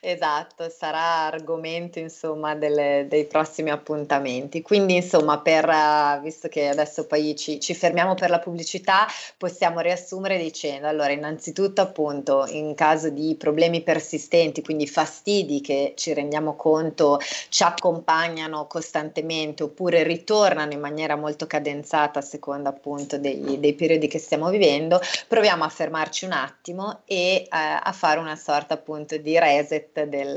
Esatto, 0.00 0.68
sarà 0.68 1.26
argomento 1.26 1.98
insomma 1.98 2.54
delle, 2.54 3.06
dei 3.08 3.26
prossimi 3.26 3.70
appuntamenti. 3.70 4.62
Quindi 4.62 4.96
insomma, 4.96 5.40
per, 5.40 5.68
uh, 5.68 6.20
visto 6.22 6.48
che 6.48 6.68
adesso 6.68 7.06
poi 7.06 7.34
ci, 7.34 7.58
ci, 7.58 7.74
fermiamo 7.74 8.14
per 8.14 8.30
la 8.30 8.38
pubblicità, 8.38 9.06
possiamo 9.36 9.80
riassumere 9.80 10.38
dicendo, 10.38 10.86
allora 10.86 11.10
innanzitutto 11.10 11.80
appunto 11.80 12.46
in 12.48 12.74
caso 12.74 13.10
di 13.10 13.34
problemi 13.36 13.82
persistenti, 13.82 14.62
quindi 14.62 14.86
fastidi 14.86 15.60
che 15.60 15.94
ci 15.96 16.14
rendiamo 16.14 16.54
conto 16.54 17.18
ci 17.48 17.64
accompagnano 17.64 18.66
costantemente 18.66 19.64
oppure 19.64 20.04
ritornano 20.04 20.72
in 20.72 20.80
maniera 20.80 21.16
molto 21.16 21.46
cadenzata 21.46 22.20
a 22.20 22.22
seconda 22.22 22.68
appunto 22.68 23.18
dei, 23.18 23.58
dei 23.58 23.74
periodi 23.74 24.06
che 24.06 24.18
stiamo 24.18 24.48
vivendo, 24.48 25.00
proviamo 25.26 25.64
a 25.64 25.68
fermarci 25.68 26.24
un 26.24 26.32
attimo 26.32 27.00
e 27.04 27.48
uh, 27.50 27.56
a 27.82 27.92
fare 27.98 28.20
una 28.20 28.36
sorta 28.36 28.74
appunto 28.74 29.16
di 29.16 29.36
reset 29.38 30.04
del, 30.04 30.36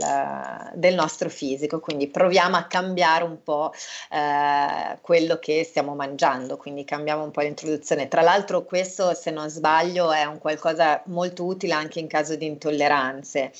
del, 0.74 0.95
nostro 0.95 1.30
fisico, 1.30 1.80
quindi 1.80 2.08
proviamo 2.08 2.58
a 2.58 2.65
cambiare 2.65 3.24
un 3.24 3.43
po' 3.43 3.71
eh, 4.10 4.97
quello 5.02 5.38
che 5.38 5.63
stiamo 5.63 5.93
mangiando, 5.93 6.58
quindi 6.58 6.84
cambiamo 6.84 7.24
un 7.24 7.30
po' 7.30 7.41
l'introduzione. 7.41 8.08
Tra 8.08 8.21
l'altro 8.21 8.63
questo, 8.65 9.13
se 9.13 9.30
non 9.30 9.47
sbaglio, 9.50 10.12
è 10.12 10.26
un 10.26 10.39
qualcosa 10.39 11.04
molto 11.06 11.45
utile 11.45 11.74
anche 11.74 12.00
in 12.00 12.08
caso 12.08 12.36
di 12.36 12.47
intolleranze, 12.47 13.52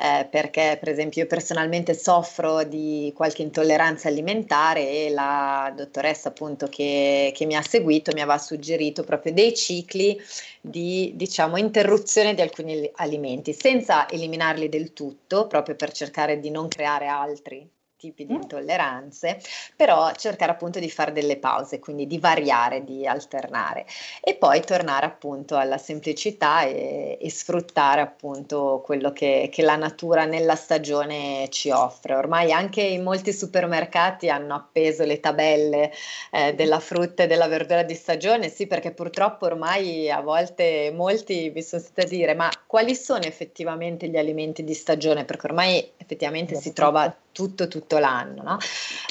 eh, 0.00 0.28
perché 0.30 0.76
per 0.78 0.90
esempio 0.90 1.22
io 1.22 1.28
personalmente 1.28 1.94
soffro 1.94 2.62
di 2.64 3.10
qualche 3.16 3.40
intolleranza 3.40 4.08
alimentare 4.08 4.86
e 4.88 5.10
la 5.10 5.72
dottoressa 5.74 6.28
appunto 6.28 6.66
che, 6.68 7.32
che 7.34 7.46
mi 7.46 7.56
ha 7.56 7.62
seguito 7.62 8.12
mi 8.12 8.20
aveva 8.20 8.38
suggerito 8.38 9.02
proprio 9.02 9.32
dei 9.32 9.54
cicli 9.54 10.20
di 10.66 11.12
diciamo 11.14 11.56
interruzione 11.56 12.34
di 12.34 12.40
alcuni 12.40 12.90
alimenti 12.96 13.45
senza 13.52 14.08
eliminarli 14.08 14.68
del 14.68 14.92
tutto 14.92 15.46
proprio 15.46 15.76
per 15.76 15.92
cercare 15.92 16.38
di 16.40 16.50
non 16.50 16.68
creare 16.68 17.06
altri 17.06 17.68
tipi 18.06 18.26
di 18.26 18.34
mm. 18.34 18.42
intolleranze, 18.42 19.40
però 19.74 20.12
cercare 20.12 20.52
appunto 20.52 20.78
di 20.78 20.90
fare 20.90 21.12
delle 21.12 21.36
pause, 21.36 21.78
quindi 21.78 22.06
di 22.06 22.18
variare, 22.18 22.84
di 22.84 23.06
alternare 23.06 23.86
e 24.20 24.34
poi 24.34 24.60
tornare 24.62 25.06
appunto 25.06 25.56
alla 25.56 25.78
semplicità 25.78 26.62
e, 26.64 27.18
e 27.20 27.30
sfruttare 27.30 28.00
appunto 28.00 28.82
quello 28.84 29.12
che, 29.12 29.48
che, 29.52 29.62
la 29.62 29.76
natura 29.76 30.24
nella 30.24 30.54
stagione 30.54 31.48
ci 31.50 31.70
offre. 31.70 32.14
Ormai 32.14 32.52
anche 32.52 32.82
in 32.82 33.02
molti 33.02 33.32
supermercati 33.32 34.28
hanno 34.28 34.54
appeso 34.54 35.04
le 35.04 35.20
tabelle 35.20 35.92
eh, 36.30 36.54
della 36.54 36.78
frutta 36.78 37.24
e 37.24 37.26
della 37.26 37.48
verdura 37.48 37.82
di 37.82 37.94
stagione, 37.94 38.48
sì 38.48 38.66
perché 38.66 38.92
purtroppo 38.92 39.46
ormai 39.46 40.10
a 40.10 40.20
volte 40.20 40.92
molti 40.94 41.50
mi 41.54 41.62
sono 41.62 41.82
stati 41.82 42.00
a 42.00 42.08
dire 42.08 42.34
ma 42.34 42.50
quali 42.66 42.94
sono 42.94 43.24
effettivamente 43.24 44.08
gli 44.08 44.16
alimenti 44.16 44.62
di 44.62 44.74
stagione? 44.74 45.24
Perché 45.24 45.46
ormai 45.46 45.92
effettivamente 45.96 46.54
si 46.54 46.72
trova 46.72 47.14
tutto 47.36 47.68
tutto 47.68 47.98
l'anno, 47.98 48.42
no? 48.42 48.58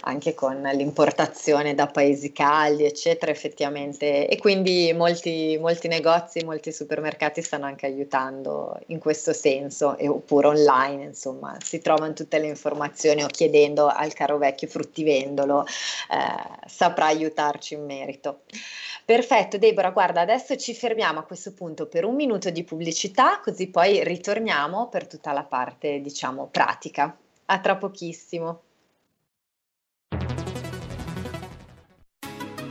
anche 0.05 0.33
con 0.33 0.59
l'importazione 0.73 1.75
da 1.75 1.85
paesi 1.85 2.31
caldi, 2.31 2.83
eccetera, 2.83 3.31
effettivamente. 3.31 4.27
E 4.27 4.39
quindi 4.39 4.91
molti, 4.95 5.59
molti 5.61 5.87
negozi, 5.87 6.43
molti 6.43 6.71
supermercati 6.71 7.43
stanno 7.43 7.65
anche 7.65 7.85
aiutando 7.85 8.79
in 8.87 8.97
questo 8.97 9.31
senso, 9.31 9.95
e, 9.97 10.07
oppure 10.07 10.47
online, 10.47 11.03
insomma, 11.03 11.55
si 11.63 11.79
trovano 11.79 12.13
tutte 12.13 12.39
le 12.39 12.47
informazioni 12.47 13.23
o 13.23 13.27
chiedendo 13.27 13.85
al 13.85 14.13
caro 14.13 14.39
vecchio 14.39 14.67
fruttivendolo, 14.69 15.63
eh, 15.63 16.67
saprà 16.67 17.05
aiutarci 17.05 17.75
in 17.75 17.85
merito. 17.85 18.41
Perfetto, 19.05 19.59
Deborah, 19.59 19.91
guarda, 19.91 20.21
adesso 20.21 20.55
ci 20.55 20.73
fermiamo 20.73 21.19
a 21.19 21.23
questo 21.23 21.53
punto 21.53 21.85
per 21.85 22.05
un 22.05 22.15
minuto 22.15 22.49
di 22.49 22.63
pubblicità, 22.63 23.39
così 23.39 23.67
poi 23.67 24.03
ritorniamo 24.03 24.87
per 24.89 25.05
tutta 25.05 25.31
la 25.31 25.43
parte, 25.43 26.01
diciamo, 26.01 26.47
pratica. 26.47 27.15
A 27.47 27.59
tra 27.59 27.77
pochissimo. 27.77 28.64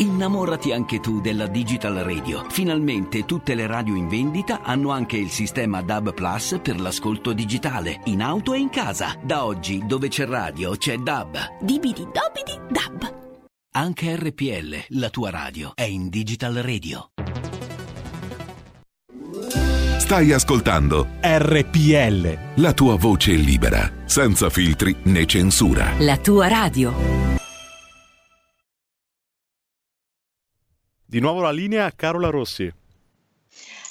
Innamorati 0.00 0.72
anche 0.72 0.98
tu 0.98 1.20
della 1.20 1.46
Digital 1.46 1.96
Radio. 1.96 2.46
Finalmente 2.48 3.26
tutte 3.26 3.54
le 3.54 3.66
radio 3.66 3.94
in 3.94 4.08
vendita 4.08 4.62
hanno 4.62 4.92
anche 4.92 5.18
il 5.18 5.28
sistema 5.28 5.82
DAB 5.82 6.14
Plus 6.14 6.58
per 6.62 6.80
l'ascolto 6.80 7.34
digitale, 7.34 8.00
in 8.04 8.22
auto 8.22 8.54
e 8.54 8.58
in 8.58 8.70
casa. 8.70 9.14
Da 9.22 9.44
oggi, 9.44 9.84
dove 9.86 10.08
c'è 10.08 10.24
radio, 10.24 10.74
c'è 10.74 10.96
DAB. 10.96 11.36
Dibidi 11.60 12.04
dobidi 12.04 12.58
DAB. 12.70 13.14
Anche 13.72 14.16
RPL, 14.16 14.98
la 14.98 15.10
tua 15.10 15.28
radio, 15.28 15.72
è 15.74 15.82
in 15.82 16.08
Digital 16.08 16.54
Radio. 16.54 17.10
Stai 19.98 20.32
ascoltando 20.32 21.08
RPL. 21.20 22.38
La 22.54 22.72
tua 22.72 22.96
voce 22.96 23.32
libera, 23.32 23.92
senza 24.06 24.48
filtri 24.48 24.96
né 25.04 25.26
censura. 25.26 25.92
La 25.98 26.16
tua 26.16 26.48
radio. 26.48 27.39
Di 31.10 31.18
nuovo 31.18 31.40
la 31.40 31.50
linea 31.50 31.86
a 31.86 31.90
Carola 31.90 32.30
Rossi. 32.30 32.72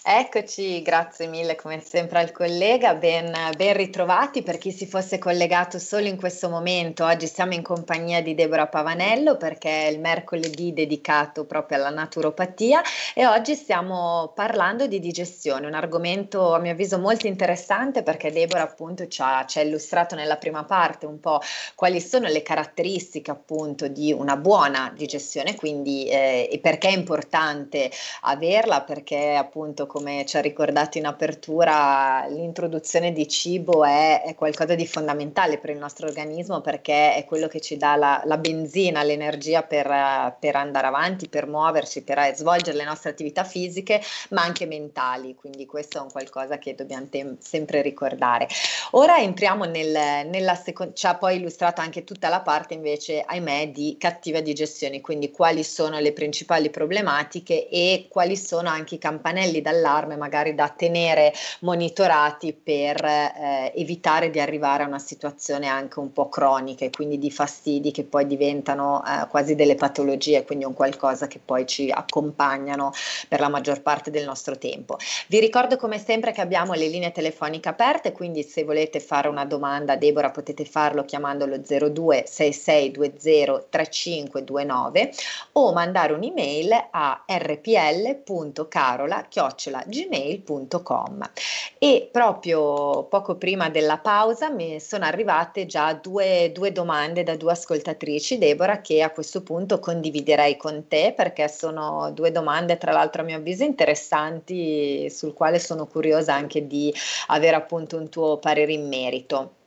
Eccoci, 0.02 0.82
grazie 0.82 1.28
mille 1.28 1.56
come 1.56 1.82
sempre 1.82 2.20
al 2.20 2.32
collega, 2.32 2.96
ben, 2.96 3.36
ben, 3.58 3.76
ritrovati 3.76 4.42
per 4.44 4.58
chi 4.58 4.72
si 4.72 4.88
fosse 4.88 5.18
collegato 5.18 5.78
solo 5.78 6.08
in 6.08 6.16
questo 6.16 6.50
momento. 6.50 7.04
Oggi 7.04 7.28
siamo 7.28 7.54
in 7.54 7.62
compagnia 7.62 8.22
di 8.22 8.34
Deborah 8.34 8.68
Pavanello 8.68 9.36
perché 9.36 9.88
è 9.88 9.90
il 9.90 10.00
mercoledì 10.00 10.72
dedicato 10.72 11.46
proprio 11.46 11.80
alla 11.80 11.90
naturopatia 11.90 12.82
e 13.14 13.28
oggi 13.28 13.56
stiamo 13.56 14.32
parlando 14.34 14.88
di 14.88 15.00
digestione, 15.02 15.68
un 15.68 15.74
argomento 15.74 16.54
a 16.54 16.60
mio 16.60 16.72
avviso 16.72 16.98
molto 16.98 17.28
interessante 17.28 18.02
perché 18.02 18.32
Deborah 18.32 18.64
appunto 18.64 19.06
ci 19.10 19.22
ha, 19.22 19.46
ci 19.46 19.60
ha 19.60 19.64
illustrato 19.64 20.16
nella 20.16 20.38
prima 20.38 20.64
parte 20.64 21.08
un 21.08 21.20
po' 21.20 21.42
quali 21.76 22.00
sono 22.00 22.30
le 22.30 22.42
caratteristiche 22.42 23.32
appunto 23.32 23.90
di 23.90 24.14
una 24.14 24.38
buona 24.38 24.94
digestione, 24.96 25.56
quindi 25.56 26.08
eh, 26.08 26.58
perché 26.62 26.88
è 26.88 26.94
importante 26.94 27.92
averla, 28.22 28.82
perché 28.82 29.36
appunto 29.36 29.88
come 29.90 30.24
ci 30.26 30.38
ha 30.38 30.40
ricordato 30.40 31.00
in 31.00 31.08
apertura, 31.08 32.28
l'introduzione 32.28 33.12
di 33.12 33.28
cibo 33.28 33.84
è, 33.84 34.22
è, 34.24 34.36
qualcosa 34.36 34.76
di 34.76 34.86
fondamentale 34.86 35.58
per 35.58 35.72
il 35.72 35.78
nostro 35.78 36.08
organismo 36.08 36.62
perché 36.62 37.16
è 37.16 37.26
quello 37.26 37.48
che 37.48 37.60
ci 37.60 37.76
dà 37.76 37.96
la, 37.96 38.22
la 38.26 38.38
benzina, 38.38 39.02
l'energia 39.02 39.64
per, 39.64 40.38
per, 40.40 40.56
andare 40.56 40.86
avanti, 40.86 41.28
per 41.28 41.48
muoverci, 41.48 42.04
per 42.04 42.20
eh, 42.20 42.34
svolgere 42.36 42.78
le 42.78 42.84
nostre 42.84 43.10
attività 43.10 43.44
fisiche, 43.44 44.00
ma 44.30 44.44
anche 44.44 44.68
mentali. 44.68 45.34
Quindi 45.34 45.66
questo 45.66 45.98
è 45.98 46.02
un 46.02 46.12
qualcosa 46.12 46.60
che 46.60 46.76
dobbiamo 46.76 47.08
tem- 47.10 47.40
sempre 47.40 47.82
ricordare. 47.82 48.48
Ora 48.92 49.18
entriamo 49.18 49.66
nel, 49.66 50.28
nella 50.28 50.54
seconda, 50.54 50.94
ci 50.94 51.08
ha 51.08 51.16
poi 51.16 51.38
illustrato 51.38 51.82
anche 51.82 52.04
tutta 52.04 52.30
la 52.30 52.42
parte 52.42 52.76
invece, 52.76 53.24
ahimè, 53.26 53.70
di 53.70 53.98
cattiva 54.00 54.40
digestione, 54.40 55.02
quindi 55.02 55.32
quali 55.32 55.64
sono 55.64 56.00
le 56.00 56.14
principali 56.14 56.70
problematiche 56.70 57.68
e 57.68 58.06
quali 58.08 58.38
sono 58.38 58.70
anche 58.70 58.96
i 58.96 59.00
campanelli 59.00 59.62
d'allarme 59.62 59.78
d'allarme 59.80 60.18
magari 60.18 60.54
da 60.54 60.70
tenere 60.70 61.34
monitorati 61.62 62.54
per 62.54 63.04
eh, 63.04 63.72
evitare 63.76 64.30
di 64.30 64.40
arrivare 64.40 64.84
a 64.84 64.88
una 64.88 65.00
situazione 65.00 65.68
anche 65.68 66.00
un 66.00 66.12
po' 66.12 66.28
cronica 66.30 66.86
e 66.86 66.90
quindi 66.90 67.18
di 67.18 67.32
fastidi 67.32 67.92
che 67.92 68.04
poi 68.04 68.28
diventano 68.28 69.04
eh, 69.06 69.28
quasi 69.30 69.56
delle 69.56 69.76
patologie, 69.76 70.44
quindi 70.44 70.66
un 70.66 70.74
qualcosa 70.74 71.28
che 71.28 71.40
poi 71.44 71.66
ci 71.66 71.90
accompagnano 71.90 72.92
per 73.28 73.40
la 73.40 73.50
maggior 73.50 73.82
parte 73.82 74.12
del 74.12 74.26
nostro 74.26 74.58
tempo. 74.58 74.98
Vi 75.28 75.40
ricordo 75.40 75.78
come 75.78 75.98
sempre 75.98 76.32
che 76.32 76.42
abbiamo 76.42 76.74
le 76.74 76.88
linee 76.88 77.12
telefoniche 77.12 77.70
aperte, 77.70 78.12
quindi 78.12 78.44
se 78.44 78.64
volete 78.64 79.00
fare 79.00 79.28
una 79.28 79.46
domanda 79.46 79.94
a 79.94 79.96
Deborah 79.96 80.32
potete 80.32 80.66
farlo 80.66 81.06
chiamando 81.06 81.46
lo 81.46 81.58
02 81.60 82.24
6620 82.28 83.68
3529 83.70 85.12
o 85.54 85.74
mandare 85.74 86.14
un'email 86.14 86.88
a 86.92 87.24
rpl.carola 87.28 89.26
chiocciola 89.30 89.69
gmail.com 89.86 91.30
e 91.78 92.10
proprio 92.12 93.04
poco 93.04 93.36
prima 93.36 93.70
della 93.70 94.00
pausa 94.00 94.50
mi 94.50 94.80
sono 94.80 95.06
arrivate 95.06 95.66
già 95.66 95.94
due, 95.94 96.52
due 96.54 96.72
domande 96.72 97.24
da 97.24 97.36
due 97.36 97.52
ascoltatrici, 97.52 98.38
Deborah, 98.38 98.82
che 98.82 99.02
a 99.02 99.12
questo 99.12 99.44
punto 99.44 99.80
condividerei 99.80 100.58
con 100.58 100.88
te 100.88 101.14
perché 101.16 101.48
sono 101.48 102.12
due 102.12 102.32
domande 102.32 102.78
tra 102.78 102.92
l'altro 102.92 103.22
a 103.22 103.26
mio 103.26 103.38
avviso 103.38 103.64
interessanti 103.64 105.10
sul 105.10 105.34
quale 105.34 105.60
sono 105.60 105.86
curiosa 105.88 106.34
anche 106.34 106.68
di 106.68 106.94
avere 107.28 107.56
appunto 107.56 107.98
un 107.98 108.10
tuo 108.10 108.38
parere 108.38 108.74
in 108.74 108.88
merito. 108.88 109.59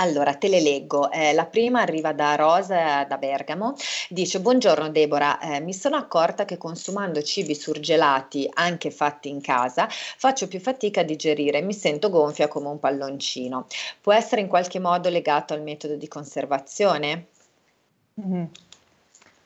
Allora, 0.00 0.34
te 0.34 0.48
le 0.48 0.60
leggo. 0.60 1.10
Eh, 1.10 1.34
la 1.34 1.44
prima 1.44 1.82
arriva 1.82 2.12
da 2.12 2.34
Rosa 2.34 3.04
da 3.04 3.18
Bergamo. 3.18 3.74
Dice: 4.08 4.40
Buongiorno 4.40 4.88
Deborah, 4.88 5.38
eh, 5.40 5.60
mi 5.60 5.74
sono 5.74 5.96
accorta 5.96 6.46
che 6.46 6.56
consumando 6.56 7.22
cibi 7.22 7.54
surgelati, 7.54 8.48
anche 8.54 8.90
fatti 8.90 9.28
in 9.28 9.42
casa, 9.42 9.86
faccio 9.90 10.48
più 10.48 10.58
fatica 10.58 11.02
a 11.02 11.04
digerire 11.04 11.58
e 11.58 11.62
mi 11.62 11.74
sento 11.74 12.08
gonfia 12.08 12.48
come 12.48 12.68
un 12.68 12.78
palloncino. 12.78 13.66
Può 14.00 14.14
essere 14.14 14.40
in 14.40 14.48
qualche 14.48 14.78
modo 14.78 15.10
legato 15.10 15.52
al 15.52 15.62
metodo 15.62 15.96
di 15.96 16.08
conservazione? 16.08 17.26
Mm-hmm. 18.20 18.44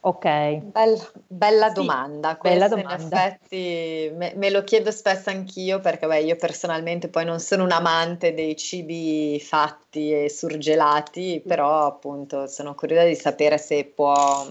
Ok. 0.07 0.25
Bella, 0.25 1.11
bella 1.29 1.69
sì, 1.69 1.75
domanda. 1.75 2.39
Bella 2.41 2.69
domanda. 2.69 2.95
In 2.95 3.13
effetti 3.13 4.11
me, 4.15 4.35
me, 4.37 4.51
lo 4.51 4.63
chiedo 4.63 4.91
spesso 4.91 5.31
anch'io 5.31 5.81
perché 5.81 6.07
beh, 6.07 6.21
io 6.21 6.37
personalmente 6.37 7.09
poi 7.09 7.25
non 7.25 7.41
sono 7.41 7.65
un 7.65 7.71
amante 7.71 8.35
dei 8.35 8.55
cibi 8.55 9.41
fatti 9.41 10.13
e 10.13 10.29
surgelati, 10.29 11.43
però 11.47 11.87
appunto 11.87 12.47
sono 12.49 12.75
curiosa 12.75 13.05
di 13.05 13.15
sapere 13.15 13.57
se 13.57 13.85
può 13.87 14.47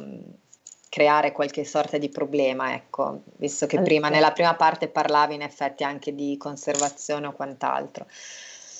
creare 0.89 1.31
qualche 1.31 1.65
sorta 1.65 1.99
di 1.99 2.09
problema, 2.09 2.73
ecco, 2.73 3.21
visto 3.37 3.67
che 3.67 3.79
prima 3.79 4.09
nella 4.09 4.31
prima 4.31 4.55
parte 4.55 4.87
parlavi 4.87 5.35
in 5.35 5.41
effetti 5.43 5.83
anche 5.83 6.15
di 6.15 6.35
conservazione 6.37 7.27
o 7.27 7.31
quant'altro. 7.31 8.07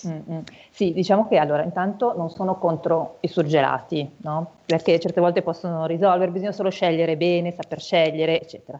Mm-hmm. 0.07 0.39
Sì, 0.69 0.93
diciamo 0.93 1.27
che 1.27 1.37
allora 1.37 1.63
intanto 1.63 2.13
non 2.15 2.29
sono 2.29 2.57
contro 2.57 3.17
i 3.21 3.27
surgelati, 3.27 4.09
no? 4.17 4.51
perché 4.65 4.99
certe 4.99 5.21
volte 5.21 5.41
possono 5.41 5.85
risolvere, 5.85 6.31
bisogna 6.31 6.51
solo 6.51 6.69
scegliere 6.69 7.17
bene, 7.17 7.51
saper 7.51 7.79
scegliere, 7.79 8.41
eccetera. 8.41 8.79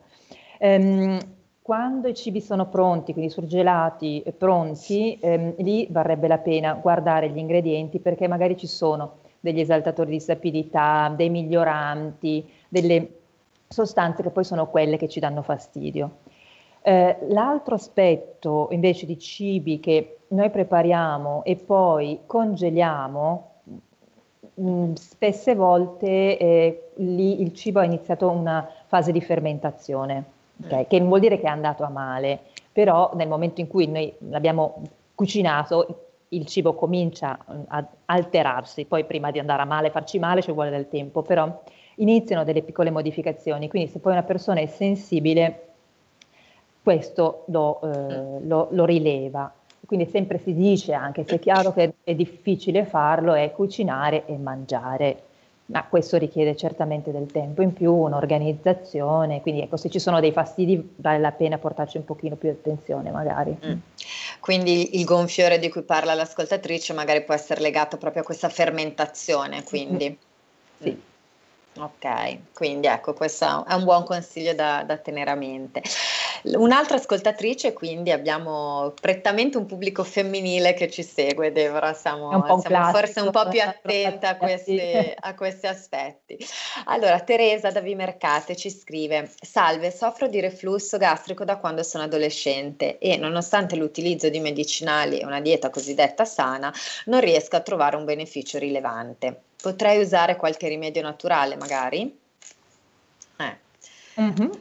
Ehm, 0.59 1.19
quando 1.61 2.09
i 2.09 2.13
cibi 2.13 2.41
sono 2.41 2.67
pronti, 2.67 3.13
quindi 3.13 3.31
surgelati 3.31 4.23
pronti, 4.37 5.17
ehm, 5.21 5.55
lì 5.59 5.87
varrebbe 5.89 6.27
la 6.27 6.37
pena 6.37 6.73
guardare 6.73 7.29
gli 7.29 7.37
ingredienti 7.37 7.99
perché 7.99 8.27
magari 8.27 8.57
ci 8.57 8.67
sono 8.67 9.17
degli 9.39 9.59
esaltatori 9.59 10.11
di 10.11 10.19
sapidità, 10.19 11.13
dei 11.15 11.29
miglioranti, 11.29 12.49
delle 12.67 13.19
sostanze 13.67 14.23
che 14.23 14.29
poi 14.29 14.43
sono 14.43 14.67
quelle 14.67 14.97
che 14.97 15.09
ci 15.09 15.19
danno 15.19 15.41
fastidio. 15.41 16.22
Eh, 16.85 17.17
l'altro 17.29 17.75
aspetto 17.75 18.67
invece 18.71 19.05
di 19.05 19.17
cibi 19.17 19.79
che 19.79 20.17
noi 20.29 20.49
prepariamo 20.49 21.45
e 21.45 21.55
poi 21.55 22.19
congeliamo, 22.25 23.51
mh, 24.55 24.69
mm, 24.69 24.93
spesse 24.95 25.55
volte 25.55 26.37
eh, 26.37 26.89
lì 26.95 27.41
il 27.41 27.53
cibo 27.53 27.79
ha 27.79 27.85
iniziato 27.85 28.29
una 28.29 28.69
fase 28.87 29.13
di 29.13 29.21
fermentazione 29.21 30.25
okay? 30.61 30.85
che 30.87 30.99
non 30.99 31.07
vuol 31.07 31.21
dire 31.21 31.39
che 31.39 31.45
è 31.45 31.49
andato 31.49 31.83
a 31.83 31.89
male, 31.89 32.39
però 32.73 33.11
nel 33.13 33.29
momento 33.29 33.61
in 33.61 33.67
cui 33.67 33.87
noi 33.87 34.13
l'abbiamo 34.29 34.81
cucinato 35.15 36.07
il 36.29 36.45
cibo 36.47 36.73
comincia 36.73 37.39
mm, 37.49 37.61
ad 37.67 37.85
alterarsi, 38.05 38.83
poi 38.83 39.05
prima 39.05 39.31
di 39.31 39.39
andare 39.39 39.61
a 39.61 39.65
male, 39.65 39.89
farci 39.89 40.19
male 40.19 40.41
ci 40.41 40.51
vuole 40.51 40.69
del 40.69 40.89
tempo, 40.89 41.21
però 41.21 41.61
iniziano 41.95 42.43
delle 42.43 42.61
piccole 42.61 42.89
modificazioni, 42.89 43.69
quindi 43.69 43.89
se 43.89 43.99
poi 43.99 44.11
una 44.11 44.23
persona 44.23 44.59
è 44.59 44.65
sensibile, 44.65 45.72
questo 46.83 47.45
lo, 47.47 47.79
eh, 47.81 48.45
lo, 48.45 48.67
lo 48.71 48.85
rileva. 48.85 49.51
Quindi 49.85 50.05
sempre 50.05 50.37
si 50.37 50.53
dice, 50.53 50.93
anche 50.93 51.23
se 51.23 51.35
è 51.35 51.39
chiaro 51.39 51.73
che 51.73 51.93
è 52.03 52.13
difficile 52.13 52.85
farlo, 52.85 53.33
è 53.33 53.51
cucinare 53.51 54.25
e 54.25 54.37
mangiare 54.37 55.23
ma 55.65 55.85
questo 55.85 56.17
richiede 56.17 56.57
certamente 56.57 57.11
del 57.11 57.27
tempo 57.31 57.61
in 57.61 57.73
più, 57.73 57.93
un'organizzazione, 57.93 59.41
quindi 59.41 59.61
ecco, 59.61 59.77
se 59.77 59.89
ci 59.89 59.99
sono 59.99 60.19
dei 60.19 60.33
fastidi 60.33 60.95
vale 60.97 61.19
la 61.19 61.31
pena 61.31 61.57
portarci 61.57 61.97
un 61.97 62.05
pochino 62.05 62.35
più 62.35 62.49
di 62.49 62.55
attenzione 62.55 63.11
magari. 63.11 63.57
Mm. 63.65 63.77
Quindi 64.41 64.99
il 64.99 65.05
gonfiore 65.05 65.59
di 65.59 65.69
cui 65.69 65.83
parla 65.83 66.13
l'ascoltatrice 66.13 66.91
magari 66.91 67.23
può 67.23 67.33
essere 67.33 67.61
legato 67.61 67.97
proprio 67.97 68.23
a 68.23 68.25
questa 68.25 68.49
fermentazione, 68.49 69.63
quindi. 69.63 70.09
Mm. 70.09 70.83
Sì. 70.83 70.89
Mm. 70.89 71.11
Ok, 71.75 72.37
quindi 72.53 72.85
ecco, 72.85 73.13
questo 73.13 73.65
è 73.65 73.73
un 73.73 73.83
buon 73.83 74.03
consiglio 74.03 74.53
da, 74.53 74.83
da 74.85 74.97
tenere 74.97 75.31
a 75.31 75.35
mente. 75.35 75.81
Un'altra 76.45 76.97
ascoltatrice, 76.97 77.71
quindi 77.71 78.11
abbiamo 78.11 78.93
prettamente 78.99 79.57
un 79.57 79.65
pubblico 79.65 80.03
femminile 80.03 80.73
che 80.73 80.89
ci 80.89 81.01
segue, 81.01 81.53
Deborah, 81.53 81.93
siamo, 81.93 82.29
siamo 82.31 82.61
classico, 82.61 82.97
forse 82.97 83.19
un 83.21 83.31
po' 83.31 83.47
più 83.47 83.61
attenta 83.63 84.29
a 84.29 84.35
questi, 84.35 84.81
a 85.17 85.35
questi, 85.35 85.67
aspetti. 85.67 86.37
Allora, 86.85 87.19
Teresa 87.21 87.71
da 87.71 87.79
Vimercate 87.79 88.57
ci 88.57 88.69
scrive, 88.69 89.31
salve, 89.39 89.89
soffro 89.89 90.27
di 90.27 90.41
reflusso 90.41 90.97
gastrico 90.97 91.45
da 91.45 91.57
quando 91.57 91.81
sono 91.81 92.03
adolescente 92.03 92.97
e 92.97 93.15
nonostante 93.15 93.77
l'utilizzo 93.77 94.27
di 94.27 94.41
medicinali 94.41 95.19
e 95.19 95.25
una 95.25 95.39
dieta 95.39 95.69
cosiddetta 95.69 96.25
sana, 96.25 96.73
non 97.05 97.21
riesco 97.21 97.55
a 97.55 97.61
trovare 97.61 97.95
un 97.95 98.03
beneficio 98.03 98.57
rilevante. 98.57 99.43
Potrei 99.61 100.01
usare 100.01 100.35
qualche 100.35 100.67
rimedio 100.67 101.01
naturale, 101.01 101.55
magari? 101.55 102.19
Eh. 103.37 103.57
Mm-hmm. 104.19 104.51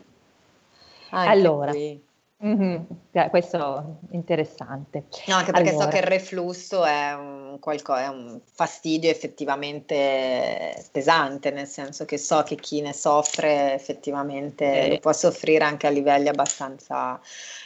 Anche 1.14 1.30
allora, 1.30 1.72
mm-hmm, 1.72 2.82
questo 3.28 3.98
è 4.10 4.14
interessante. 4.14 5.04
No, 5.26 5.36
anche 5.36 5.52
perché 5.52 5.70
allora. 5.70 5.84
so 5.84 5.90
che 5.90 5.98
il 5.98 6.04
reflusso 6.04 6.84
è 6.84 7.12
un, 7.12 7.58
qualco, 7.60 7.94
è 7.94 8.06
un, 8.08 8.40
fastidio 8.50 9.10
effettivamente 9.10 10.86
pesante, 10.90 11.50
nel 11.50 11.66
senso 11.66 12.06
che 12.06 12.16
so 12.16 12.42
che 12.44 12.56
chi 12.56 12.80
ne 12.80 12.94
soffre 12.94 13.74
effettivamente 13.74 14.84
eh. 14.84 14.88
lo 14.88 14.98
può 15.00 15.12
soffrire 15.12 15.64
anche 15.64 15.86
a 15.86 15.90
livelli 15.90 16.28
abbastanza 16.28 17.20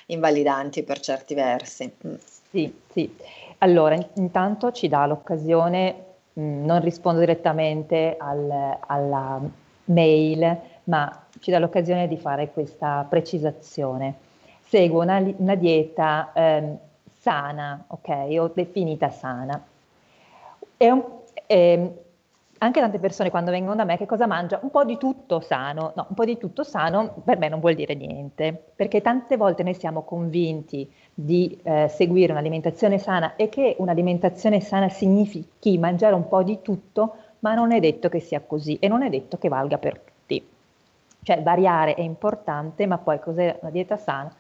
invalidanti 0.07 0.83
per 0.83 0.99
certi 0.99 1.35
versi. 1.35 1.93
Mm. 2.05 2.15
Sì, 2.51 2.81
sì. 2.91 3.17
Allora, 3.59 3.97
intanto 4.15 4.73
ci 4.73 4.89
dà 4.89 5.07
l'occasione, 5.07 6.05
mh, 6.33 6.65
non 6.65 6.81
rispondo 6.81 7.21
direttamente 7.21 8.17
al, 8.19 8.77
alla 8.87 9.41
mail, 9.85 10.61
ma 10.87 11.27
ci 11.41 11.51
dà 11.51 11.59
l'occasione 11.59 12.09
di 12.09 12.17
fare 12.17 12.51
questa 12.53 13.07
precisazione. 13.09 14.15
Seguo 14.61 15.03
una, 15.03 15.23
una 15.37 15.55
dieta 15.55 16.33
eh, 16.33 16.77
sana, 17.21 17.85
ok, 17.87 18.37
o 18.39 18.51
definita 18.53 19.11
sana. 19.11 19.63
Un, 20.79 21.05
eh, 21.47 21.93
anche 22.59 22.81
tante 22.81 22.99
persone 22.99 23.31
quando 23.31 23.51
vengono 23.51 23.77
da 23.77 23.85
me 23.85 23.97
che 23.97 24.07
cosa 24.07 24.27
mangia? 24.27 24.59
Un 24.63 24.71
po' 24.71 24.85
di 24.85 24.97
tutto 24.97 25.41
sano. 25.41 25.93
No, 25.95 26.07
un 26.09 26.15
po' 26.15 26.25
di 26.25 26.39
tutto 26.39 26.65
sano 26.65 27.15
per 27.25 27.39
me 27.39 27.49
non 27.49 27.61
vuol 27.61 27.75
dire 27.75 27.95
niente, 27.95 28.71
perché 28.75 29.01
tante 29.01 29.37
volte 29.37 29.63
noi 29.63 29.75
siamo 29.75 30.03
convinti 30.03 30.91
di 31.13 31.59
eh, 31.63 31.89
seguire 31.89 32.33
un'alimentazione 32.33 32.99
sana 32.99 33.37
e 33.37 33.49
che 33.49 33.77
un'alimentazione 33.79 34.61
sana 34.61 34.89
significhi 34.89 35.79
mangiare 35.79 36.15
un 36.15 36.29
po' 36.29 36.43
di 36.43 36.61
tutto, 36.63 37.17
ma 37.41 37.55
non 37.55 37.73
è 37.73 37.81
detto 37.81 38.09
che 38.09 38.21
sia 38.21 38.41
così 38.41 38.79
e 38.81 38.89
non 38.89 39.03
è 39.03 39.11
detto 39.11 39.37
che 39.37 39.49
valga 39.49 39.79
per 39.79 39.99
tutti. 39.99 40.16
Cioè 41.27 41.43
variare 41.43 41.95
è 41.95 42.03
importante, 42.03 42.87
ma 42.87 42.99
poi 42.99 43.19
cos'è 43.19 43.59
una 43.61 43.73
dieta 43.73 43.97
sana? 43.97 44.33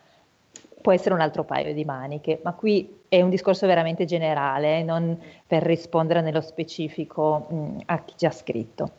Può 0.81 0.93
essere 0.93 1.15
un 1.15 1.21
altro 1.21 1.43
paio 1.43 1.75
di 1.75 1.85
maniche, 1.85 2.39
ma 2.45 2.53
qui 2.53 3.01
è 3.09 3.21
un 3.21 3.29
discorso 3.29 3.67
veramente 3.67 4.05
generale, 4.05 4.85
non 4.85 5.21
per 5.45 5.65
rispondere 5.65 6.21
nello 6.21 6.41
specifico 6.41 7.49
mh, 7.51 7.79
a 7.87 8.05
chi 8.05 8.15
ci 8.17 8.27
ha 8.27 8.31
scritto. 8.31 8.91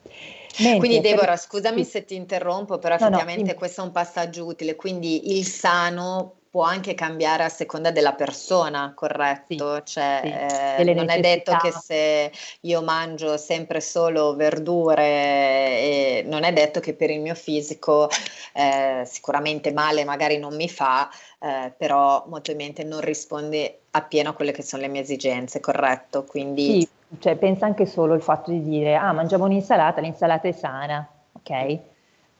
Mentre, 0.60 0.80
quindi 0.80 1.00
Deborah, 1.00 1.28
per... 1.28 1.39
scusami 1.39 1.86
sì. 1.86 1.91
se 1.91 2.04
ti 2.04 2.15
interrompo, 2.15 2.78
però 2.78 2.95
effettivamente 2.95 3.43
no, 3.43 3.52
no, 3.54 3.58
questo 3.58 3.80
è 3.80 3.84
un 3.86 3.91
passaggio 3.93 4.43
utile, 4.45 4.76
quindi 4.76 5.38
il 5.38 5.45
sano 5.45 6.34
può 6.49 6.63
anche 6.63 6.93
cambiare 6.95 7.43
a 7.43 7.49
seconda 7.49 7.91
della 7.91 8.13
persona, 8.13 8.91
corretto? 8.93 9.75
Sì, 9.75 9.81
cioè, 9.86 10.21
sì. 10.23 10.81
Eh, 10.81 10.93
non 10.93 11.10
è 11.10 11.19
detto 11.19 11.55
che 11.57 11.71
se 11.71 12.31
io 12.62 12.81
mangio 12.81 13.38
sempre 13.38 13.79
solo 13.79 14.36
verdure, 14.36 15.05
eh, 15.05 16.23
non 16.27 16.43
è 16.43 16.51
detto 16.51 16.79
che 16.79 16.93
per 16.93 17.12
il 17.12 17.21
mio 17.21 17.36
fisico 17.36 18.10
eh, 18.53 19.03
sicuramente 19.05 19.71
male 19.71 20.03
magari 20.03 20.38
non 20.38 20.55
mi 20.55 20.67
fa, 20.67 21.10
eh, 21.39 21.71
però 21.77 22.25
molto 22.27 22.51
probabilmente 22.57 22.83
non 22.83 23.01
risponde 23.01 23.81
appieno 23.91 24.29
a 24.29 24.33
quelle 24.33 24.51
che 24.51 24.63
sono 24.63 24.81
le 24.81 24.88
mie 24.88 25.01
esigenze, 25.01 25.60
corretto? 25.60 26.23
Quindi... 26.23 26.81
Sì, 26.81 26.89
cioè 27.19 27.36
pensa 27.36 27.65
anche 27.65 27.86
solo 27.86 28.15
il 28.15 28.21
fatto 28.21 28.51
di 28.51 28.62
dire, 28.62 28.95
ah, 28.95 29.13
mangiamo 29.13 29.45
un'insalata, 29.45 30.01
l'insalata 30.01 30.47
è 30.47 30.51
sana, 30.51 31.07
ok? 31.33 31.79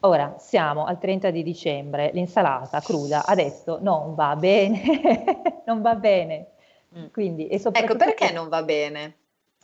Ora 0.00 0.36
siamo 0.38 0.84
al 0.84 0.98
30 0.98 1.30
di 1.30 1.42
dicembre, 1.42 2.10
l'insalata 2.12 2.80
cruda 2.80 3.26
adesso 3.26 3.78
non 3.80 4.14
va 4.14 4.36
bene, 4.36 4.80
non 5.66 5.82
va 5.82 5.96
bene. 5.96 6.46
Mm. 6.96 7.06
Quindi, 7.12 7.48
ecco 7.48 7.72
perché 7.72 8.14
per, 8.14 8.32
non 8.32 8.48
va 8.48 8.62
bene? 8.62 9.14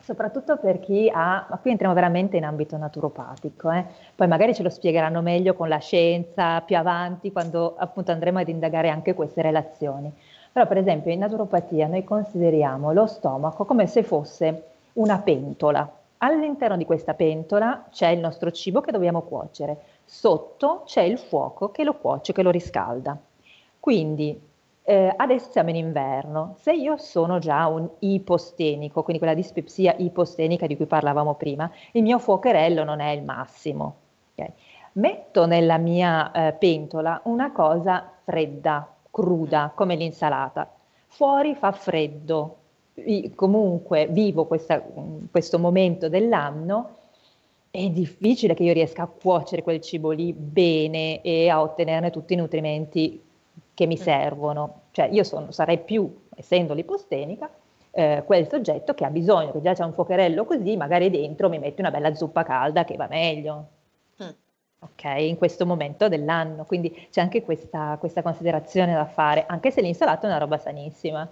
Soprattutto 0.03 0.59
per 0.59 0.81
chi 0.81 1.09
ha, 1.09 1.47
ma 1.49 1.59
qui 1.59 1.71
entriamo 1.71 1.95
veramente 1.95 2.37
in 2.37 2.45
ambito 2.45 2.77
naturopatico, 2.77 3.71
eh? 3.71 3.85
poi 4.15 4.27
magari 4.27 4.55
ce 4.55 4.65
lo 4.65 4.71
spiegheranno 4.71 5.23
meglio 5.23 5.55
con 5.55 5.69
la 5.69 5.79
scienza 5.79 6.61
più 6.63 6.77
avanti 6.77 7.31
quando 7.31 7.77
appunto 7.79 8.11
andremo 8.11 8.41
ad 8.41 8.49
indagare 8.49 8.91
anche 8.91 9.15
queste 9.15 9.41
relazioni. 9.41 10.13
Però 10.53 10.67
per 10.67 10.79
esempio 10.79 11.13
in 11.13 11.21
naturopatia 11.21 11.87
noi 11.87 12.03
consideriamo 12.03 12.93
lo 12.93 13.07
stomaco 13.07 13.65
come 13.65 13.87
se 13.87 14.03
fosse 14.03 14.65
una 14.95 15.21
pentola. 15.21 15.91
All'interno 16.19 16.77
di 16.77 16.85
questa 16.85 17.15
pentola 17.15 17.87
c'è 17.91 18.09
il 18.09 18.19
nostro 18.19 18.51
cibo 18.51 18.81
che 18.81 18.93
dobbiamo 18.93 19.23
cuocere 19.23 19.94
sotto 20.05 20.83
c'è 20.85 21.03
il 21.03 21.19
fuoco 21.19 21.71
che 21.71 21.85
lo 21.85 21.95
cuoce, 21.95 22.33
che 22.33 22.43
lo 22.43 22.51
riscalda. 22.51 23.19
Quindi 23.81 24.41
eh, 24.87 25.13
adesso 25.17 25.51
siamo 25.51 25.71
in 25.71 25.77
inverno, 25.77 26.57
se 26.59 26.75
io 26.75 26.97
sono 26.99 27.39
già 27.39 27.67
un 27.67 27.89
ipostenico, 28.01 29.03
quindi 29.03 29.23
quella 29.23 29.37
dispepsia 29.37 29.95
ipostenica 29.97 30.67
di 30.67 30.77
cui 30.77 30.87
parlavamo 30.87 31.35
prima, 31.35 31.71
il 31.93 32.03
mio 32.03 32.19
fuocherello 32.19 32.85
non 32.85 33.01
è 33.01 33.11
il 33.11 33.23
massimo. 33.23 33.97
Okay? 34.33 34.53
Metto 34.93 35.47
nella 35.47 35.79
mia 35.79 36.31
eh, 36.33 36.53
pentola 36.53 37.21
una 37.25 37.51
cosa 37.53 38.11
fredda, 38.25 38.87
cruda, 39.11 39.73
come 39.75 39.97
l'insalata. 39.97 40.71
Fuori 41.07 41.55
fa 41.55 41.73
freddo, 41.73 42.57
comunque 43.35 44.07
vivo 44.09 44.45
questa, 44.45 44.83
questo 45.31 45.59
momento 45.59 46.09
dell'anno 46.09 46.97
è 47.75 47.91
difficile 47.91 48.55
che 48.55 48.63
io 48.63 48.73
riesca 48.73 49.03
a 49.03 49.09
cuocere 49.09 49.65
quel 49.65 49.81
cibo 49.81 50.13
lì 50.13 50.33
bene 50.33 51.21
e 51.23 51.49
a 51.49 51.61
ottenerne 51.61 52.11
tutti 52.11 52.35
i 52.35 52.37
nutrimenti 52.37 53.21
che 53.75 53.87
mi 53.87 53.97
mm. 53.99 54.01
servono. 54.01 54.83
Cioè 54.93 55.07
io 55.07 55.25
sono, 55.25 55.51
sarei 55.51 55.79
più, 55.79 56.27
essendo 56.37 56.73
l'ipostenica, 56.73 57.51
eh, 57.91 58.23
quel 58.25 58.49
soggetto 58.49 58.95
che 58.95 59.05
ha 59.05 59.11
bisogno, 59.11 59.51
che 59.51 59.61
già 59.61 59.75
c'è 59.75 59.83
un 59.83 59.93
fuocherello 59.93 60.45
così, 60.45 60.77
magari 60.77 61.11
dentro 61.11 61.49
mi 61.49 61.59
metti 61.59 61.81
una 61.81 61.91
bella 61.91 62.15
zuppa 62.15 62.45
calda 62.45 62.85
che 62.85 62.95
va 62.95 63.09
meglio. 63.09 63.67
Mm. 64.23 64.29
ok, 64.79 65.05
in 65.17 65.37
questo 65.37 65.67
momento 65.67 66.09
dell'anno. 66.09 66.65
Quindi 66.67 67.09
c'è 67.11 67.23
anche 67.23 67.43
questa, 67.43 67.97
questa 67.99 68.23
considerazione 68.23 68.95
da 68.95 69.07
fare, 69.07 69.47
anche 69.49 69.73
se 69.73 69.81
l'insalata 69.81 70.29
è 70.29 70.31
una 70.31 70.39
roba 70.39 70.59
sanissima. 70.59 71.29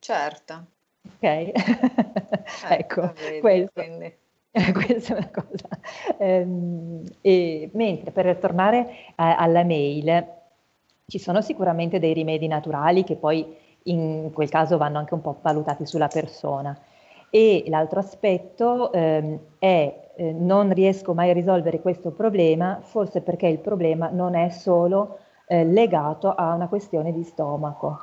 Certo. 0.00 0.64
Ok, 1.06 1.52
ecco, 2.70 3.12
vedi, 3.14 3.38
questo. 3.38 3.70
quindi. 3.72 4.24
Questa 4.72 5.14
è 5.14 5.18
una 5.18 5.30
cosa. 5.30 5.68
Ehm, 6.18 7.02
e 7.20 7.70
mentre 7.74 8.10
per 8.10 8.36
tornare 8.38 8.88
a- 9.16 9.36
alla 9.36 9.64
mail, 9.64 10.26
ci 11.06 11.18
sono 11.18 11.40
sicuramente 11.42 11.98
dei 11.98 12.12
rimedi 12.14 12.46
naturali 12.48 13.04
che 13.04 13.16
poi 13.16 13.54
in 13.84 14.30
quel 14.32 14.48
caso 14.48 14.76
vanno 14.78 14.98
anche 14.98 15.14
un 15.14 15.20
po' 15.20 15.38
valutati 15.42 15.86
sulla 15.86 16.08
persona. 16.08 16.76
E 17.30 17.64
l'altro 17.68 18.00
aspetto 18.00 18.92
ehm, 18.92 19.38
è 19.58 20.04
eh, 20.16 20.32
non 20.32 20.72
riesco 20.72 21.12
mai 21.12 21.30
a 21.30 21.32
risolvere 21.34 21.80
questo 21.80 22.10
problema, 22.10 22.78
forse 22.82 23.20
perché 23.20 23.46
il 23.48 23.58
problema 23.58 24.08
non 24.10 24.34
è 24.34 24.48
solo 24.48 25.18
eh, 25.46 25.64
legato 25.64 26.32
a 26.34 26.54
una 26.54 26.68
questione 26.68 27.12
di 27.12 27.22
stomaco. 27.22 27.98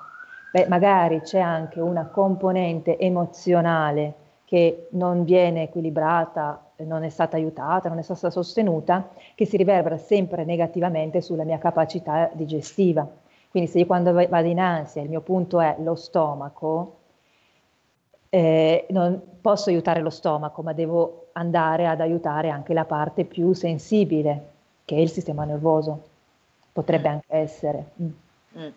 Beh, 0.51 0.68
magari 0.68 1.22
c'è 1.22 1.39
anche 1.39 1.80
una 1.82 2.08
componente 2.10 2.97
emozionale 2.99 4.14
che 4.45 4.87
non 4.91 5.23
viene 5.23 5.63
equilibrata, 5.63 6.71
non 6.77 7.03
è 7.03 7.09
stata 7.09 7.37
aiutata, 7.37 7.89
non 7.89 7.99
è 7.99 8.03
stata 8.03 8.29
sostenuta, 8.29 9.09
che 9.35 9.45
si 9.45 9.57
riverbera 9.57 9.97
sempre 9.97 10.43
negativamente 10.43 11.21
sulla 11.21 11.43
mia 11.43 11.57
capacità 11.57 12.29
digestiva. 12.33 13.07
Quindi 13.49 13.69
se 13.69 13.79
io 13.79 13.85
quando 13.85 14.11
va- 14.11 14.27
vado 14.27 14.47
in 14.47 14.59
ansia 14.59 15.01
il 15.01 15.09
mio 15.09 15.21
punto 15.21 15.59
è 15.59 15.75
lo 15.79 15.95
stomaco, 15.95 16.97
eh, 18.29 18.87
non 18.89 19.21
posso 19.41 19.69
aiutare 19.69 20.01
lo 20.01 20.09
stomaco, 20.09 20.63
ma 20.63 20.73
devo 20.73 21.27
andare 21.33 21.87
ad 21.87 22.01
aiutare 22.01 22.49
anche 22.49 22.73
la 22.73 22.85
parte 22.85 23.25
più 23.25 23.53
sensibile, 23.53 24.49
che 24.85 24.95
è 24.95 24.99
il 24.99 25.09
sistema 25.09 25.45
nervoso. 25.45 26.01
Potrebbe 26.73 27.09
anche 27.09 27.27
essere. 27.27 27.91
Mm. 28.01 28.09
Mm. 28.57 28.69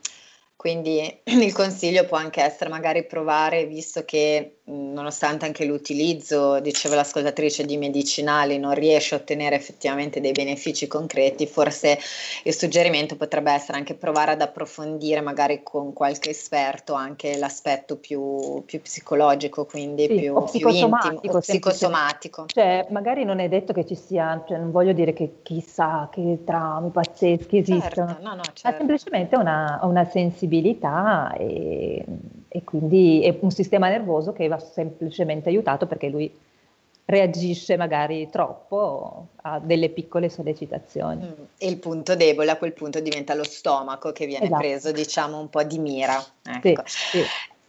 Quindi 0.57 1.21
il 1.25 1.53
consiglio 1.55 2.05
può 2.05 2.19
anche 2.19 2.43
essere 2.43 2.69
magari 2.69 3.05
provare, 3.07 3.65
visto 3.65 4.05
che 4.05 4.56
nonostante 4.69 5.45
anche 5.45 5.65
l'utilizzo, 5.65 6.59
diceva 6.61 6.97
l'ascoltatrice, 6.97 7.65
di 7.65 7.77
medicinali 7.77 8.59
non 8.59 8.75
riesce 8.75 9.15
a 9.15 9.19
ottenere 9.19 9.55
effettivamente 9.55 10.21
dei 10.21 10.33
benefici 10.33 10.87
concreti, 10.89 11.47
forse 11.47 11.99
il 12.45 12.55
suggerimento 12.55 13.17
potrebbe 13.17 13.53
essere 13.53 13.79
anche 13.79 13.95
provare 13.95 14.33
ad 14.33 14.41
approfondire 14.41 15.21
magari 15.21 15.63
con 15.63 15.93
qualche 15.93 16.31
esperto 16.31 16.95
anche 16.95 17.37
l'aspetto 17.37 17.97
più, 17.97 18.65
più 18.65 18.81
psicologico, 18.83 19.67
quindi 19.67 20.07
Sì, 20.07 20.15
più, 20.15 20.35
o 20.35 20.45
più 20.45 20.69
intimo, 20.69 20.97
psicosomatico, 20.97 21.37
o 21.37 21.41
psicosomatico. 21.41 22.45
Cioè, 22.47 22.87
magari 22.91 23.25
non 23.25 23.39
è 23.39 23.49
detto 23.49 23.73
che 23.73 23.87
ci 23.87 23.95
sia, 23.95 24.43
cioè, 24.49 24.59
non 24.59 24.73
voglio 24.73 24.93
dire 24.93 25.13
che 25.13 25.37
chissà 25.43 26.09
che 26.11 26.41
traumi 26.45 26.91
pazzeschi 26.91 27.59
esistono, 27.59 28.09
Certo, 28.09 28.23
no, 28.23 28.31
no, 28.31 28.37
ma 28.37 28.43
certo. 28.53 28.79
semplicemente 28.79 29.37
una, 29.37 29.79
una 29.83 30.05
sensibilità 30.05 31.33
e, 31.39 32.05
e 32.57 32.65
quindi 32.65 33.21
è 33.23 33.37
un 33.41 33.51
sistema 33.51 33.91
nervoso 33.91 34.33
che 34.33 34.49
va 34.49 34.59
semplicemente 34.59 35.51
aiutato 35.51 35.87
perché 35.87 36.09
lui 36.09 36.35
reagisce 37.05 37.77
magari 37.77 38.31
troppo 38.31 39.27
a 39.43 39.59
delle 39.59 39.91
piccole 39.91 40.31
sollecitazioni. 40.31 41.23
Mm, 41.23 41.45
E 41.59 41.69
il 41.69 41.77
punto 41.77 42.17
debole 42.17 42.51
a 42.51 42.57
quel 42.57 42.73
punto 42.73 42.99
diventa 43.01 43.35
lo 43.35 43.45
stomaco 43.45 44.11
che 44.11 44.25
viene 44.25 44.47
Esatto. 44.47 44.61
preso, 44.63 44.91
diciamo, 44.91 45.39
un 45.39 45.51
po' 45.51 45.63
di 45.65 45.79
mira. 45.79 46.19
Sì, 46.63 46.69
Ecco. 46.69 46.83
sì. 46.87 47.23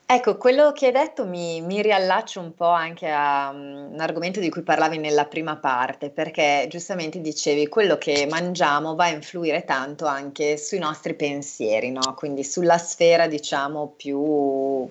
Ecco, 0.10 0.38
quello 0.38 0.72
che 0.72 0.86
hai 0.86 0.92
detto 0.94 1.26
mi, 1.26 1.60
mi 1.62 1.82
riallaccio 1.82 2.40
un 2.40 2.54
po' 2.54 2.70
anche 2.70 3.10
a 3.10 3.52
mm, 3.52 3.92
un 3.94 4.00
argomento 4.00 4.40
di 4.40 4.50
cui 4.50 4.62
parlavi 4.62 4.98
nella 4.98 5.26
prima 5.26 5.58
parte, 5.58 6.10
perché 6.12 6.66
giustamente 6.70 7.20
dicevi 7.20 7.68
quello 7.68 7.98
che 7.98 8.26
mangiamo 8.30 8.96
va 8.96 9.06
a 9.06 9.10
influire 9.10 9.66
tanto 9.66 10.06
anche 10.06 10.56
sui 10.58 10.80
nostri 10.80 11.14
pensieri, 11.14 11.92
no? 11.92 12.14
Quindi 12.16 12.46
sulla 12.46 12.78
sfera, 12.78 13.28
diciamo, 13.28 13.96
più, 13.98 14.90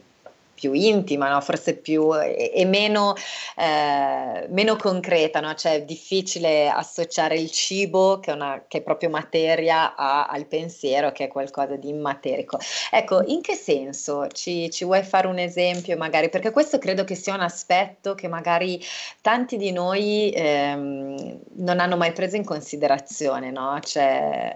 più 0.56 0.72
intima, 0.72 1.28
no? 1.28 1.40
Forse 1.42 1.76
più 1.76 2.18
e, 2.18 2.50
e 2.54 2.64
meno, 2.64 3.14
eh, 3.56 4.46
meno 4.48 4.76
concreta, 4.76 5.40
no? 5.40 5.54
Cioè 5.54 5.74
è 5.74 5.82
difficile 5.84 6.68
associare 6.68 7.36
il 7.38 7.50
cibo, 7.50 8.18
che 8.20 8.30
è, 8.30 8.34
una, 8.34 8.64
che 8.66 8.78
è 8.78 8.82
proprio 8.82 9.10
materia, 9.10 9.94
a- 9.94 10.26
al 10.26 10.46
pensiero, 10.46 11.12
che 11.12 11.24
è 11.24 11.28
qualcosa 11.28 11.76
di 11.76 11.88
immaterico. 11.90 12.58
Ecco, 12.90 13.22
in 13.26 13.42
che 13.42 13.54
senso? 13.54 14.26
Ci, 14.28 14.70
ci 14.70 14.84
vuoi 14.84 15.02
fare 15.02 15.26
un 15.26 15.38
esempio 15.38 15.96
magari? 15.96 16.30
Perché 16.30 16.50
questo 16.50 16.78
credo 16.78 17.04
che 17.04 17.14
sia 17.14 17.34
un 17.34 17.42
aspetto 17.42 18.14
che 18.14 18.28
magari 18.28 18.82
tanti 19.20 19.56
di 19.58 19.72
noi 19.72 20.32
ehm, 20.34 21.40
non 21.56 21.80
hanno 21.80 21.96
mai 21.96 22.12
preso 22.12 22.36
in 22.36 22.44
considerazione, 22.44 23.50
no? 23.50 23.78
Cioè, 23.80 24.54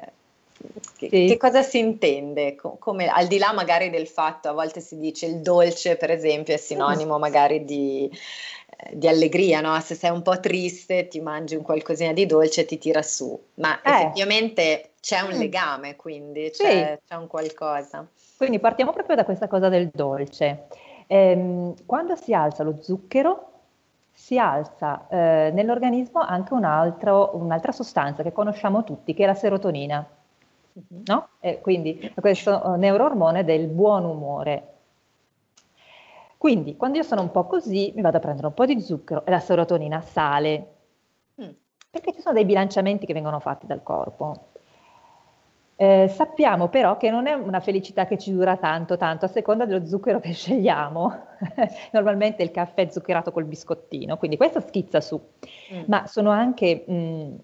che, 0.96 1.08
Sì. 1.08 1.26
che 1.26 1.36
cosa 1.36 1.62
si 1.62 1.78
intende? 1.78 2.54
Co- 2.54 2.76
Come, 2.78 3.08
al 3.08 3.26
di 3.26 3.38
là 3.38 3.52
magari 3.52 3.90
del 3.90 4.06
fatto, 4.06 4.48
a 4.48 4.52
volte 4.52 4.80
si 4.80 4.96
dice 4.98 5.26
il 5.26 5.40
dolce, 5.40 5.96
per 5.96 6.10
esempio, 6.10 6.54
è 6.54 6.56
sinonimo 6.58 7.18
magari 7.18 7.64
di, 7.64 8.10
eh, 8.76 8.96
di 8.96 9.08
allegria, 9.08 9.60
no? 9.60 9.78
Se 9.80 9.94
sei 9.94 10.10
un 10.10 10.22
po' 10.22 10.38
triste, 10.40 11.08
ti 11.08 11.20
mangi 11.20 11.54
un 11.56 11.62
qualcosina 11.62 12.12
di 12.12 12.26
dolce 12.26 12.62
e 12.62 12.64
ti 12.66 12.78
tira 12.78 13.02
su, 13.02 13.38
ma 13.54 13.80
Eh. 13.82 13.90
effettivamente 13.90 14.90
c'è 15.00 15.20
un 15.20 15.34
Mm. 15.34 15.38
legame, 15.38 15.96
quindi 15.96 16.50
Sì. 16.52 16.62
c'è, 16.64 16.98
c'è 17.06 17.14
un 17.14 17.26
qualcosa. 17.26 18.06
Quindi 18.36 18.58
partiamo 18.58 18.92
proprio 18.92 19.16
da 19.16 19.24
questa 19.24 19.48
cosa 19.48 19.68
del 19.68 19.90
dolce. 19.92 20.66
Ehm, 21.06 21.74
quando 21.86 22.14
si 22.16 22.32
alza 22.32 22.62
lo 22.62 22.76
zucchero, 22.80 23.46
si 24.12 24.38
alza 24.38 25.06
eh, 25.08 25.50
nell'organismo 25.52 26.20
anche 26.20 26.52
un 26.52 26.64
altro- 26.64 27.30
un'altra 27.34 27.72
sostanza 27.72 28.22
che 28.22 28.32
conosciamo 28.32 28.84
tutti, 28.84 29.14
che 29.14 29.24
è 29.24 29.26
la 29.26 29.34
serotonina. 29.34 30.06
No? 30.88 31.28
E 31.40 31.60
quindi 31.60 32.12
questo 32.20 32.74
eh, 32.74 32.76
neuroormone 32.76 33.44
del 33.44 33.66
buon 33.66 34.04
umore. 34.04 34.66
Quindi 36.36 36.76
quando 36.76 36.96
io 36.98 37.04
sono 37.04 37.20
un 37.20 37.30
po' 37.30 37.44
così, 37.44 37.92
mi 37.94 38.00
vado 38.02 38.16
a 38.16 38.20
prendere 38.20 38.46
un 38.46 38.54
po' 38.54 38.64
di 38.64 38.80
zucchero 38.80 39.24
e 39.26 39.30
la 39.30 39.40
serotonina 39.40 40.00
sale, 40.00 40.66
Mm. 41.40 41.48
perché 41.90 42.12
ci 42.12 42.20
sono 42.20 42.34
dei 42.34 42.44
bilanciamenti 42.44 43.06
che 43.06 43.12
vengono 43.14 43.40
fatti 43.40 43.66
dal 43.66 43.82
corpo. 43.82 44.48
Eh, 45.76 46.08
sappiamo 46.08 46.68
però 46.68 46.98
che 46.98 47.08
non 47.10 47.26
è 47.26 47.32
una 47.32 47.60
felicità 47.60 48.04
che 48.04 48.18
ci 48.18 48.30
dura 48.32 48.58
tanto, 48.58 48.98
tanto 48.98 49.24
a 49.24 49.28
seconda 49.28 49.64
dello 49.64 49.86
zucchero 49.86 50.20
che 50.20 50.32
scegliamo. 50.32 51.16
Normalmente 51.92 52.42
il 52.42 52.50
caffè 52.50 52.86
è 52.86 52.90
zuccherato 52.90 53.32
col 53.32 53.44
biscottino, 53.44 54.18
quindi 54.18 54.36
questo 54.36 54.60
schizza 54.60 55.00
su, 55.00 55.18
Mm. 55.72 55.82
ma 55.86 56.06
sono 56.06 56.28
anche 56.30 56.84
mh, 56.86 57.34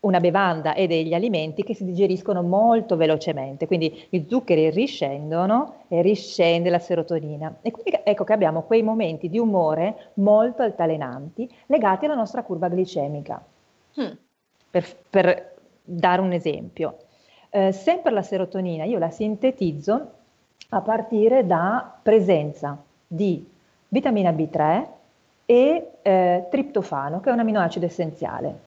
una 0.00 0.20
bevanda 0.20 0.74
e 0.74 0.86
degli 0.86 1.12
alimenti 1.12 1.64
che 1.64 1.74
si 1.74 1.84
digeriscono 1.84 2.42
molto 2.42 2.96
velocemente, 2.96 3.66
quindi 3.66 4.06
gli 4.08 4.24
zuccheri 4.28 4.70
riscendono 4.70 5.84
e 5.88 6.02
riscende 6.02 6.70
la 6.70 6.78
serotonina. 6.78 7.58
E 7.62 7.70
quindi 7.70 7.98
ecco 8.04 8.24
che 8.24 8.32
abbiamo 8.32 8.62
quei 8.62 8.82
momenti 8.82 9.28
di 9.28 9.38
umore 9.38 10.10
molto 10.14 10.62
altalenanti 10.62 11.50
legati 11.66 12.04
alla 12.04 12.14
nostra 12.14 12.42
curva 12.42 12.68
glicemica. 12.68 13.44
Mm. 14.00 14.12
Per, 14.70 14.96
per 15.10 15.54
dare 15.82 16.20
un 16.20 16.32
esempio, 16.32 16.96
eh, 17.50 17.72
sempre 17.72 18.12
la 18.12 18.22
serotonina 18.22 18.84
io 18.84 18.98
la 18.98 19.10
sintetizzo 19.10 20.10
a 20.70 20.80
partire 20.80 21.46
da 21.46 21.98
presenza 22.02 22.80
di 23.06 23.44
vitamina 23.88 24.30
B3 24.30 24.86
e 25.46 25.90
eh, 26.02 26.46
triptofano, 26.50 27.20
che 27.20 27.30
è 27.30 27.32
un 27.32 27.38
aminoacido 27.38 27.86
essenziale. 27.86 28.66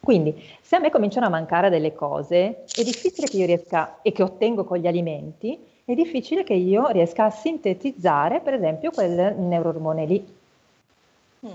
Quindi, 0.00 0.42
se 0.62 0.76
a 0.76 0.78
me 0.78 0.90
cominciano 0.90 1.26
a 1.26 1.30
mancare 1.30 1.68
delle 1.68 1.92
cose, 1.92 2.64
è 2.64 2.82
difficile 2.82 3.26
che 3.26 3.36
io 3.36 3.46
riesca, 3.46 3.98
e 4.02 4.12
che 4.12 4.22
ottengo 4.22 4.64
con 4.64 4.78
gli 4.78 4.86
alimenti, 4.86 5.58
è 5.84 5.94
difficile 5.94 6.42
che 6.42 6.54
io 6.54 6.88
riesca 6.88 7.24
a 7.24 7.30
sintetizzare, 7.30 8.40
per 8.40 8.54
esempio, 8.54 8.90
quel 8.90 9.34
neuroormone 9.36 10.06
lì. 10.06 10.34
Mm. 11.46 11.50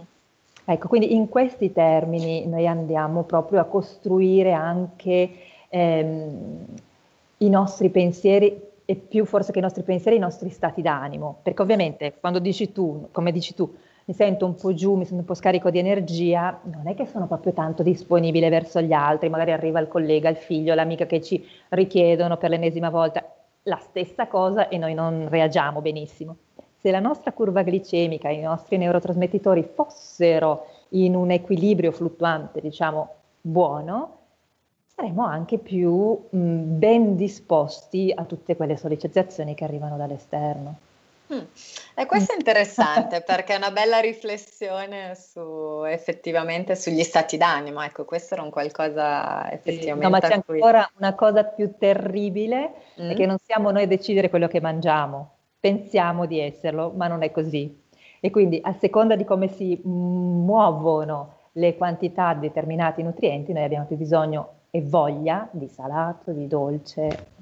Ecco, 0.66 0.88
quindi 0.88 1.14
in 1.14 1.30
questi 1.30 1.72
termini 1.72 2.46
noi 2.46 2.68
andiamo 2.68 3.24
proprio 3.24 3.60
a 3.62 3.66
costruire 3.66 4.52
anche 4.52 5.32
ehm, 5.70 6.66
i 7.38 7.50
nostri 7.50 7.89
pensieri 7.89 8.62
e 8.86 8.96
più 8.96 9.26
forse 9.26 9.52
che 9.52 9.60
i 9.60 9.62
nostri 9.62 9.84
pensieri, 9.84 10.18
i 10.18 10.20
nostri 10.20 10.50
stati 10.50 10.82
d'animo, 10.82 11.39
perché 11.41 11.62
ovviamente 11.62 12.14
quando 12.20 12.39
dici 12.39 12.72
tu, 12.72 13.08
come 13.12 13.32
dici 13.32 13.54
tu, 13.54 13.74
mi 14.08 14.14
sento 14.14 14.45
un 14.45 14.53
po' 14.53 14.74
giù, 14.74 14.93
mi 14.93 15.03
sento 15.03 15.22
un 15.22 15.26
po' 15.26 15.34
scarico 15.34 15.72
di 15.72 15.80
energia, 15.80 16.60
non 16.64 16.88
è 16.88 16.93
che 16.93 17.08
sono 17.08 17.26
proprio 17.26 17.53
tanto 17.53 17.82
disponibile 17.82 18.49
verso 18.49 18.80
gli 18.80 18.93
altri, 18.93 19.30
magari 19.30 19.51
arriva 19.51 19.80
il 19.80 19.88
collega, 19.88 20.30
il 20.30 20.36
figlio, 20.36 20.76
l'amica 20.76 21.08
che 21.08 21.22
ci 21.22 21.43
richiedono 21.70 22.38
per 22.38 22.51
l'ennesima 22.51 22.91
volta 22.91 23.28
la 23.64 23.78
stessa 23.78 24.28
cosa 24.28 24.68
e 24.68 24.78
noi 24.78 24.93
non 24.93 25.28
reagiamo 25.28 25.82
benissimo. 25.82 26.36
Se 26.78 26.91
la 26.91 26.99
nostra 26.99 27.32
curva 27.32 27.64
glicemica, 27.64 28.30
i 28.30 28.41
nostri 28.41 28.78
neurotrasmettitori 28.78 29.64
fossero 29.64 30.68
in 30.89 31.16
un 31.16 31.32
equilibrio 31.32 31.91
fluttuante, 31.91 32.62
diciamo, 32.62 33.10
buono, 33.41 34.18
saremmo 34.86 35.26
anche 35.26 35.58
più 35.58 36.28
mh, 36.30 36.78
ben 36.78 37.16
disposti 37.16 38.14
a 38.16 38.24
tutte 38.24 38.56
quelle 38.56 38.78
sollecitazioni 38.78 39.56
che 39.56 39.64
arrivano 39.64 39.97
dall'esterno. 39.97 40.76
Mm. 41.34 41.39
E 41.95 42.05
questo 42.05 42.34
è 42.34 42.36
interessante 42.36 43.21
perché 43.21 43.53
è 43.53 43.57
una 43.57 43.71
bella 43.71 43.99
riflessione 43.99 45.15
su 45.15 45.84
effettivamente 45.86 46.76
sugli 46.76 47.03
stati 47.03 47.38
d'animo. 47.38 47.82
Ecco, 47.82 48.05
questo 48.05 48.36
era 48.36 48.43
un 48.43 48.51
qualcosa 48.51 49.51
effettivamente. 49.51 50.03
No, 50.03 50.09
ma 50.09 50.19
c'è 50.19 50.43
cui... 50.43 50.55
ancora 50.55 50.89
una 50.97 51.15
cosa 51.15 51.43
più 51.43 51.73
terribile, 51.78 52.73
mm. 53.01 53.09
è 53.09 53.15
che 53.15 53.26
non 53.26 53.38
siamo 53.43 53.71
noi 53.71 53.84
a 53.84 53.88
decidere 53.88 54.30
quello 54.30 54.47
che 54.47 54.61
mangiamo. 54.61 55.32
Pensiamo 55.59 56.28
di 56.28 56.39
esserlo, 56.39 56.91
ma 56.95 57.07
non 57.07 57.23
è 57.23 57.32
così. 57.32 57.84
E 58.19 58.30
quindi 58.30 58.59
a 58.63 58.73
seconda 58.73 59.15
di 59.15 59.23
come 59.23 59.47
si 59.47 59.80
muovono 59.84 61.34
le 61.53 61.76
quantità 61.76 62.34
di 62.34 62.41
determinati 62.41 63.01
nutrienti, 63.01 63.53
noi 63.53 63.63
abbiamo 63.63 63.86
più 63.86 63.95
bisogno 63.95 64.49
e 64.69 64.82
voglia 64.82 65.47
di 65.51 65.67
salato, 65.67 66.32
di 66.32 66.47
dolce, 66.47 67.34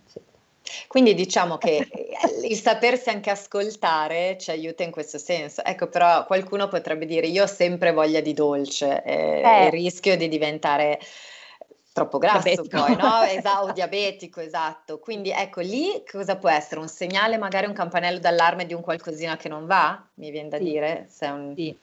quindi 0.88 1.14
diciamo 1.14 1.58
che 1.58 1.88
il 2.44 2.56
sapersi 2.56 3.10
anche 3.10 3.30
ascoltare 3.30 4.38
ci 4.38 4.52
aiuta 4.52 4.84
in 4.84 4.92
questo 4.92 5.18
senso. 5.18 5.64
Ecco, 5.64 5.88
però 5.88 6.26
qualcuno 6.26 6.68
potrebbe 6.68 7.06
dire 7.06 7.28
io 7.28 7.44
ho 7.44 7.48
sempre 7.48 7.92
voglia 7.92 8.22
di 8.22 8.34
dolce 8.34 9.04
e, 9.04 9.42
eh. 9.42 9.70
rischio 9.70 10.16
di 10.18 10.28
diventare 10.28 11.00
troppo 11.92 12.18
grasso 12.18 12.42
diabetico. 12.44 12.84
poi, 12.84 12.96
no? 12.96 13.22
Esatto, 13.30 13.66
o 13.66 13.72
diabetico, 13.72 14.40
esatto. 14.40 15.00
Quindi 15.00 15.32
ecco, 15.32 15.62
lì 15.62 16.04
cosa 16.10 16.36
può 16.38 16.50
essere? 16.50 16.80
Un 16.80 16.88
segnale, 16.88 17.38
magari 17.38 17.68
un 17.68 17.74
campanello 17.74 18.20
d'allarme 18.20 18.66
di 18.66 18.74
un 18.74 18.82
qualcosina 18.82 19.38
che 19.38 19.50
non 19.50 19.66
va? 19.66 20.04
Mi 20.16 20.32
viene 20.32 20.50
da 20.50 20.58
sì. 20.58 20.64
dire. 20.64 21.06
Se 21.10 21.26
un... 21.28 21.54
Sì, 21.56 21.76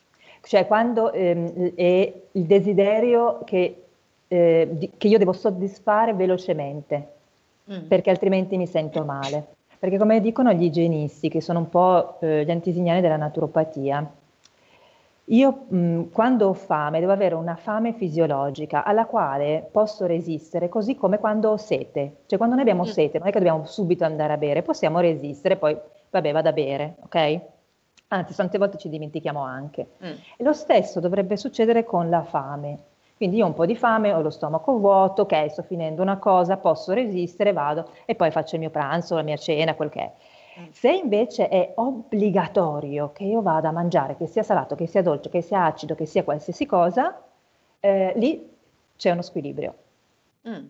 cioè 0.43 0.67
quando 0.67 1.13
ehm, 1.13 1.75
è 1.75 2.13
il 2.33 2.45
desiderio 2.45 3.41
che, 3.45 3.83
eh, 4.29 4.69
di, 4.71 4.91
che 4.97 5.09
io 5.09 5.19
devo 5.19 5.33
soddisfare 5.33 6.15
velocemente 6.15 7.19
Mm. 7.71 7.87
perché 7.87 8.11
altrimenti 8.11 8.57
mi 8.57 8.67
sento 8.67 9.05
male. 9.05 9.47
Perché 9.81 9.97
come 9.97 10.21
dicono 10.21 10.53
gli 10.53 10.65
igienisti, 10.65 11.31
che 11.31 11.41
sono 11.41 11.61
un 11.61 11.71
po' 11.71 12.19
eh, 12.21 12.45
gli 12.45 12.51
antesignani 12.51 13.01
della 13.01 13.17
naturopatia, 13.17 14.13
io 15.25 15.65
mh, 15.69 15.77
mm, 15.77 16.03
quando 16.13 16.49
ho 16.49 16.53
fame 16.53 17.01
devo 17.01 17.13
avere 17.13 17.35
una 17.35 17.57
fame 17.57 17.95
fisiologica 17.95 18.85
alla 18.85 19.07
quale 19.07 19.67
posso 19.73 20.05
resistere, 20.05 20.69
così 20.69 20.97
come 20.97 21.19
quando 21.19 21.49
ho 21.49 21.57
sete. 21.57 22.17
Cioè 22.27 22.37
quando 22.37 22.57
noi 22.57 22.65
abbiamo 22.65 22.83
mm. 22.83 22.93
sete, 22.93 23.19
non 23.19 23.29
è 23.29 23.31
che 23.31 23.39
dobbiamo 23.39 23.65
subito 23.65 24.05
andare 24.05 24.35
a 24.35 24.37
bere, 24.37 24.61
possiamo 24.61 25.01
resistere, 25.01 25.57
poi 25.57 25.75
vabbè 26.11 26.31
vado 26.31 26.49
a 26.51 26.53
bere, 26.53 26.97
ok? 27.05 27.41
Anzi, 28.09 28.35
tante 28.35 28.59
volte 28.59 28.77
ci 28.77 28.91
dimentichiamo 28.91 29.41
anche. 29.41 29.93
Mm. 30.05 30.13
E 30.37 30.45
lo 30.45 30.53
stesso 30.53 31.01
dovrebbe 31.01 31.39
succedere 31.39 31.85
con 31.85 32.11
la 32.11 32.23
fame. 32.23 32.79
Quindi 33.21 33.37
io 33.37 33.45
ho 33.45 33.49
un 33.49 33.55
po' 33.55 33.67
di 33.67 33.77
fame, 33.77 34.15
ho 34.15 34.23
lo 34.23 34.31
stomaco 34.31 34.79
vuoto, 34.79 35.23
ok, 35.23 35.51
sto 35.51 35.63
finendo 35.63 36.01
una 36.01 36.17
cosa, 36.17 36.57
posso 36.57 36.95
resistere, 36.95 37.53
vado 37.53 37.91
e 38.07 38.15
poi 38.15 38.31
faccio 38.31 38.55
il 38.55 38.63
mio 38.63 38.71
pranzo, 38.71 39.15
la 39.15 39.21
mia 39.21 39.37
cena, 39.37 39.75
quel 39.75 39.91
che 39.91 40.01
è. 40.01 40.13
Mm. 40.61 40.65
Se 40.71 40.91
invece 40.91 41.49
è 41.49 41.73
obbligatorio 41.75 43.13
che 43.13 43.25
io 43.25 43.43
vada 43.43 43.69
a 43.69 43.73
mangiare, 43.73 44.17
che 44.17 44.27
sia 44.27 44.43
salato, 44.43 44.75
che 44.75 44.87
sia 44.87 45.03
dolce, 45.03 45.29
che 45.29 45.43
sia 45.43 45.67
acido, 45.67 45.95
che 45.95 46.07
sia 46.07 46.25
qualsiasi 46.25 46.65
cosa, 46.65 47.23
eh, 47.81 48.15
lì 48.17 48.57
c'è 48.97 49.11
uno 49.11 49.21
squilibrio. 49.21 49.75
Mm. 50.49 50.65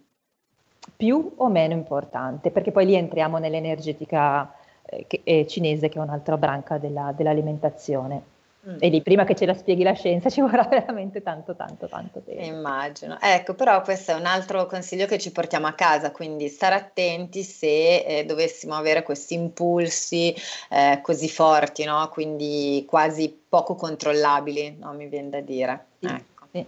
Più 0.97 1.33
o 1.37 1.49
meno 1.49 1.75
importante, 1.75 2.51
perché 2.51 2.73
poi 2.73 2.85
lì 2.85 2.97
entriamo 2.97 3.39
nell'energetica 3.39 4.53
eh, 4.87 5.05
che, 5.07 5.21
eh, 5.23 5.47
cinese, 5.47 5.89
che 5.89 6.01
è 6.01 6.03
un'altra 6.03 6.37
branca 6.37 6.79
della, 6.79 7.13
dell'alimentazione. 7.17 8.23
Mm. 8.69 8.77
E 8.79 8.89
lì 8.89 9.01
prima 9.01 9.25
che 9.25 9.35
ce 9.35 9.47
la 9.47 9.55
spieghi 9.55 9.83
la 9.83 9.95
scienza 9.95 10.29
ci 10.31 10.43
vorrà 10.43 10.65
veramente 10.65 11.23
tanto, 11.23 11.57
tanto, 11.57 11.87
tanto 11.89 12.21
tempo. 12.21 12.43
Immagino. 12.43 13.19
Ecco, 13.21 13.55
però 13.55 13.81
questo 13.81 14.13
è 14.13 14.15
un 14.15 14.27
altro 14.27 14.67
consiglio 14.67 15.07
che 15.07 15.19
ci 15.19 15.33
portiamo 15.33 15.67
a 15.67 15.73
casa, 15.73 16.11
quindi 16.11 16.49
stare 16.49 16.75
attenti 16.75 17.43
se 17.43 18.03
eh, 18.03 18.25
dovessimo 18.25 18.75
avere 18.75 19.03
questi 19.03 19.35
impulsi 19.35 20.35
eh, 20.69 21.01
così 21.03 21.29
forti, 21.29 21.85
no? 21.85 22.07
quindi 22.11 22.85
quasi 22.87 23.35
poco 23.49 23.75
controllabili, 23.75 24.77
no? 24.79 24.93
mi 24.93 25.07
viene 25.07 25.31
da 25.31 25.41
dire. 25.41 25.87
Sì, 25.99 26.07
ecco. 26.07 26.47
Sì. 26.53 26.67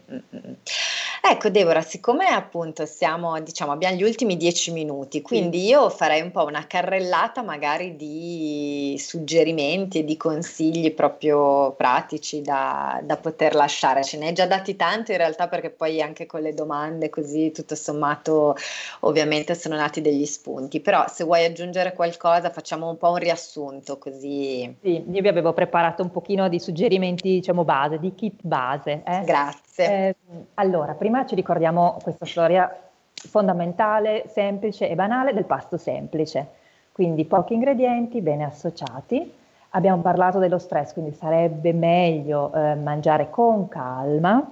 Ecco 1.25 1.51
Deborah, 1.51 1.83
siccome 1.83 2.27
appunto 2.27 2.85
siamo, 2.85 3.41
diciamo, 3.41 3.71
abbiamo 3.71 3.95
gli 3.95 4.03
ultimi 4.03 4.37
dieci 4.37 4.73
minuti, 4.73 5.23
quindi 5.23 5.65
io 5.65 5.89
farei 5.89 6.21
un 6.21 6.33
po' 6.33 6.45
una 6.45 6.67
carrellata 6.67 7.43
magari 7.43 7.95
di 7.95 8.97
suggerimenti 8.99 10.01
e 10.01 10.05
di 10.05 10.17
consigli 10.17 10.93
proprio 10.93 11.75
pratici 11.77 12.43
da, 12.43 13.01
da 13.05 13.17
poter 13.19 13.55
lasciare. 13.55 14.03
Ce 14.03 14.19
ne 14.19 14.27
hai 14.27 14.33
già 14.33 14.47
dati 14.47 14.75
tanti 14.75 15.13
in 15.13 15.19
realtà 15.19 15.47
perché 15.47 15.71
poi 15.71 16.03
anche 16.03 16.27
con 16.27 16.41
le 16.41 16.55
domande 16.55 17.09
così 17.09 17.53
tutto 17.53 17.77
sommato 17.77 18.57
ovviamente 19.01 19.55
sono 19.55 19.77
nati 19.77 20.01
degli 20.01 20.27
spunti, 20.27 20.81
però 20.81 21.05
se 21.07 21.23
vuoi 21.23 21.45
aggiungere 21.45 21.93
qualcosa 21.93 22.51
facciamo 22.51 22.89
un 22.89 22.97
po' 22.97 23.11
un 23.11 23.19
riassunto 23.19 23.97
così. 23.97 24.77
Sì, 24.83 25.05
io 25.09 25.21
vi 25.23 25.29
avevo 25.29 25.53
preparato 25.53 26.03
un 26.03 26.11
pochino 26.11 26.49
di 26.49 26.59
suggerimenti 26.59 27.29
diciamo 27.29 27.65
base, 27.65 28.01
di 28.01 28.13
kit 28.13 28.41
base. 28.43 29.05
Eh? 29.07 29.23
Grazie. 29.25 29.72
Eh, 29.77 30.15
allora, 30.55 30.93
prima 30.95 31.25
ci 31.25 31.35
ricordiamo 31.35 31.99
questa 32.03 32.27
storia 32.27 32.71
fondamentale, 33.15 34.25
semplice 34.29 34.89
e 34.89 34.95
banale 34.95 35.33
del 35.33 35.45
pasto 35.45 35.77
semplice. 35.79 36.61
Quindi 36.93 37.25
pochi 37.25 37.55
ingredienti 37.55 38.21
ben 38.21 38.43
associati. 38.43 39.33
Abbiamo 39.71 40.03
parlato 40.03 40.39
dello 40.39 40.59
stress, 40.59 40.93
quindi 40.93 41.13
sarebbe 41.13 41.73
meglio 41.73 42.53
eh, 42.53 42.75
mangiare 42.75 43.31
con 43.31 43.69
calma, 43.69 44.47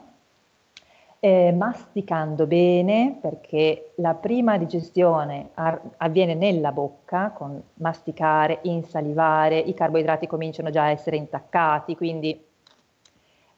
eh, 1.22 1.52
masticando 1.52 2.46
bene, 2.46 3.18
perché 3.20 3.92
la 3.96 4.14
prima 4.14 4.56
digestione 4.56 5.50
ar- 5.54 5.80
avviene 5.98 6.34
nella 6.34 6.72
bocca, 6.72 7.30
con 7.34 7.62
masticare, 7.74 8.60
insalivare, 8.62 9.58
i 9.58 9.74
carboidrati 9.74 10.26
cominciano 10.26 10.70
già 10.70 10.84
a 10.84 10.90
essere 10.90 11.16
intaccati, 11.16 11.94
quindi 11.94 12.42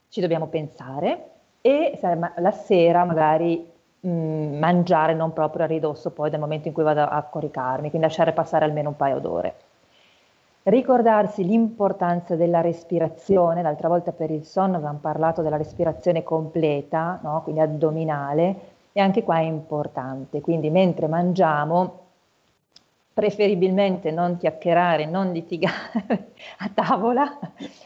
ci 0.08 0.20
dobbiamo 0.20 0.48
pensare 0.48 1.31
e 1.62 1.98
la 2.36 2.50
sera 2.50 3.04
magari 3.04 3.66
mh, 4.00 4.10
mm, 4.10 4.58
mangiare 4.58 5.14
non 5.14 5.32
proprio 5.32 5.64
a 5.64 5.68
ridosso 5.68 6.10
poi 6.10 6.28
del 6.28 6.40
momento 6.40 6.68
in 6.68 6.74
cui 6.74 6.82
vado 6.82 7.02
a 7.02 7.22
coricarmi, 7.22 7.88
quindi 7.88 8.06
lasciare 8.06 8.32
passare 8.32 8.64
almeno 8.64 8.90
un 8.90 8.96
paio 8.96 9.18
d'ore. 9.20 9.54
Ricordarsi 10.64 11.44
l'importanza 11.44 12.36
della 12.36 12.60
respirazione, 12.60 13.62
l'altra 13.62 13.88
volta 13.88 14.12
per 14.12 14.30
il 14.30 14.44
sonno 14.44 14.76
avevamo 14.76 14.98
parlato 15.00 15.42
della 15.42 15.56
respirazione 15.56 16.22
completa, 16.22 17.18
no? 17.22 17.42
quindi 17.42 17.60
addominale, 17.60 18.70
e 18.92 19.00
anche 19.00 19.22
qua 19.22 19.38
è 19.38 19.42
importante, 19.42 20.40
quindi 20.40 20.70
mentre 20.70 21.08
mangiamo 21.08 22.00
preferibilmente 23.12 24.10
non 24.10 24.36
chiacchierare, 24.36 25.06
non 25.06 25.32
litigare 25.32 26.32
a 26.58 26.70
tavola, 26.72 27.38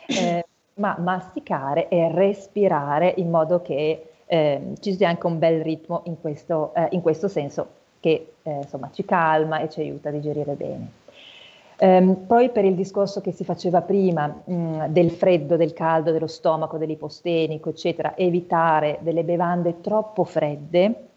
eh, 0.06 0.44
ma 0.76 0.96
masticare 0.98 1.88
e 1.88 2.10
respirare 2.12 3.14
in 3.16 3.30
modo 3.30 3.62
che 3.62 4.10
eh, 4.26 4.72
ci 4.80 4.94
sia 4.94 5.08
anche 5.08 5.26
un 5.26 5.38
bel 5.38 5.62
ritmo 5.62 6.02
in 6.04 6.20
questo, 6.20 6.72
eh, 6.74 6.88
in 6.90 7.00
questo 7.00 7.28
senso 7.28 7.68
che 8.00 8.32
eh, 8.42 8.50
insomma 8.50 8.90
ci 8.92 9.04
calma 9.04 9.60
e 9.60 9.70
ci 9.70 9.80
aiuta 9.80 10.08
a 10.08 10.12
digerire 10.12 10.52
bene. 10.52 10.90
Um, 11.78 12.24
poi 12.26 12.48
per 12.48 12.64
il 12.64 12.74
discorso 12.74 13.20
che 13.20 13.32
si 13.32 13.44
faceva 13.44 13.82
prima 13.82 14.26
mh, 14.26 14.54
mm, 14.54 14.84
del 14.86 15.10
freddo, 15.10 15.56
del 15.56 15.74
caldo, 15.74 16.10
dello 16.10 16.26
stomaco, 16.26 16.78
dell'ipostenico, 16.78 17.68
eccetera, 17.68 18.16
evitare 18.16 18.98
delle 19.02 19.24
bevande 19.24 19.82
troppo 19.82 20.24
fredde, 20.24 21.08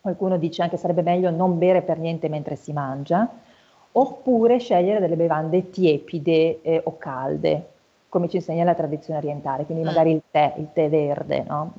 qualcuno 0.00 0.36
dice 0.36 0.62
anche 0.62 0.76
sarebbe 0.76 1.02
meglio 1.02 1.30
non 1.30 1.56
bere 1.58 1.82
per 1.82 1.98
niente 1.98 2.28
mentre 2.28 2.56
si 2.56 2.72
mangia, 2.72 3.28
oppure 3.92 4.58
scegliere 4.58 4.98
delle 4.98 5.14
bevande 5.14 5.70
tiepide 5.70 6.62
eh, 6.62 6.80
o 6.82 6.98
calde, 6.98 7.66
come 8.08 8.28
ci 8.28 8.36
insegna 8.36 8.64
la 8.64 8.74
tradizione 8.74 9.18
orientale, 9.18 9.64
quindi 9.64 9.84
mm. 9.84 9.86
magari 9.86 10.12
il 10.12 10.22
tè, 10.30 10.54
il 10.56 10.68
tè 10.72 10.88
verde, 10.88 11.44
no? 11.46 11.72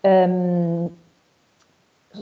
Um, 0.00 0.90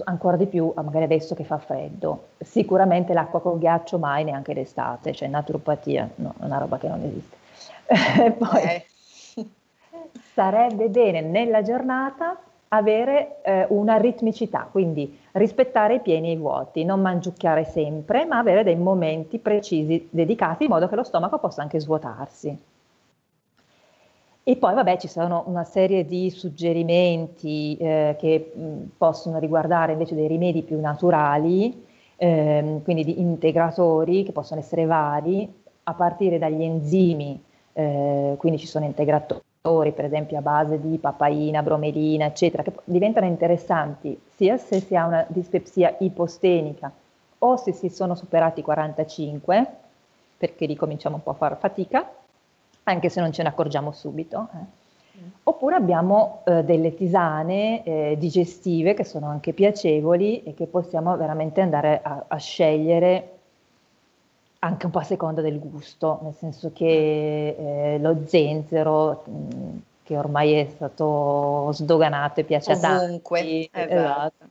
ancora 0.04 0.36
di 0.36 0.46
più, 0.46 0.72
magari 0.76 1.04
adesso 1.04 1.34
che 1.34 1.44
fa 1.44 1.58
freddo. 1.58 2.28
Sicuramente 2.38 3.12
l'acqua 3.12 3.40
con 3.40 3.58
ghiaccio 3.58 3.98
mai 3.98 4.24
neanche 4.24 4.54
d'estate, 4.54 5.12
cioè 5.12 5.28
naturopatia, 5.28 6.08
no, 6.16 6.34
è 6.40 6.44
una 6.44 6.58
roba 6.58 6.78
che 6.78 6.88
non 6.88 7.02
esiste. 7.02 7.36
Poi 8.38 8.48
okay. 8.48 8.84
sarebbe 10.34 10.88
bene 10.88 11.20
nella 11.20 11.62
giornata 11.62 12.38
avere 12.68 13.42
eh, 13.42 13.66
una 13.68 13.96
ritmicità, 13.96 14.66
quindi 14.70 15.18
rispettare 15.32 15.96
i 15.96 16.00
pieni 16.00 16.28
e 16.28 16.32
i 16.32 16.36
vuoti, 16.36 16.84
non 16.84 17.02
mangiucchiare 17.02 17.64
sempre, 17.64 18.24
ma 18.24 18.38
avere 18.38 18.64
dei 18.64 18.76
momenti 18.76 19.38
precisi 19.38 20.08
dedicati 20.10 20.64
in 20.64 20.70
modo 20.70 20.88
che 20.88 20.96
lo 20.96 21.04
stomaco 21.04 21.38
possa 21.38 21.60
anche 21.60 21.80
svuotarsi. 21.80 22.70
E 24.44 24.56
poi 24.56 24.74
vabbè 24.74 24.96
ci 24.98 25.06
sono 25.06 25.44
una 25.46 25.62
serie 25.62 26.04
di 26.04 26.28
suggerimenti 26.30 27.76
eh, 27.76 28.16
che 28.18 28.52
mh, 28.52 28.96
possono 28.98 29.38
riguardare 29.38 29.92
invece 29.92 30.16
dei 30.16 30.26
rimedi 30.26 30.62
più 30.62 30.80
naturali, 30.80 31.86
ehm, 32.16 32.82
quindi 32.82 33.04
di 33.04 33.20
integratori 33.20 34.24
che 34.24 34.32
possono 34.32 34.58
essere 34.60 34.84
vari, 34.84 35.48
a 35.84 35.94
partire 35.94 36.38
dagli 36.38 36.62
enzimi, 36.62 37.40
eh, 37.72 38.34
quindi 38.36 38.58
ci 38.58 38.66
sono 38.66 38.84
integratori 38.84 39.92
per 39.92 40.06
esempio 40.06 40.38
a 40.38 40.42
base 40.42 40.80
di 40.80 40.98
papaina, 40.98 41.62
bromelina, 41.62 42.24
eccetera, 42.26 42.64
che 42.64 42.72
diventano 42.84 43.26
interessanti 43.26 44.20
sia 44.34 44.56
se 44.56 44.80
si 44.80 44.96
ha 44.96 45.06
una 45.06 45.24
dispepsia 45.28 45.94
ipostenica 46.00 46.90
o 47.38 47.56
se 47.56 47.72
si 47.72 47.88
sono 47.88 48.16
superati 48.16 48.58
i 48.60 48.64
45 48.64 49.66
perché 50.36 50.66
lì 50.66 50.74
cominciamo 50.74 51.16
un 51.16 51.22
po' 51.22 51.30
a 51.30 51.34
fare 51.34 51.54
fatica, 51.54 52.04
anche 52.84 53.08
se 53.08 53.20
non 53.20 53.32
ce 53.32 53.42
ne 53.42 53.48
accorgiamo 53.48 53.92
subito. 53.92 54.48
Eh. 54.54 54.80
Oppure 55.44 55.74
abbiamo 55.74 56.42
eh, 56.44 56.64
delle 56.64 56.94
tisane 56.94 57.82
eh, 57.84 58.16
digestive 58.18 58.94
che 58.94 59.04
sono 59.04 59.26
anche 59.26 59.52
piacevoli 59.52 60.42
e 60.42 60.54
che 60.54 60.66
possiamo 60.66 61.16
veramente 61.16 61.60
andare 61.60 62.00
a, 62.02 62.24
a, 62.28 62.36
scegliere 62.38 63.30
anche 64.60 64.86
un 64.86 64.92
po' 64.92 65.00
a 65.00 65.04
seconda 65.04 65.40
del 65.40 65.58
gusto, 65.58 66.20
nel 66.22 66.34
senso 66.34 66.70
che 66.72 67.56
eh, 67.58 67.98
lo 67.98 68.22
zenzero, 68.26 69.22
mh, 69.24 69.32
mm, 69.32 69.76
che 70.04 70.16
ormai 70.16 70.52
è 70.52 70.66
stato 70.70 71.70
sdoganato 71.72 72.40
e 72.40 72.44
piace 72.44 72.72
Ovunque, 72.72 73.40
a 73.40 73.42
tanti, 73.42 73.70
esatto. 73.72 74.44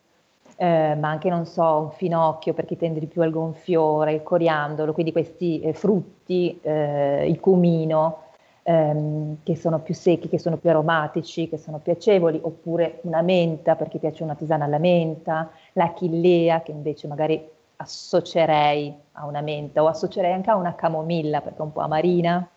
Eh, 0.62 0.94
ma 0.94 1.10
anche, 1.10 1.28
non 1.28 1.48
so, 1.48 1.80
un 1.80 1.90
finocchio 1.90 2.54
perché 2.54 2.78
tende 2.78 3.00
di 3.00 3.08
più 3.08 3.24
al 3.24 3.32
gonfiore, 3.32 4.14
il 4.14 4.22
coriandolo, 4.22 4.94
quindi 4.94 5.12
questi 5.12 5.60
eh, 5.60 5.74
frutti, 5.74 6.60
eh, 6.62 7.28
il 7.28 7.40
cumino, 7.40 8.26
ehm, 8.62 9.38
che 9.42 9.56
sono 9.56 9.80
più 9.80 9.96
secchi, 9.96 10.30
che 10.30 10.38
sono 10.38 10.58
più 10.58 10.70
aromatici, 10.70 11.50
che 11.50 11.58
sono 11.58 11.80
piacevoli, 11.80 12.40
oppure 12.44 13.00
una 13.06 13.24
menta 13.24 13.76
perché 13.76 13.98
piace 13.98 14.22
una 14.22 14.36
tisana 14.36 14.66
alla 14.66 14.78
menta, 14.78 15.50
la 15.74 15.94
chillea 15.94 16.62
che 16.62 16.70
invece 16.70 17.08
magari 17.08 17.44
associerei 17.78 18.94
a 19.14 19.26
una 19.26 19.42
menta 19.42 19.82
o 19.82 19.88
associerei 19.88 20.32
anche 20.32 20.52
a 20.52 20.56
una 20.58 20.76
camomilla 20.76 21.42
perché 21.42 21.58
è 21.58 21.64
un 21.64 21.72
po' 21.72 21.82
amarina. 21.82 22.48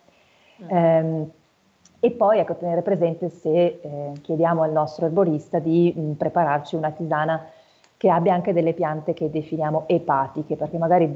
Mm. 0.63 0.77
Ehm, 0.77 1.31
e 2.01 2.11
poi 2.11 2.39
ecco, 2.39 2.55
tenere 2.57 2.83
presente 2.83 3.31
se 3.31 3.79
eh, 3.81 4.13
chiediamo 4.21 4.63
al 4.63 4.73
nostro 4.73 5.07
erborista 5.07 5.59
di 5.59 5.91
mh, 5.97 6.11
prepararci 6.19 6.77
una 6.77 6.91
tisana 6.91 7.43
che 8.05 8.11
abbia 8.11 8.35
anche 8.35 8.53
delle 8.53 8.75
piante 8.75 9.15
che 9.15 9.31
definiamo 9.31 9.85
epatiche, 9.87 10.57
perché 10.57 10.77
magari 10.77 11.09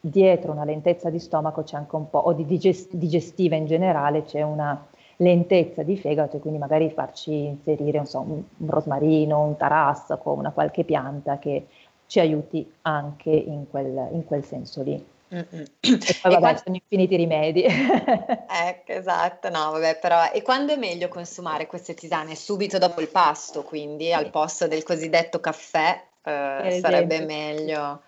dietro 0.00 0.52
una 0.52 0.64
lentezza 0.64 1.10
di 1.10 1.18
stomaco 1.18 1.64
c'è 1.64 1.76
anche 1.76 1.96
un 1.96 2.08
po', 2.08 2.16
o 2.16 2.32
di 2.32 2.46
digest- 2.46 2.94
digestiva 2.94 3.56
in 3.56 3.66
generale, 3.66 4.24
c'è 4.24 4.40
una 4.40 4.86
lentezza 5.16 5.82
di 5.82 5.98
fegato 5.98 6.38
e 6.38 6.40
quindi 6.40 6.58
magari 6.58 6.88
farci 6.92 7.44
inserire 7.44 8.06
so, 8.06 8.20
un, 8.20 8.42
rosmarino, 8.70 9.38
un 9.38 9.58
tarassaco, 9.58 10.30
una 10.30 10.50
qualche 10.50 10.82
pianta 10.84 11.38
che 11.38 11.66
ci 12.06 12.20
aiuti 12.20 12.66
anche 12.82 13.28
in 13.28 13.68
quel, 13.68 14.08
in 14.12 14.24
quel 14.24 14.42
senso 14.42 14.82
lì. 14.82 15.08
Mm-hmm. 15.34 15.64
E 15.80 15.98
poi 16.22 16.32
vabbè, 16.32 16.38
quando... 16.38 16.60
sono 16.64 16.76
infiniti 16.76 17.16
rimedi. 17.16 17.64
ecco, 17.68 18.92
esatto, 18.92 19.50
no, 19.50 19.72
vabbè, 19.72 19.98
però 20.00 20.30
e 20.32 20.40
quando 20.40 20.72
è 20.72 20.76
meglio 20.76 21.08
consumare 21.08 21.66
queste 21.66 21.92
tisane? 21.92 22.34
Subito 22.34 22.78
dopo 22.78 23.02
il 23.02 23.08
pasto, 23.08 23.62
quindi 23.62 24.10
al 24.10 24.30
posto 24.30 24.66
del 24.66 24.82
cosiddetto 24.82 25.38
caffè 25.38 26.08
eh, 26.22 26.78
sarebbe 26.80 27.24
meglio. 27.24 28.00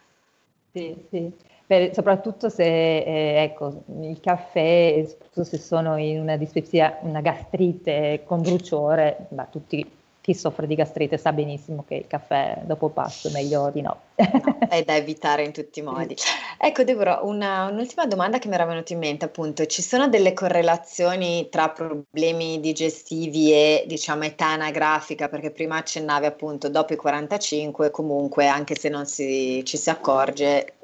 Sì, 0.72 1.06
sì. 1.10 1.32
Per, 1.66 1.94
soprattutto 1.94 2.48
se 2.48 2.64
eh, 2.64 3.42
ecco, 3.42 3.84
il 4.00 4.20
caffè, 4.20 5.06
se 5.30 5.58
sono 5.58 5.96
in 5.96 6.20
una 6.20 6.36
dispepsia, 6.36 6.98
una 7.02 7.20
gastrite 7.20 8.22
con 8.24 8.42
bruciore, 8.42 9.26
bah, 9.28 9.46
tutti 9.50 10.00
chi 10.22 10.34
soffre 10.34 10.68
di 10.68 10.76
gastrite 10.76 11.18
sa 11.18 11.32
benissimo 11.32 11.84
che 11.86 11.96
il 11.96 12.06
caffè 12.06 12.60
dopo 12.62 12.90
pasto 12.90 13.26
è 13.26 13.32
meglio 13.32 13.70
di 13.74 13.80
no. 13.80 14.02
no 14.14 14.58
è 14.68 14.84
da 14.84 14.94
evitare 14.94 15.42
in 15.42 15.50
tutti 15.50 15.80
i 15.80 15.82
modi. 15.82 16.14
Ecco 16.58 16.84
Deborah, 16.84 17.22
una, 17.22 17.66
un'ultima 17.66 18.06
domanda 18.06 18.38
che 18.38 18.46
mi 18.46 18.54
era 18.54 18.64
venuta 18.64 18.92
in 18.92 19.00
mente 19.00 19.24
appunto, 19.24 19.66
ci 19.66 19.82
sono 19.82 20.08
delle 20.08 20.32
correlazioni 20.32 21.48
tra 21.50 21.70
problemi 21.70 22.60
digestivi 22.60 23.52
e 23.52 23.84
diciamo 23.88 24.22
età 24.22 24.46
anagrafica? 24.46 25.28
Perché 25.28 25.50
prima 25.50 25.78
accennavi 25.78 26.26
appunto 26.26 26.68
dopo 26.68 26.92
i 26.92 26.96
45 26.96 27.90
comunque 27.90 28.46
anche 28.46 28.76
se 28.76 28.88
non 28.88 29.06
si, 29.06 29.62
ci 29.64 29.76
si 29.76 29.90
accorge 29.90 30.74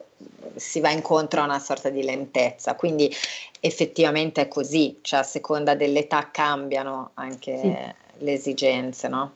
si 0.56 0.80
va 0.80 0.90
incontro 0.90 1.42
a 1.42 1.44
una 1.44 1.60
sorta 1.60 1.90
di 1.90 2.02
lentezza, 2.02 2.74
quindi 2.74 3.14
effettivamente 3.60 4.40
è 4.40 4.48
così, 4.48 4.98
cioè 5.02 5.20
a 5.20 5.22
seconda 5.22 5.76
dell'età 5.76 6.30
cambiano 6.32 7.10
anche... 7.14 7.56
Sì 7.56 8.06
le 8.18 8.32
esigenze, 8.32 9.08
no? 9.08 9.32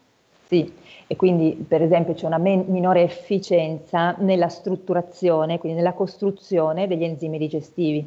Sì, 0.46 0.72
e 1.06 1.16
quindi 1.16 1.64
per 1.66 1.82
esempio 1.82 2.14
c'è 2.14 2.26
una 2.26 2.38
men- 2.38 2.66
minore 2.68 3.02
efficienza 3.02 4.14
nella 4.18 4.48
strutturazione, 4.48 5.58
quindi 5.58 5.78
nella 5.78 5.94
costruzione 5.94 6.86
degli 6.86 7.04
enzimi 7.04 7.38
digestivi. 7.38 8.06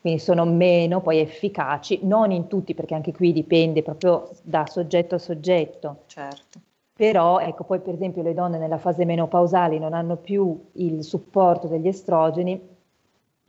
Quindi 0.00 0.20
sono 0.20 0.44
meno 0.44 1.00
poi 1.00 1.20
efficaci, 1.20 2.00
non 2.02 2.30
in 2.30 2.46
tutti, 2.46 2.74
perché 2.74 2.94
anche 2.94 3.12
qui 3.12 3.32
dipende 3.32 3.82
proprio 3.82 4.28
da 4.42 4.66
soggetto 4.66 5.14
a 5.14 5.18
soggetto. 5.18 6.02
Certo. 6.06 6.60
Però, 6.96 7.38
ecco, 7.38 7.64
poi 7.64 7.80
per 7.80 7.94
esempio 7.94 8.22
le 8.22 8.34
donne 8.34 8.58
nella 8.58 8.78
fase 8.78 9.04
menopausale 9.04 9.78
non 9.78 9.94
hanno 9.94 10.16
più 10.16 10.56
il 10.72 11.02
supporto 11.02 11.68
degli 11.68 11.88
estrogeni 11.88 12.60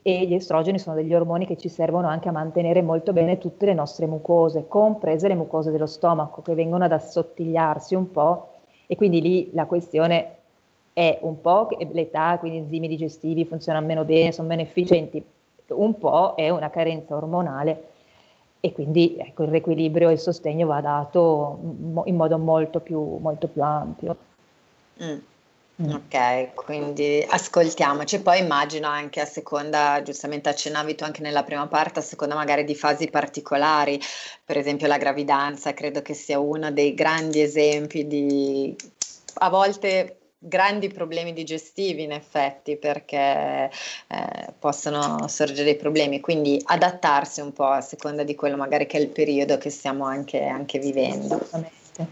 e 0.08 0.28
gli 0.28 0.36
estrogeni 0.36 0.78
sono 0.78 0.96
degli 0.96 1.16
ormoni 1.16 1.48
che 1.48 1.58
ci 1.58 1.68
servono 1.68 2.08
anche 2.08 2.30
a 2.30 2.32
mantenere 2.32 2.84
molto 2.84 3.12
bene 3.12 3.40
tutte 3.40 3.66
le 3.66 3.74
nostre 3.74 4.06
mucose, 4.06 4.68
comprese 4.68 5.28
le 5.28 5.34
mucose 5.34 5.72
dello 5.72 5.88
stomaco, 5.88 6.44
che 6.44 6.54
vengono 6.54 6.84
ad 6.84 6.92
assottigliarsi 6.92 7.96
un 7.96 8.12
po' 8.12 8.50
e 8.86 8.96
quindi 8.96 9.20
lì 9.20 9.50
la 9.54 9.66
questione 9.66 10.36
è 10.94 11.18
un 11.24 11.42
po' 11.42 11.66
che 11.66 11.90
l'età, 11.92 12.38
quindi 12.38 12.60
enzimi 12.60 12.88
digestivi 12.88 13.46
funzionano 13.46 13.88
meno 13.88 14.04
bene, 14.04 14.32
sono 14.32 14.48
meno 14.48 14.62
efficienti, 14.62 15.26
un 15.70 15.98
po' 15.98 16.36
è 16.36 16.52
una 16.52 16.70
carenza 16.70 17.16
ormonale 17.16 17.88
e 18.60 18.74
quindi 18.74 19.16
ecco, 19.18 19.42
il 19.42 19.50
riequilibrio 19.50 20.10
e 20.10 20.14
il 20.14 20.20
sostegno 20.20 20.68
va 20.68 20.82
dato 20.82 21.58
in 22.06 22.16
modo 22.16 22.38
molto 22.38 22.80
più, 22.80 23.18
molto 23.18 23.48
più 23.48 23.64
ampio. 23.64 24.16
Mm. 25.04 25.18
Mm. 25.82 25.92
Ok, 25.94 26.54
quindi 26.54 27.26
ascoltiamoci, 27.28 28.22
poi 28.22 28.40
immagino 28.40 28.88
anche 28.88 29.20
a 29.20 29.26
seconda, 29.26 30.02
giustamente 30.04 30.48
accennavi 30.48 30.96
tu 30.96 31.04
anche 31.04 31.22
nella 31.22 31.44
prima 31.44 31.68
parte, 31.68 32.00
a 32.00 32.02
seconda 32.02 32.34
magari 32.34 32.64
di 32.64 32.76
fasi 32.76 33.10
particolari, 33.10 34.00
per 34.46 34.58
esempio 34.58 34.88
la 34.88 34.98
gravidanza, 34.98 35.74
credo 35.74 36.02
che 36.02 36.14
sia 36.14 36.40
uno 36.40 36.72
dei 36.72 36.94
grandi 36.94 37.42
esempi 37.42 38.08
di 38.08 38.74
a 39.38 39.50
volte 39.50 40.18
grandi 40.38 40.90
problemi 40.90 41.34
digestivi 41.34 42.04
in 42.04 42.12
effetti 42.12 42.78
perché 42.78 43.70
eh, 44.08 44.54
possono 44.58 45.28
sorgere 45.28 45.64
dei 45.64 45.76
problemi, 45.76 46.22
quindi 46.22 46.62
adattarsi 46.64 47.42
un 47.42 47.52
po' 47.52 47.66
a 47.66 47.82
seconda 47.82 48.24
di 48.24 48.36
quello 48.36 48.56
magari 48.56 48.86
che 48.86 48.98
è 48.98 49.02
il 49.02 49.10
periodo 49.10 49.58
che 49.58 49.70
stiamo 49.70 50.06
anche, 50.06 50.46
anche 50.46 50.80
vivendo. 50.80 51.46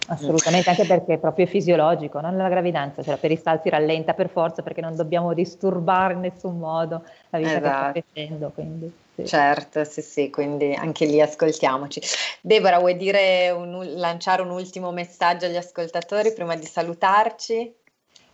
Assolutamente 0.08 0.70
anche 0.70 0.86
perché 0.86 1.16
è 1.16 1.18
proprio 1.18 1.46
fisiologico, 1.46 2.22
non 2.22 2.38
la 2.38 2.48
gravidanza, 2.48 3.02
cioè 3.02 3.14
la 3.14 3.20
peristalsi 3.20 3.70
rallenta 3.70 4.14
per 4.14 4.30
forza 4.30 4.62
perché 4.62 4.80
non 4.80 4.96
dobbiamo 4.96 5.34
disturbare 5.34 6.14
in 6.14 6.22
nessun 6.22 6.58
modo 6.58 7.04
la 7.30 7.38
vita 7.38 7.58
esatto. 7.58 7.92
che 7.92 8.04
sta 8.08 8.22
facendo. 8.22 8.52
Quindi, 8.54 8.94
sì. 9.16 9.28
Certo, 9.28 9.84
sì, 9.84 10.02
sì, 10.02 10.30
quindi 10.30 10.74
anche 10.74 11.06
lì 11.06 11.20
ascoltiamoci. 11.20 12.02
Deborah, 12.42 12.80
vuoi 12.80 12.96
dire 12.96 13.50
un, 13.52 13.96
lanciare 13.96 14.42
un 14.42 14.52
ultimo 14.52 14.92
messaggio 14.92 15.46
agli 15.46 15.58
ascoltatori 15.58 16.34
prima 16.34 16.56
di 16.56 16.66
salutarci? 16.66 17.74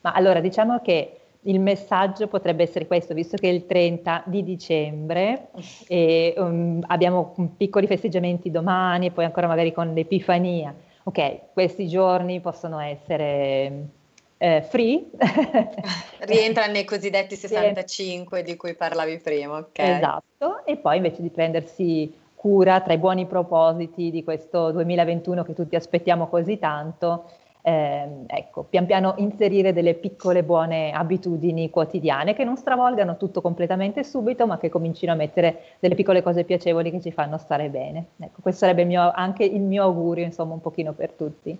Ma 0.01 0.11
allora 0.11 0.39
diciamo 0.39 0.79
che 0.81 1.15
il 1.43 1.59
messaggio 1.59 2.27
potrebbe 2.27 2.63
essere 2.63 2.85
questo, 2.85 3.13
visto 3.13 3.37
che 3.37 3.49
è 3.49 3.53
il 3.53 3.65
30 3.65 4.23
di 4.25 4.43
dicembre 4.43 5.47
e 5.87 6.33
um, 6.37 6.83
abbiamo 6.87 7.33
piccoli 7.57 7.87
festeggiamenti 7.87 8.51
domani 8.51 9.07
e 9.07 9.11
poi 9.11 9.25
ancora 9.25 9.47
magari 9.47 9.73
con 9.73 9.93
l'Epifania 9.93 10.73
ok, 11.09 11.53
questi 11.53 11.87
giorni 11.87 12.39
possono 12.39 12.79
essere 12.79 13.87
eh, 14.37 14.61
free. 14.69 15.05
Rientra 16.19 16.67
nei 16.67 16.85
cosiddetti 16.85 17.35
65 17.35 18.43
di 18.43 18.55
cui 18.55 18.75
parlavi 18.75 19.17
prima, 19.17 19.57
ok? 19.57 19.79
Esatto, 19.79 20.65
e 20.65 20.77
poi 20.77 20.97
invece 20.97 21.21
di 21.23 21.29
prendersi 21.29 22.13
cura 22.35 22.79
tra 22.81 22.93
i 22.93 22.97
buoni 22.97 23.25
propositi 23.25 24.11
di 24.11 24.23
questo 24.23 24.71
2021 24.71 25.43
che 25.43 25.53
tutti 25.53 25.75
aspettiamo 25.75 26.27
così 26.27 26.57
tanto, 26.59 27.25
eh, 27.61 28.07
ecco, 28.27 28.63
pian 28.63 28.85
piano 28.85 29.15
inserire 29.17 29.73
delle 29.73 29.93
piccole 29.93 30.43
buone 30.43 30.91
abitudini 30.91 31.69
quotidiane 31.69 32.33
che 32.33 32.43
non 32.43 32.55
stravolgano 32.55 33.17
tutto 33.17 33.41
completamente 33.41 34.03
subito, 34.03 34.47
ma 34.47 34.57
che 34.57 34.69
comincino 34.69 35.11
a 35.11 35.15
mettere 35.15 35.75
delle 35.79 35.95
piccole 35.95 36.23
cose 36.23 36.45
piacevoli 36.45 36.91
che 36.91 37.01
ci 37.01 37.11
fanno 37.11 37.37
stare 37.37 37.69
bene. 37.69 38.05
Ecco, 38.19 38.41
questo 38.41 38.61
sarebbe 38.61 38.81
il 38.81 38.87
mio, 38.87 39.11
anche 39.13 39.43
il 39.43 39.61
mio 39.61 39.83
augurio, 39.83 40.23
insomma, 40.23 40.53
un 40.53 40.61
pochino 40.61 40.93
per 40.93 41.11
tutti. 41.11 41.57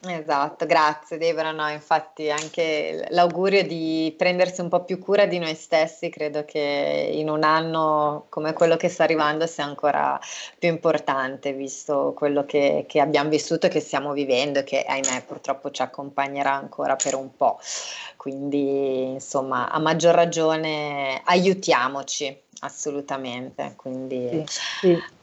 Esatto, 0.00 0.64
grazie 0.64 1.18
Deborah. 1.18 1.50
No, 1.50 1.68
infatti 1.68 2.30
anche 2.30 3.04
l'augurio 3.10 3.64
di 3.64 4.14
prendersi 4.16 4.60
un 4.60 4.68
po' 4.68 4.84
più 4.84 5.00
cura 5.00 5.26
di 5.26 5.38
noi 5.38 5.56
stessi 5.56 6.08
credo 6.08 6.44
che 6.44 7.10
in 7.12 7.28
un 7.28 7.42
anno 7.42 8.26
come 8.28 8.52
quello 8.52 8.76
che 8.76 8.88
sta 8.88 9.02
arrivando 9.02 9.46
sia 9.46 9.64
ancora 9.64 10.18
più 10.56 10.68
importante, 10.68 11.52
visto 11.52 12.12
quello 12.16 12.44
che, 12.44 12.84
che 12.86 13.00
abbiamo 13.00 13.28
vissuto 13.28 13.66
e 13.66 13.70
che 13.70 13.80
stiamo 13.80 14.12
vivendo 14.12 14.60
e 14.60 14.64
che 14.64 14.84
ahimè 14.84 15.24
purtroppo 15.26 15.72
ci 15.72 15.82
accompagnerà 15.82 16.52
ancora 16.52 16.94
per 16.94 17.16
un 17.16 17.34
po'. 17.36 17.58
Quindi 18.16 19.10
insomma, 19.10 19.68
a 19.68 19.80
maggior 19.80 20.14
ragione 20.14 21.22
aiutiamoci 21.24 22.40
assolutamente. 22.60 23.72
Quindi... 23.76 24.44
Sì, 24.46 24.78
sì 24.80 25.16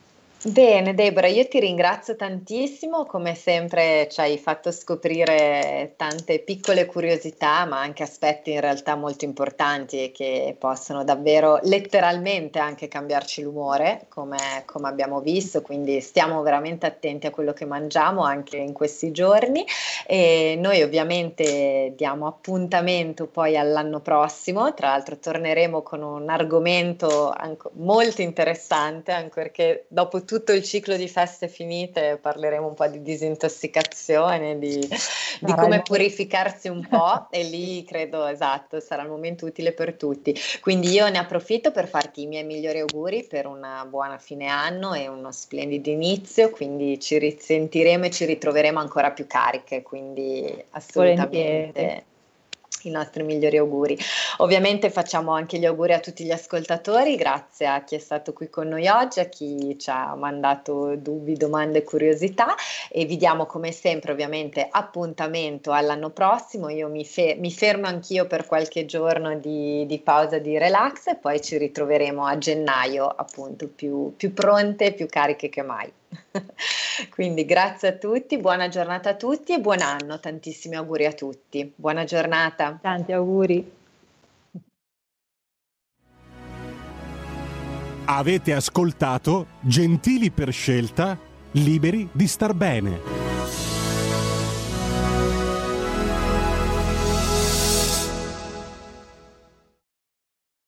Bene 0.48 0.94
Deborah, 0.94 1.26
io 1.26 1.48
ti 1.48 1.60
ringrazio 1.60 2.16
tantissimo, 2.16 3.08
come 3.08 3.34
sempre 3.34 4.08
ci 4.12 4.20
hai 4.20 4.38
fatto 4.38 4.72
scoprire 4.72 5.96
tante 5.98 6.38
piccole 6.38 6.86
curiosità, 6.86 7.66
ma 7.66 7.80
anche 7.80 8.04
aspetti 8.04 8.52
in 8.52 8.60
realtà 8.60 8.94
molto 8.94 9.26
importanti 9.26 10.04
e 10.04 10.12
che 10.12 10.56
possono 10.60 11.04
davvero 11.04 11.58
letteralmente 11.64 12.60
anche 12.60 12.88
cambiarci 12.88 13.42
l'umore, 13.42 14.06
come, 14.08 14.38
come 14.66 14.88
abbiamo 14.88 15.20
visto, 15.20 15.64
quindi 15.64 16.00
stiamo 16.00 16.44
veramente 16.44 16.86
attenti 16.86 17.26
a 17.26 17.32
quello 17.32 17.52
che 17.52 17.66
mangiamo 17.66 18.22
anche 18.22 18.58
in 18.58 18.74
questi 18.74 19.10
giorni. 19.10 19.66
E 20.06 20.56
noi 20.62 20.84
ovviamente 20.84 21.94
diamo 21.98 22.28
appuntamento 22.28 23.26
poi 23.26 23.58
all'anno 23.58 24.00
prossimo, 24.00 24.76
tra 24.76 24.90
l'altro 24.90 25.18
torneremo 25.18 25.82
con 25.82 26.04
un 26.04 26.30
argomento 26.30 27.34
molto 27.78 28.22
interessante, 28.22 29.12
anche 29.12 29.32
perché 29.34 29.86
dopo 29.88 30.20
tutto 30.20 30.34
tutto 30.36 30.52
il 30.52 30.64
ciclo 30.64 30.98
di 30.98 31.08
feste 31.08 31.48
finite 31.48 32.20
parleremo 32.22 32.68
un 32.68 32.74
po' 32.74 32.88
di 32.88 33.02
disintossicazione, 33.02 34.60
di, 34.60 34.86
di 35.40 35.54
come 35.54 35.82
purificarsi 35.82 36.68
un 36.68 36.86
po' 36.86 37.28
e 37.30 37.44
lì 37.44 37.84
credo 37.88 38.26
esatto 38.26 38.82
sarà 38.82 39.04
il 39.04 39.08
momento 39.08 39.46
utile 39.46 39.72
per 39.72 39.94
tutti. 39.94 40.36
Quindi 40.60 40.90
io 40.90 41.08
ne 41.08 41.20
approfitto 41.20 41.72
per 41.72 41.88
farti 41.88 42.24
i 42.24 42.28
miei 42.28 42.44
migliori 42.44 42.80
auguri 42.80 43.24
per 43.24 43.46
una 43.46 43.86
buona 43.90 44.18
fine 44.18 44.48
anno 44.48 44.94
e 44.94 45.08
uno 45.08 45.32
splendido 45.32 45.90
inizio, 45.90 46.50
quindi 46.50 47.00
ci 47.00 47.18
risentiremo 47.18 48.06
e 48.06 48.12
ci 48.12 48.26
ritroveremo 48.26 48.78
ancora 48.78 49.12
più 49.12 49.26
cariche, 49.28 49.84
quindi 49.84 50.54
assolutamente. 50.72 51.72
Volentieri 51.74 52.14
i 52.84 52.90
nostri 52.90 53.24
migliori 53.24 53.58
auguri. 53.58 53.98
Ovviamente 54.38 54.90
facciamo 54.90 55.32
anche 55.32 55.58
gli 55.58 55.66
auguri 55.66 55.94
a 55.94 56.00
tutti 56.00 56.24
gli 56.24 56.32
ascoltatori, 56.32 57.16
grazie 57.16 57.68
a 57.68 57.84
chi 57.84 57.96
è 57.96 58.00
stato 58.00 58.34
qui 58.34 58.50
con 58.50 58.68
noi 58.68 58.88
oggi, 58.88 59.20
a 59.20 59.26
chi 59.26 59.78
ci 59.80 59.90
ha 59.90 60.16
mandato 60.16 60.96
dubbi, 60.96 61.34
domande 61.34 61.80
e 61.80 61.84
curiosità 61.84 62.56
e 62.90 63.06
vi 63.06 63.18
diamo 63.18 63.46
come 63.46 63.72
sempre 63.72 64.12
ovviamente 64.12 64.68
appuntamento 64.70 65.72
all'anno 65.72 66.10
prossimo. 66.10 66.70
Io 66.70 66.90
mi, 66.90 67.06
fe- 67.06 67.36
mi 67.40 67.52
fermo 67.52 67.88
anch'io 67.88 68.28
per 68.28 68.46
qualche 68.46 68.86
giorno 68.86 69.36
di, 69.36 69.86
di, 69.86 70.00
pausa, 70.00 70.38
di 70.38 70.58
relax 70.58 71.08
e 71.08 71.16
poi 71.16 71.42
ci 71.42 71.58
ritroveremo 71.58 72.26
a 72.26 72.38
gennaio 72.38 73.08
appunto 73.08 73.68
più, 73.68 74.14
più 74.16 74.34
pronte, 74.34 74.94
più 74.94 75.08
cariche 75.08 75.50
che 75.50 75.62
mai. 75.62 75.92
Quindi 77.10 77.46
grazie 77.46 77.90
a 77.90 77.94
tutti, 77.94 78.38
buona 78.38 78.68
giornata 78.68 79.10
a 79.10 79.16
tutti 79.16 79.54
e 79.54 79.60
buon 79.60 79.82
anno, 79.82 80.20
tantissimi 80.20 80.76
auguri 80.76 81.06
a 81.06 81.14
tutti. 81.14 81.72
Buona 81.76 82.04
giornata. 82.04 82.78
Tanti 82.82 83.12
auguri. 83.12 83.72
Avete 88.08 88.54
ascoltato 88.54 89.48
Gentili 89.62 90.30
per 90.30 90.52
scelta, 90.52 91.18
liberi 91.52 92.08
di 92.12 92.28
star 92.28 92.54
bene. 92.54 93.25